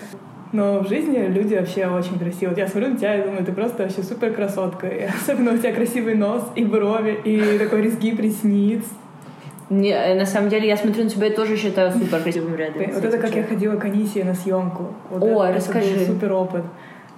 Но 0.53 0.81
в 0.81 0.89
жизни 0.89 1.17
люди 1.17 1.55
вообще 1.55 1.87
очень 1.87 2.19
красивые. 2.19 2.51
Вот 2.51 2.59
я 2.59 2.69
смотрю 2.69 2.91
на 2.91 2.97
тебя 2.99 3.17
и 3.17 3.25
думаю, 3.25 3.45
ты 3.45 3.53
просто 3.53 3.85
вообще 3.85 4.03
супер 4.03 4.35
красотка. 4.35 4.87
И 4.87 5.03
особенно 5.23 5.53
у 5.53 5.59
тебя 5.59 5.73
красивый 5.73 6.15
нос 6.15 6.43
и 6.55 6.65
брови, 6.65 7.19
и 7.25 7.59
такой 7.59 7.83
резгип 7.83 8.21
ресниц. 8.21 8.85
Не, 9.71 9.93
э, 9.93 10.15
на 10.15 10.27
самом 10.27 10.51
деле, 10.51 10.69
я 10.69 10.77
смотрю 10.77 11.05
на 11.05 11.11
тебя 11.11 11.29
и 11.29 11.35
тоже 11.35 11.57
считаю 11.57 11.91
супер 11.91 12.21
красивым 12.23 12.55
рядом. 12.55 12.83
Вот 12.93 13.03
это 13.03 13.17
как 13.17 13.35
я 13.35 13.43
ходила 13.45 13.77
к 13.77 13.85
Анисе 13.87 14.25
на 14.25 14.35
съемку. 14.35 14.89
Вот 15.09 15.23
О, 15.23 15.45
это, 15.45 15.57
расскажи. 15.57 15.91
Это 15.93 15.99
был 16.01 16.07
супер 16.15 16.33
опыт. 16.33 16.65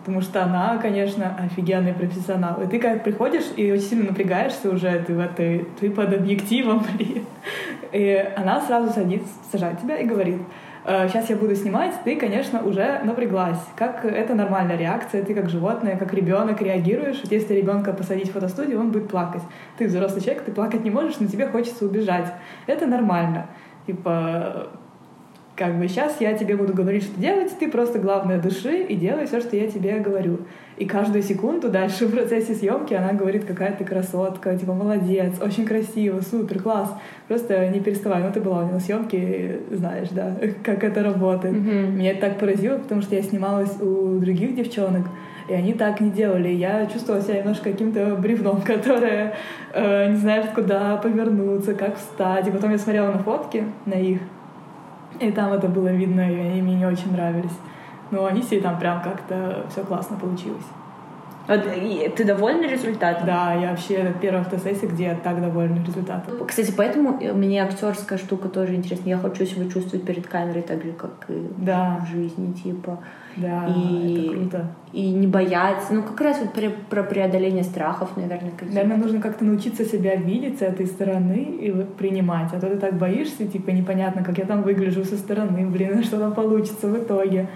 Потому 0.04 0.20
что 0.20 0.44
она, 0.44 0.76
конечно, 0.76 1.34
офигенный 1.40 1.94
профессионал. 1.94 2.62
И 2.62 2.66
ты 2.66 2.78
как 2.78 3.02
приходишь 3.02 3.44
и 3.56 3.72
очень 3.72 3.84
сильно 3.84 4.10
напрягаешься 4.10 4.70
уже, 4.70 5.02
ты 5.04 5.14
в 5.14 5.18
этой, 5.18 5.66
ты 5.80 5.90
под 5.90 6.12
объективом, 6.12 6.86
блин. 6.96 7.24
И 7.90 8.24
она 8.36 8.60
сразу 8.60 8.92
садится, 8.92 9.28
сажает 9.50 9.80
тебя 9.80 9.96
и 9.96 10.04
говорит, 10.04 10.36
сейчас 10.84 11.30
я 11.30 11.36
буду 11.36 11.54
снимать, 11.54 11.94
ты, 12.04 12.16
конечно, 12.16 12.62
уже 12.62 13.00
напряглась. 13.04 13.58
Как 13.74 14.04
это 14.04 14.34
нормальная 14.34 14.76
реакция, 14.76 15.24
ты 15.24 15.34
как 15.34 15.48
животное, 15.48 15.96
как 15.96 16.12
ребенок 16.12 16.60
реагируешь. 16.60 17.20
Вот 17.22 17.32
если 17.32 17.54
ребенка 17.54 17.92
посадить 17.92 18.28
в 18.28 18.32
фотостудию, 18.32 18.78
он 18.80 18.90
будет 18.90 19.08
плакать. 19.08 19.42
Ты 19.78 19.86
взрослый 19.86 20.20
человек, 20.22 20.44
ты 20.44 20.52
плакать 20.52 20.84
не 20.84 20.90
можешь, 20.90 21.18
но 21.20 21.26
тебе 21.26 21.46
хочется 21.46 21.86
убежать. 21.86 22.32
Это 22.66 22.86
нормально. 22.86 23.46
Типа, 23.86 24.68
как 25.56 25.78
бы 25.78 25.86
сейчас 25.86 26.20
я 26.20 26.34
тебе 26.34 26.56
буду 26.56 26.74
говорить, 26.74 27.04
что 27.04 27.20
делать, 27.20 27.56
ты 27.58 27.70
просто, 27.70 27.98
главное, 27.98 28.38
дыши 28.38 28.82
и 28.82 28.96
делай 28.96 29.26
все, 29.26 29.40
что 29.40 29.56
я 29.56 29.68
тебе 29.68 30.00
говорю. 30.00 30.38
И 30.76 30.86
каждую 30.86 31.22
секунду 31.22 31.68
дальше 31.68 32.06
в 32.06 32.10
процессе 32.10 32.54
съемки 32.54 32.94
она 32.94 33.12
говорит, 33.12 33.44
какая 33.44 33.72
ты 33.72 33.84
красотка, 33.84 34.56
типа, 34.58 34.74
молодец, 34.74 35.34
очень 35.40 35.64
красиво, 35.64 36.20
супер, 36.20 36.60
класс. 36.60 36.92
Просто 37.28 37.68
не 37.68 37.78
переставай. 37.78 38.22
Ну, 38.22 38.32
ты 38.32 38.40
была 38.40 38.58
у 38.58 38.62
меня 38.62 38.74
на 38.74 38.80
съемке, 38.80 39.60
знаешь, 39.70 40.08
да, 40.10 40.36
как 40.64 40.82
это 40.82 41.04
работает. 41.04 41.54
Мгм. 41.54 41.98
Меня 41.98 42.10
это 42.10 42.22
так 42.22 42.38
поразило, 42.38 42.78
потому 42.78 43.02
что 43.02 43.14
я 43.14 43.22
снималась 43.22 43.80
у 43.80 44.18
других 44.18 44.56
девчонок, 44.56 45.06
и 45.48 45.54
они 45.54 45.74
так 45.74 46.00
не 46.00 46.10
делали. 46.10 46.48
Я 46.48 46.86
чувствовала 46.86 47.22
себя 47.22 47.38
немножко 47.38 47.70
каким-то 47.70 48.16
бревном, 48.16 48.60
которое 48.66 49.34
э, 49.72 50.10
не 50.10 50.16
знает, 50.16 50.46
куда 50.52 50.96
повернуться, 50.96 51.74
как 51.74 51.96
встать. 51.96 52.48
И 52.48 52.50
потом 52.50 52.72
я 52.72 52.78
смотрела 52.78 53.12
на 53.12 53.18
фотки, 53.18 53.62
на 53.86 53.94
их, 53.94 54.18
и 55.20 55.30
там 55.30 55.52
это 55.52 55.68
было 55.68 55.88
видно, 55.88 56.20
и 56.20 56.38
они 56.38 56.62
мне 56.62 56.76
не 56.76 56.86
очень 56.86 57.12
нравились. 57.12 57.58
Но 58.10 58.26
они 58.26 58.42
все 58.42 58.60
там 58.60 58.78
прям 58.78 59.02
как-то 59.02 59.66
все 59.70 59.82
классно 59.84 60.16
получилось. 60.16 60.64
Вот, 61.46 61.60
и 61.76 62.10
ты 62.16 62.24
довольна 62.24 62.66
результатом? 62.66 63.26
Да, 63.26 63.52
я 63.54 63.70
вообще 63.70 63.94
это 63.94 64.18
первая 64.18 64.44
фотосессия, 64.44 64.88
где 64.88 65.04
я 65.04 65.14
так 65.14 65.40
довольна 65.40 65.84
результатом. 65.86 66.46
Кстати, 66.46 66.72
поэтому 66.76 67.18
мне 67.34 67.62
актерская 67.62 68.18
штука 68.18 68.48
тоже 68.48 68.74
интересна. 68.74 69.08
Я 69.10 69.18
хочу 69.18 69.44
себя 69.44 69.68
чувствовать 69.70 70.06
перед 70.06 70.26
камерой 70.26 70.62
так 70.62 70.82
же, 70.82 70.92
как 70.92 71.26
и 71.28 71.48
Да. 71.58 72.04
в 72.04 72.10
жизни, 72.10 72.52
типа. 72.52 72.98
Да, 73.36 73.66
И- 73.66 74.14
это 74.26 74.32
круто. 74.32 74.66
И 74.92 75.10
не 75.10 75.26
бояться. 75.26 75.92
Ну, 75.92 76.02
как 76.04 76.20
раз 76.20 76.38
вот 76.40 76.52
про, 76.52 76.70
про 76.88 77.02
преодоление 77.02 77.64
страхов, 77.64 78.16
наверное, 78.16 78.52
какие-то. 78.52 78.74
Наверное, 78.76 78.96
нужно 78.96 79.20
как-то 79.20 79.44
научиться 79.44 79.84
себя 79.84 80.14
видеть 80.14 80.60
с 80.60 80.62
этой 80.62 80.86
стороны 80.86 81.42
и 81.60 81.70
вот 81.72 81.96
принимать. 81.96 82.52
А 82.52 82.60
то 82.60 82.68
ты 82.68 82.76
так 82.76 82.94
боишься, 82.96 83.44
типа, 83.46 83.70
непонятно, 83.70 84.22
как 84.22 84.38
я 84.38 84.44
там 84.44 84.62
выгляжу 84.62 85.04
со 85.04 85.16
стороны, 85.16 85.66
блин, 85.66 86.02
что 86.04 86.18
там 86.18 86.32
получится 86.32 86.86
в 86.86 86.96
итоге. 86.96 87.48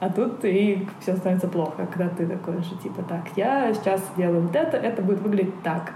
А 0.00 0.08
тут 0.08 0.44
и 0.44 0.88
все 1.00 1.14
становится 1.14 1.46
плохо, 1.46 1.86
когда 1.92 2.08
ты 2.08 2.26
такой 2.26 2.62
же, 2.62 2.74
типа, 2.82 3.02
так, 3.02 3.24
я 3.36 3.72
сейчас 3.74 4.02
делаю 4.16 4.42
вот 4.42 4.56
это, 4.56 4.78
это 4.78 5.02
будет 5.02 5.20
выглядеть 5.20 5.62
так. 5.62 5.92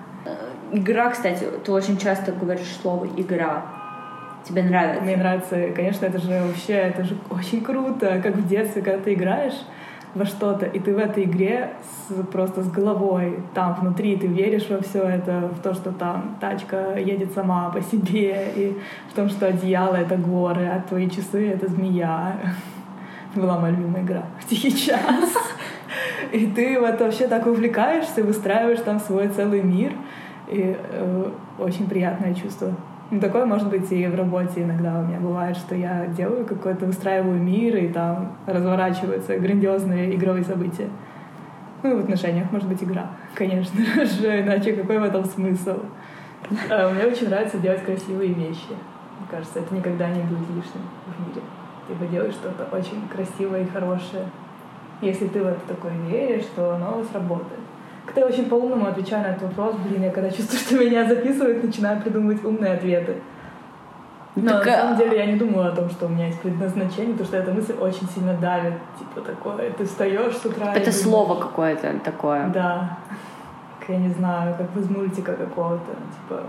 Игра, 0.72 1.10
кстати, 1.10 1.44
ты 1.64 1.72
очень 1.72 1.96
часто 1.96 2.32
говоришь 2.32 2.76
слово 2.82 3.06
«игра». 3.16 3.62
Тебе 4.46 4.62
нравится? 4.62 5.02
Мне 5.02 5.16
нравится, 5.16 5.68
конечно, 5.74 6.04
это 6.04 6.18
же 6.18 6.42
вообще, 6.46 6.74
это 6.74 7.04
же 7.04 7.16
очень 7.30 7.62
круто, 7.62 8.20
как 8.22 8.36
в 8.36 8.46
детстве, 8.46 8.82
когда 8.82 9.02
ты 9.02 9.14
играешь 9.14 9.58
во 10.14 10.26
что-то, 10.26 10.66
и 10.66 10.78
ты 10.78 10.94
в 10.94 10.98
этой 10.98 11.24
игре 11.24 11.70
с- 11.82 12.26
просто 12.26 12.62
с 12.62 12.70
головой, 12.70 13.38
там 13.54 13.74
внутри 13.80 14.16
ты 14.16 14.26
веришь 14.26 14.68
во 14.68 14.82
все 14.82 15.02
это, 15.02 15.48
в 15.48 15.60
то, 15.62 15.72
что 15.74 15.92
там 15.92 16.36
тачка 16.40 16.98
едет 16.98 17.32
сама 17.32 17.70
по 17.70 17.80
себе, 17.80 18.52
и 18.54 18.78
в 19.10 19.14
том, 19.14 19.30
что 19.30 19.46
одеяло— 19.46 19.94
это 19.96 20.16
горы, 20.16 20.66
а 20.66 20.82
твои 20.86 21.08
часы— 21.08 21.48
это 21.54 21.68
змея. 21.68 22.36
Была 23.34 23.58
моя 23.58 23.74
любимая 23.74 24.02
игра 24.02 24.24
в 24.40 24.48
тихий 24.48 24.74
час. 24.74 25.34
И 26.32 26.46
ты 26.46 26.80
в 26.80 26.84
это 26.84 27.04
вообще 27.04 27.28
так 27.28 27.46
увлекаешься, 27.46 28.22
выстраиваешь 28.22 28.80
там 28.80 29.00
свой 29.00 29.28
целый 29.28 29.62
мир. 29.62 29.92
И 30.48 30.76
э, 30.78 31.30
очень 31.58 31.88
приятное 31.88 32.34
чувство. 32.34 32.74
Ну, 33.10 33.20
такое 33.20 33.44
может 33.44 33.68
быть 33.68 33.90
и 33.92 34.06
в 34.06 34.14
работе 34.14 34.62
иногда 34.62 34.98
у 34.98 35.02
меня 35.02 35.20
бывает, 35.20 35.56
что 35.56 35.74
я 35.74 36.06
делаю 36.06 36.46
какой-то, 36.46 36.86
выстраиваю 36.86 37.40
мир, 37.40 37.76
и 37.76 37.88
там 37.88 38.32
разворачиваются 38.46 39.38
грандиозные 39.38 40.14
игровые 40.14 40.44
события. 40.44 40.88
Ну 41.82 41.92
и 41.92 41.94
в 41.94 41.98
отношениях 42.00 42.50
может 42.50 42.66
быть 42.66 42.82
игра, 42.82 43.10
конечно 43.34 43.78
же, 44.06 44.40
иначе 44.40 44.72
какой 44.72 44.98
в 44.98 45.04
этом 45.04 45.24
смысл? 45.24 45.80
А, 46.70 46.90
Мне 46.90 47.04
очень 47.04 47.28
нравится 47.28 47.58
делать 47.58 47.84
красивые 47.84 48.32
вещи. 48.32 48.70
Мне 48.70 49.28
кажется, 49.30 49.58
это 49.58 49.74
никогда 49.74 50.08
не 50.08 50.22
будет 50.22 50.48
лишним 50.48 50.82
в 51.06 51.28
мире. 51.28 51.42
Ты 51.86 52.06
делаешь 52.06 52.34
что-то 52.34 52.74
очень 52.76 53.06
красивое 53.08 53.62
и 53.62 53.68
хорошее. 53.68 54.26
Если 55.00 55.26
ты 55.26 55.42
в 55.42 55.46
это 55.46 55.60
такое 55.68 55.92
веришь, 56.08 56.46
то 56.56 56.74
оно 56.74 57.04
сработает. 57.10 57.60
Как-то 58.06 58.20
я 58.20 58.26
очень 58.26 58.48
по-умному 58.48 58.86
отвечаю 58.86 59.22
на 59.22 59.28
этот 59.28 59.42
вопрос. 59.44 59.76
Блин, 59.86 60.02
я 60.02 60.10
когда 60.10 60.30
чувствую, 60.30 60.60
что 60.60 60.78
меня 60.78 61.06
записывают, 61.06 61.64
начинаю 61.64 62.00
придумывать 62.00 62.44
умные 62.44 62.74
ответы. 62.74 63.16
Но 64.36 64.50
Так, 64.50 64.66
на 64.66 64.72
а- 64.72 64.76
самом 64.80 64.98
деле 64.98 65.18
я 65.18 65.26
не 65.26 65.36
думала 65.36 65.68
о 65.68 65.76
том, 65.76 65.88
что 65.90 66.06
у 66.06 66.08
меня 66.08 66.26
есть 66.26 66.40
предназначение, 66.40 67.12
потому 67.12 67.26
что 67.28 67.36
эта 67.36 67.52
мысль 67.52 67.74
очень 67.80 68.08
сильно 68.08 68.34
давит. 68.34 68.74
Типа 68.98 69.20
такое, 69.20 69.70
ты 69.70 69.84
встаешь 69.84 70.36
с 70.36 70.44
утра. 70.44 70.74
Это 70.74 70.90
слово 70.90 71.40
какое-то 71.40 71.92
такое. 72.04 72.48
Да. 72.48 72.98
Как 73.78 73.90
Я 73.90 73.98
не 73.98 74.10
знаю, 74.10 74.54
как 74.56 74.74
из 74.76 74.90
мультика 74.90 75.34
какого-то, 75.34 75.92
типа 75.92 76.42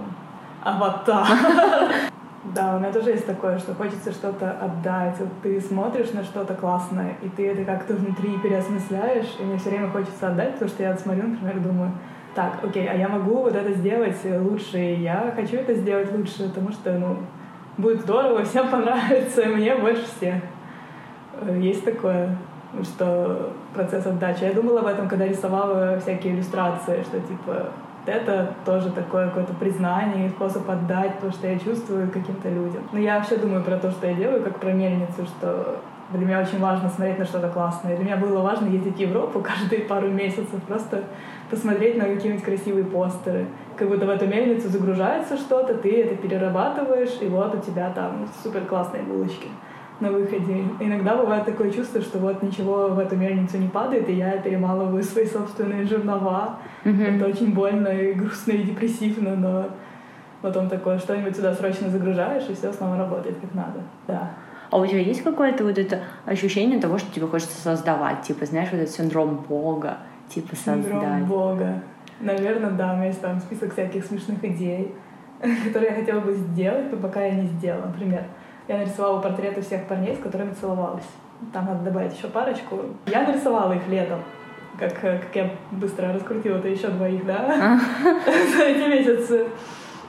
аватар. 0.64 1.28
Да, 2.54 2.76
у 2.76 2.80
меня 2.80 2.92
тоже 2.92 3.10
есть 3.12 3.26
такое, 3.26 3.58
что 3.58 3.74
хочется 3.74 4.12
что-то 4.12 4.52
отдать. 4.52 5.16
Вот 5.20 5.30
ты 5.42 5.60
смотришь 5.60 6.12
на 6.12 6.24
что-то 6.24 6.54
классное, 6.54 7.16
и 7.24 7.30
ты 7.30 7.50
это 7.50 7.66
как-то 7.66 7.96
внутри 7.96 8.38
переосмысляешь, 8.38 9.36
и 9.40 9.44
мне 9.44 9.58
все 9.58 9.72
время 9.72 9.90
хочется 9.90 10.28
отдать, 10.28 10.54
потому 10.54 10.70
что 10.70 10.84
я 10.84 10.96
смотрю, 10.96 11.28
например, 11.28 11.60
думаю, 11.60 11.92
так, 12.36 12.64
окей, 12.64 12.88
а 12.88 12.94
я 12.94 13.08
могу 13.08 13.38
вот 13.38 13.56
это 13.56 13.72
сделать 13.74 14.18
лучше, 14.24 14.78
и 14.78 15.02
я 15.02 15.34
хочу 15.36 15.58
это 15.58 15.74
сделать 15.74 16.12
лучше, 16.12 16.50
потому 16.50 16.72
что, 16.72 16.94
ну, 16.94 17.18
будет 17.78 18.02
здорово, 18.02 18.44
всем 18.44 18.70
понравится, 18.70 19.42
и 19.42 19.48
мне 19.48 19.76
больше 19.76 20.06
всех. 20.06 20.36
Есть 21.58 21.84
такое, 21.84 22.38
что 22.84 23.54
процесс 23.74 24.06
отдачи. 24.06 24.44
Я 24.44 24.54
думала 24.54 24.82
об 24.82 24.88
этом, 24.88 25.08
когда 25.08 25.28
рисовала 25.28 26.00
всякие 26.00 26.36
иллюстрации, 26.36 27.02
что 27.04 27.20
типа 27.20 27.72
это 28.06 28.54
тоже 28.66 28.92
такое 28.92 29.28
какое-то 29.28 29.54
признание, 29.54 30.28
и 30.28 30.30
способ 30.30 30.70
отдать 30.70 31.20
то, 31.20 31.32
что 31.32 31.48
я 31.48 31.58
чувствую 31.60 32.10
каким-то 32.10 32.50
людям. 32.50 32.84
Но 32.92 33.00
я 33.00 33.18
вообще 33.18 33.38
думаю 33.38 33.64
про 33.64 33.78
то, 33.78 33.92
что 33.92 34.08
я 34.08 34.14
делаю, 34.14 34.44
как 34.44 34.60
про 34.60 34.72
мельницу, 34.72 35.26
что 35.26 35.80
для 36.12 36.26
меня 36.26 36.40
очень 36.40 36.60
важно 36.60 36.90
смотреть 36.90 37.20
на 37.20 37.26
что-то 37.26 37.50
классное. 37.50 37.96
Для 37.96 38.06
меня 38.06 38.18
было 38.18 38.42
важно 38.42 38.68
ездить 38.68 38.96
в 38.96 39.00
Европу 39.00 39.40
каждые 39.44 39.82
пару 39.82 40.10
месяцев, 40.10 40.62
просто 40.68 41.04
посмотреть 41.50 41.98
на 41.98 42.06
какие-нибудь 42.06 42.44
красивые 42.44 42.86
постеры. 42.86 43.48
Как 43.76 43.90
будто 43.90 44.06
в 44.06 44.10
эту 44.10 44.28
мельницу 44.28 44.70
загружается 44.70 45.38
что-то, 45.38 45.76
ты 45.76 46.02
это 46.02 46.16
перерабатываешь, 46.16 47.18
и 47.22 47.28
вот 47.28 47.56
у 47.56 47.60
тебя 47.60 47.90
там 47.90 48.28
супер 48.44 48.62
классные 48.66 49.04
булочки 49.04 49.48
на 50.00 50.12
выходе. 50.12 50.64
Иногда 50.80 51.16
бывает 51.16 51.46
такое 51.46 51.72
чувство, 51.72 52.02
что 52.02 52.20
вот 52.20 52.44
ничего 52.44 52.90
в 52.90 53.00
эту 53.00 53.16
мельницу 53.16 53.58
не 53.58 53.68
падает, 53.68 54.10
и 54.10 54.14
я 54.14 54.38
перемалываю 54.38 55.02
свои 55.04 55.26
собственные 55.26 55.86
жернова. 55.86 56.58
Мгм. 56.84 57.02
Это 57.02 57.28
очень 57.28 57.54
больно 57.54 57.88
и 57.88 58.14
грустно 58.14 58.52
и 58.52 58.64
депрессивно, 58.64 59.36
но 59.36 59.70
потом 60.42 60.70
такое 60.70 61.00
что-нибудь 61.00 61.36
сюда 61.36 61.54
срочно 61.54 61.90
загружаешь, 61.90 62.44
и 62.50 62.54
все 62.54 62.72
снова 62.74 62.98
работает 62.98 63.38
как 63.40 63.54
надо. 63.54 63.80
Да. 64.08 64.32
А 64.70 64.78
у 64.78 64.86
тебя 64.86 65.00
есть 65.00 65.24
какое-то 65.24 65.64
вот 65.64 65.78
это 65.78 66.02
ощущение 66.26 66.80
того, 66.80 66.98
что 66.98 67.14
тебе 67.14 67.28
хочется 67.28 67.60
создавать? 67.62 68.24
Типа, 68.24 68.46
знаешь, 68.46 68.70
вот 68.72 68.82
этот 68.82 68.94
синдром 68.94 69.46
Бога, 69.48 70.00
типа 70.28 70.56
Синдром 70.56 71.02
создать. 71.02 71.24
Бога. 71.24 71.82
Наверное, 72.20 72.72
да, 72.72 72.94
у 72.94 72.96
меня 72.96 73.08
есть 73.08 73.22
там 73.22 73.40
список 73.40 73.74
всяких 73.74 74.06
смешных 74.06 74.44
идей, 74.44 74.94
которые 75.66 75.92
я 75.92 76.00
хотела 76.00 76.20
бы 76.20 76.34
сделать, 76.34 76.92
но 76.92 76.98
пока 76.98 77.24
я 77.24 77.36
не 77.36 77.48
сделала. 77.48 77.86
Например, 77.86 78.24
я 78.68 78.78
нарисовала 78.78 79.22
портреты 79.22 79.62
всех 79.62 79.88
парней, 79.88 80.16
с 80.16 80.20
которыми 80.20 80.54
целовалась. 80.54 81.08
Там 81.54 81.66
надо 81.66 81.84
добавить 81.84 82.18
еще 82.18 82.28
парочку. 82.28 82.80
Я 83.08 83.24
нарисовала 83.28 83.74
их 83.74 83.88
летом. 83.88 84.20
Как, 84.80 85.00
как 85.00 85.36
я 85.36 85.52
быстро 85.72 86.14
раскрутила, 86.14 86.58
это 86.58 86.68
еще 86.68 86.88
двоих, 86.90 87.26
да? 87.26 87.80
За 88.58 88.64
эти 88.64 88.90
месяцы. 88.90 89.48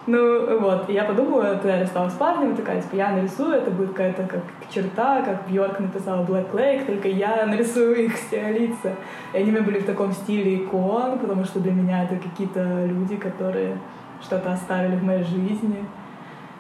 Ну 0.07 0.61
вот, 0.61 0.89
и 0.89 0.93
я 0.93 1.03
подумала, 1.03 1.55
когда 1.55 1.75
я 1.75 1.83
рассталась 1.83 2.13
с 2.13 2.17
парнем, 2.17 2.55
такая, 2.55 2.81
типа, 2.81 2.95
я 2.95 3.11
нарисую, 3.11 3.55
это 3.55 3.73
будет 3.73 3.91
какая-то 3.91 4.23
как 4.23 4.41
черта, 4.73 5.23
как 5.23 5.49
Бьорк 5.51 5.81
написала 5.81 6.25
Black 6.25 6.53
Lake, 6.53 6.87
только 6.87 7.09
я 7.09 7.45
нарисую 7.45 8.05
их 8.05 8.15
все 8.15 8.53
лица. 8.53 8.93
И 9.33 9.39
они 9.39 9.51
у 9.51 9.55
меня 9.55 9.63
были 9.63 9.81
в 9.81 9.87
таком 9.87 10.13
стиле 10.13 10.65
икон, 10.65 11.19
потому 11.19 11.45
что 11.45 11.59
для 11.59 11.73
меня 11.73 12.05
это 12.05 12.17
какие-то 12.17 12.87
люди, 12.87 13.17
которые 13.17 13.79
что-то 14.23 14.53
оставили 14.53 14.95
в 14.95 15.03
моей 15.03 15.25
жизни. 15.25 15.85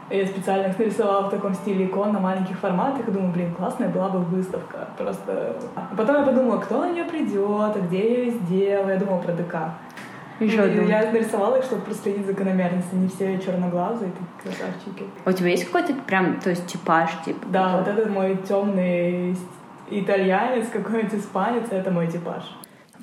Я 0.08 0.26
специально 0.26 0.68
их 0.68 0.78
нарисовала 0.78 1.26
в 1.26 1.30
таком 1.30 1.52
стиле 1.54 1.86
икон 1.86 2.12
на 2.12 2.20
маленьких 2.20 2.56
форматах 2.58 3.08
и 3.08 3.10
думаю, 3.10 3.32
блин, 3.32 3.52
классная 3.54 3.88
была 3.88 4.08
бы 4.08 4.20
выставка. 4.20 4.88
Просто... 4.96 5.56
А 5.74 5.94
потом 5.96 6.16
я 6.16 6.22
подумала, 6.22 6.58
кто 6.58 6.80
на 6.80 6.92
нее 6.92 7.04
придет, 7.04 7.76
а 7.76 7.80
где 7.80 7.98
я 7.98 8.18
ее 8.20 8.30
сделаю. 8.30 8.88
Я 8.88 9.00
думала 9.00 9.18
про 9.18 9.32
ДК. 9.32 9.56
Еще 10.38 10.60
одну. 10.60 10.82
Я 10.82 11.10
нарисовала 11.10 11.56
их, 11.56 11.64
чтобы 11.64 11.82
проследить 11.82 12.26
закономерность. 12.26 12.92
Они 12.92 13.08
все 13.08 13.38
черноглазые, 13.38 14.12
такие 14.12 14.54
красавчики. 14.54 15.04
А 15.24 15.30
у 15.30 15.32
тебя 15.32 15.48
есть 15.48 15.64
какой-то 15.64 15.94
прям, 15.94 16.38
то 16.40 16.50
есть 16.50 16.66
типаж, 16.66 17.10
типа? 17.24 17.46
Да, 17.48 17.78
вот 17.78 17.88
этот 17.88 18.10
мой 18.10 18.36
темный 18.48 19.36
итальянец, 19.90 20.68
какой-нибудь 20.68 21.14
испанец, 21.14 21.64
это 21.70 21.90
мой 21.90 22.06
типаж. 22.06 22.44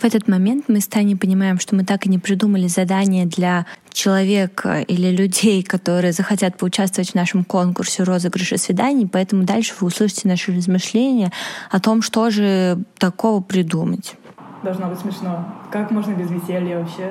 В 0.04 0.06
этот 0.06 0.28
момент 0.28 0.66
мы 0.68 0.82
с 0.82 0.88
Таней 0.88 1.16
понимаем, 1.16 1.60
что 1.60 1.76
мы 1.78 1.86
так 1.86 2.06
и 2.06 2.10
не 2.10 2.20
придумали 2.20 2.68
задание 2.68 3.26
для 3.26 3.66
человека 3.94 4.82
или 4.82 5.08
людей, 5.16 5.64
которые 5.64 6.12
захотят 6.12 6.58
поучаствовать 6.58 7.12
в 7.12 7.16
нашем 7.16 7.46
конкурсе 7.46 8.04
розыгрыша 8.04 8.58
свиданий, 8.58 9.08
поэтому 9.08 9.44
дальше 9.44 9.74
вы 9.80 9.88
услышите 9.88 10.28
наши 10.28 10.54
размышления 10.54 11.32
о 11.72 11.80
том, 11.80 12.02
что 12.02 12.30
же 12.32 12.80
такого 13.00 13.42
придумать 13.42 14.16
должно 14.62 14.88
быть 14.88 15.00
смешно. 15.00 15.46
Как 15.72 15.90
можно 15.90 16.12
без 16.12 16.30
веселья 16.30 16.80
вообще? 16.80 17.10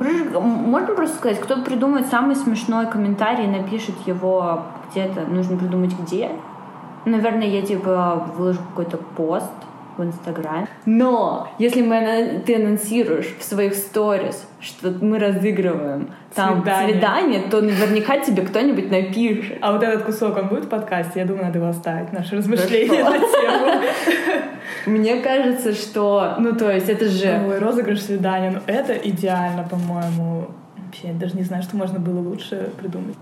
Можно 0.00 0.94
просто 0.96 1.16
сказать, 1.16 1.40
кто 1.40 1.62
придумает 1.62 2.08
самый 2.08 2.34
смешной 2.34 2.90
комментарий, 2.90 3.46
напишет 3.46 3.94
его 4.04 4.64
где-то, 4.90 5.26
нужно 5.26 5.56
придумать 5.56 5.92
где. 6.00 6.32
Наверное, 7.04 7.46
я 7.46 7.62
типа 7.62 8.32
выложу 8.36 8.58
какой-то 8.70 8.96
пост, 8.96 9.52
в 9.96 10.04
Инстаграме. 10.04 10.66
Но 10.86 11.48
если 11.58 11.82
мы, 11.82 12.42
ты 12.44 12.56
анонсируешь 12.56 13.34
в 13.38 13.42
своих 13.42 13.74
сторис, 13.74 14.46
что 14.60 14.90
мы 15.00 15.18
разыгрываем 15.18 16.10
там 16.34 16.62
свидание. 16.62 16.92
свидание, 16.92 17.42
то 17.50 17.60
наверняка 17.60 18.18
тебе 18.18 18.42
кто-нибудь 18.42 18.90
напишет. 18.90 19.58
А 19.60 19.72
вот 19.72 19.82
этот 19.82 20.04
кусок, 20.04 20.36
он 20.36 20.48
будет 20.48 20.64
в 20.64 20.68
подкасте? 20.68 21.20
Я 21.20 21.26
думаю, 21.26 21.46
надо 21.46 21.58
его 21.58 21.68
оставить, 21.68 22.12
наше 22.12 22.36
размышление 22.36 23.04
на 23.04 23.18
тему. 23.18 23.82
Мне 24.86 25.16
кажется, 25.20 25.72
что... 25.72 26.34
Ну, 26.38 26.54
то 26.54 26.70
есть 26.70 26.88
это 26.88 27.08
же... 27.08 27.42
Ой, 27.48 27.58
розыгрыш 27.58 28.02
свидания, 28.02 28.50
ну 28.50 28.60
это 28.66 28.94
идеально, 28.94 29.64
по-моему. 29.64 30.48
Вообще, 30.76 31.08
я 31.08 31.14
даже 31.14 31.36
не 31.36 31.42
знаю, 31.42 31.62
что 31.62 31.76
можно 31.76 31.98
было 31.98 32.20
лучше 32.20 32.70
придумать. 32.78 33.16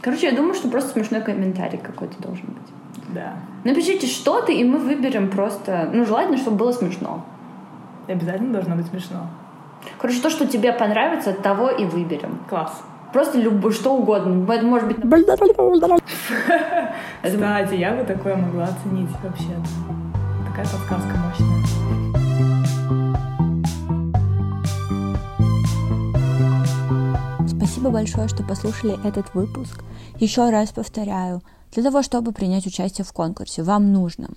Короче, 0.00 0.26
я 0.28 0.36
думаю, 0.36 0.54
что 0.54 0.68
просто 0.68 0.90
смешной 0.90 1.20
комментарий 1.20 1.78
какой-то 1.78 2.20
должен 2.20 2.46
быть. 2.46 2.81
Да. 3.08 3.34
Напишите 3.64 4.06
что-то, 4.06 4.52
и 4.52 4.64
мы 4.64 4.78
выберем 4.78 5.30
просто... 5.30 5.90
Ну, 5.92 6.04
желательно, 6.04 6.38
чтобы 6.38 6.56
было 6.56 6.72
смешно. 6.72 7.24
Обязательно 8.08 8.52
должно 8.52 8.76
быть 8.76 8.86
смешно. 8.86 9.28
Короче, 9.98 10.20
то, 10.20 10.30
что 10.30 10.46
тебе 10.46 10.72
понравится, 10.72 11.32
того 11.32 11.70
и 11.70 11.84
выберем. 11.84 12.38
Класс. 12.48 12.82
Просто 13.12 13.38
люб... 13.38 13.72
что 13.72 13.94
угодно. 13.94 14.50
Это 14.50 14.64
может 14.64 14.88
быть... 14.88 14.96
Кстати, 17.22 17.74
я 17.74 17.94
бы 17.94 18.04
такое 18.04 18.36
могла 18.36 18.64
оценить 18.64 19.10
вообще. 19.22 19.54
Такая 20.48 20.66
подсказка 20.66 21.18
мощная. 21.18 21.62
Спасибо 27.46 27.90
большое, 27.90 28.28
что 28.28 28.42
послушали 28.42 28.98
этот 29.06 29.34
выпуск. 29.34 29.84
Еще 30.18 30.50
раз 30.50 30.70
повторяю, 30.70 31.42
для 31.72 31.82
того, 31.82 32.02
чтобы 32.02 32.32
принять 32.32 32.66
участие 32.66 33.04
в 33.04 33.12
конкурсе, 33.12 33.62
вам 33.62 33.92
нужно 33.92 34.28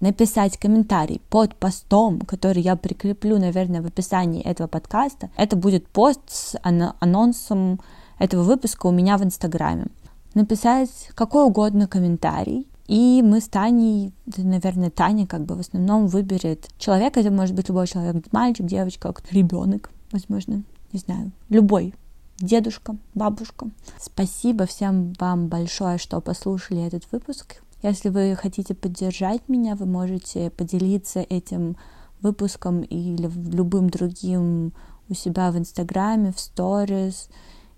написать 0.00 0.58
комментарий 0.58 1.22
под 1.30 1.54
постом, 1.56 2.20
который 2.20 2.60
я 2.60 2.76
прикреплю, 2.76 3.38
наверное, 3.38 3.80
в 3.80 3.86
описании 3.86 4.42
этого 4.42 4.66
подкаста. 4.66 5.30
Это 5.36 5.56
будет 5.56 5.88
пост 5.88 6.20
с 6.26 6.56
анонсом 6.62 7.80
этого 8.18 8.42
выпуска 8.42 8.86
у 8.86 8.90
меня 8.90 9.16
в 9.16 9.24
Инстаграме. 9.24 9.86
Написать 10.34 10.90
какой 11.14 11.44
угодно 11.44 11.88
комментарий, 11.88 12.66
и 12.86 13.22
мы 13.24 13.40
с 13.40 13.48
Таней, 13.48 14.12
наверное, 14.36 14.90
Таня 14.90 15.26
как 15.26 15.44
бы 15.44 15.54
в 15.54 15.60
основном 15.60 16.06
выберет 16.06 16.68
человека, 16.76 17.20
это 17.20 17.30
может 17.30 17.54
быть 17.54 17.68
любой 17.68 17.86
человек, 17.86 18.26
мальчик, 18.30 18.66
девочка, 18.66 19.14
ребенок, 19.30 19.90
возможно, 20.12 20.62
не 20.92 20.98
знаю, 20.98 21.32
любой 21.48 21.94
дедушка, 22.38 22.96
бабушка. 23.14 23.68
Спасибо 23.98 24.66
всем 24.66 25.12
вам 25.18 25.48
большое, 25.48 25.98
что 25.98 26.20
послушали 26.20 26.82
этот 26.82 27.10
выпуск. 27.12 27.62
Если 27.82 28.08
вы 28.08 28.34
хотите 28.34 28.74
поддержать 28.74 29.48
меня, 29.48 29.76
вы 29.76 29.86
можете 29.86 30.50
поделиться 30.50 31.20
этим 31.20 31.76
выпуском 32.22 32.80
или 32.80 33.30
любым 33.50 33.90
другим 33.90 34.72
у 35.08 35.14
себя 35.14 35.50
в 35.50 35.58
Инстаграме, 35.58 36.32
в 36.32 36.40
сторис 36.40 37.28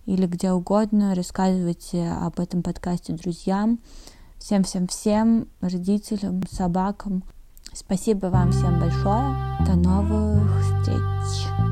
или 0.07 0.27
где 0.27 0.53
угодно. 0.53 1.15
Рассказывайте 1.15 2.09
об 2.09 2.39
этом 2.39 2.63
подкасте 2.63 3.13
друзьям. 3.13 3.81
Всем-всем-всем, 4.39 5.49
родителям, 5.61 6.43
собакам. 6.49 7.25
Спасибо 7.73 8.27
вам 8.27 8.53
всем 8.53 8.79
большое. 8.79 9.37
До 9.67 9.75
новых 9.75 10.63
встреч. 10.63 11.66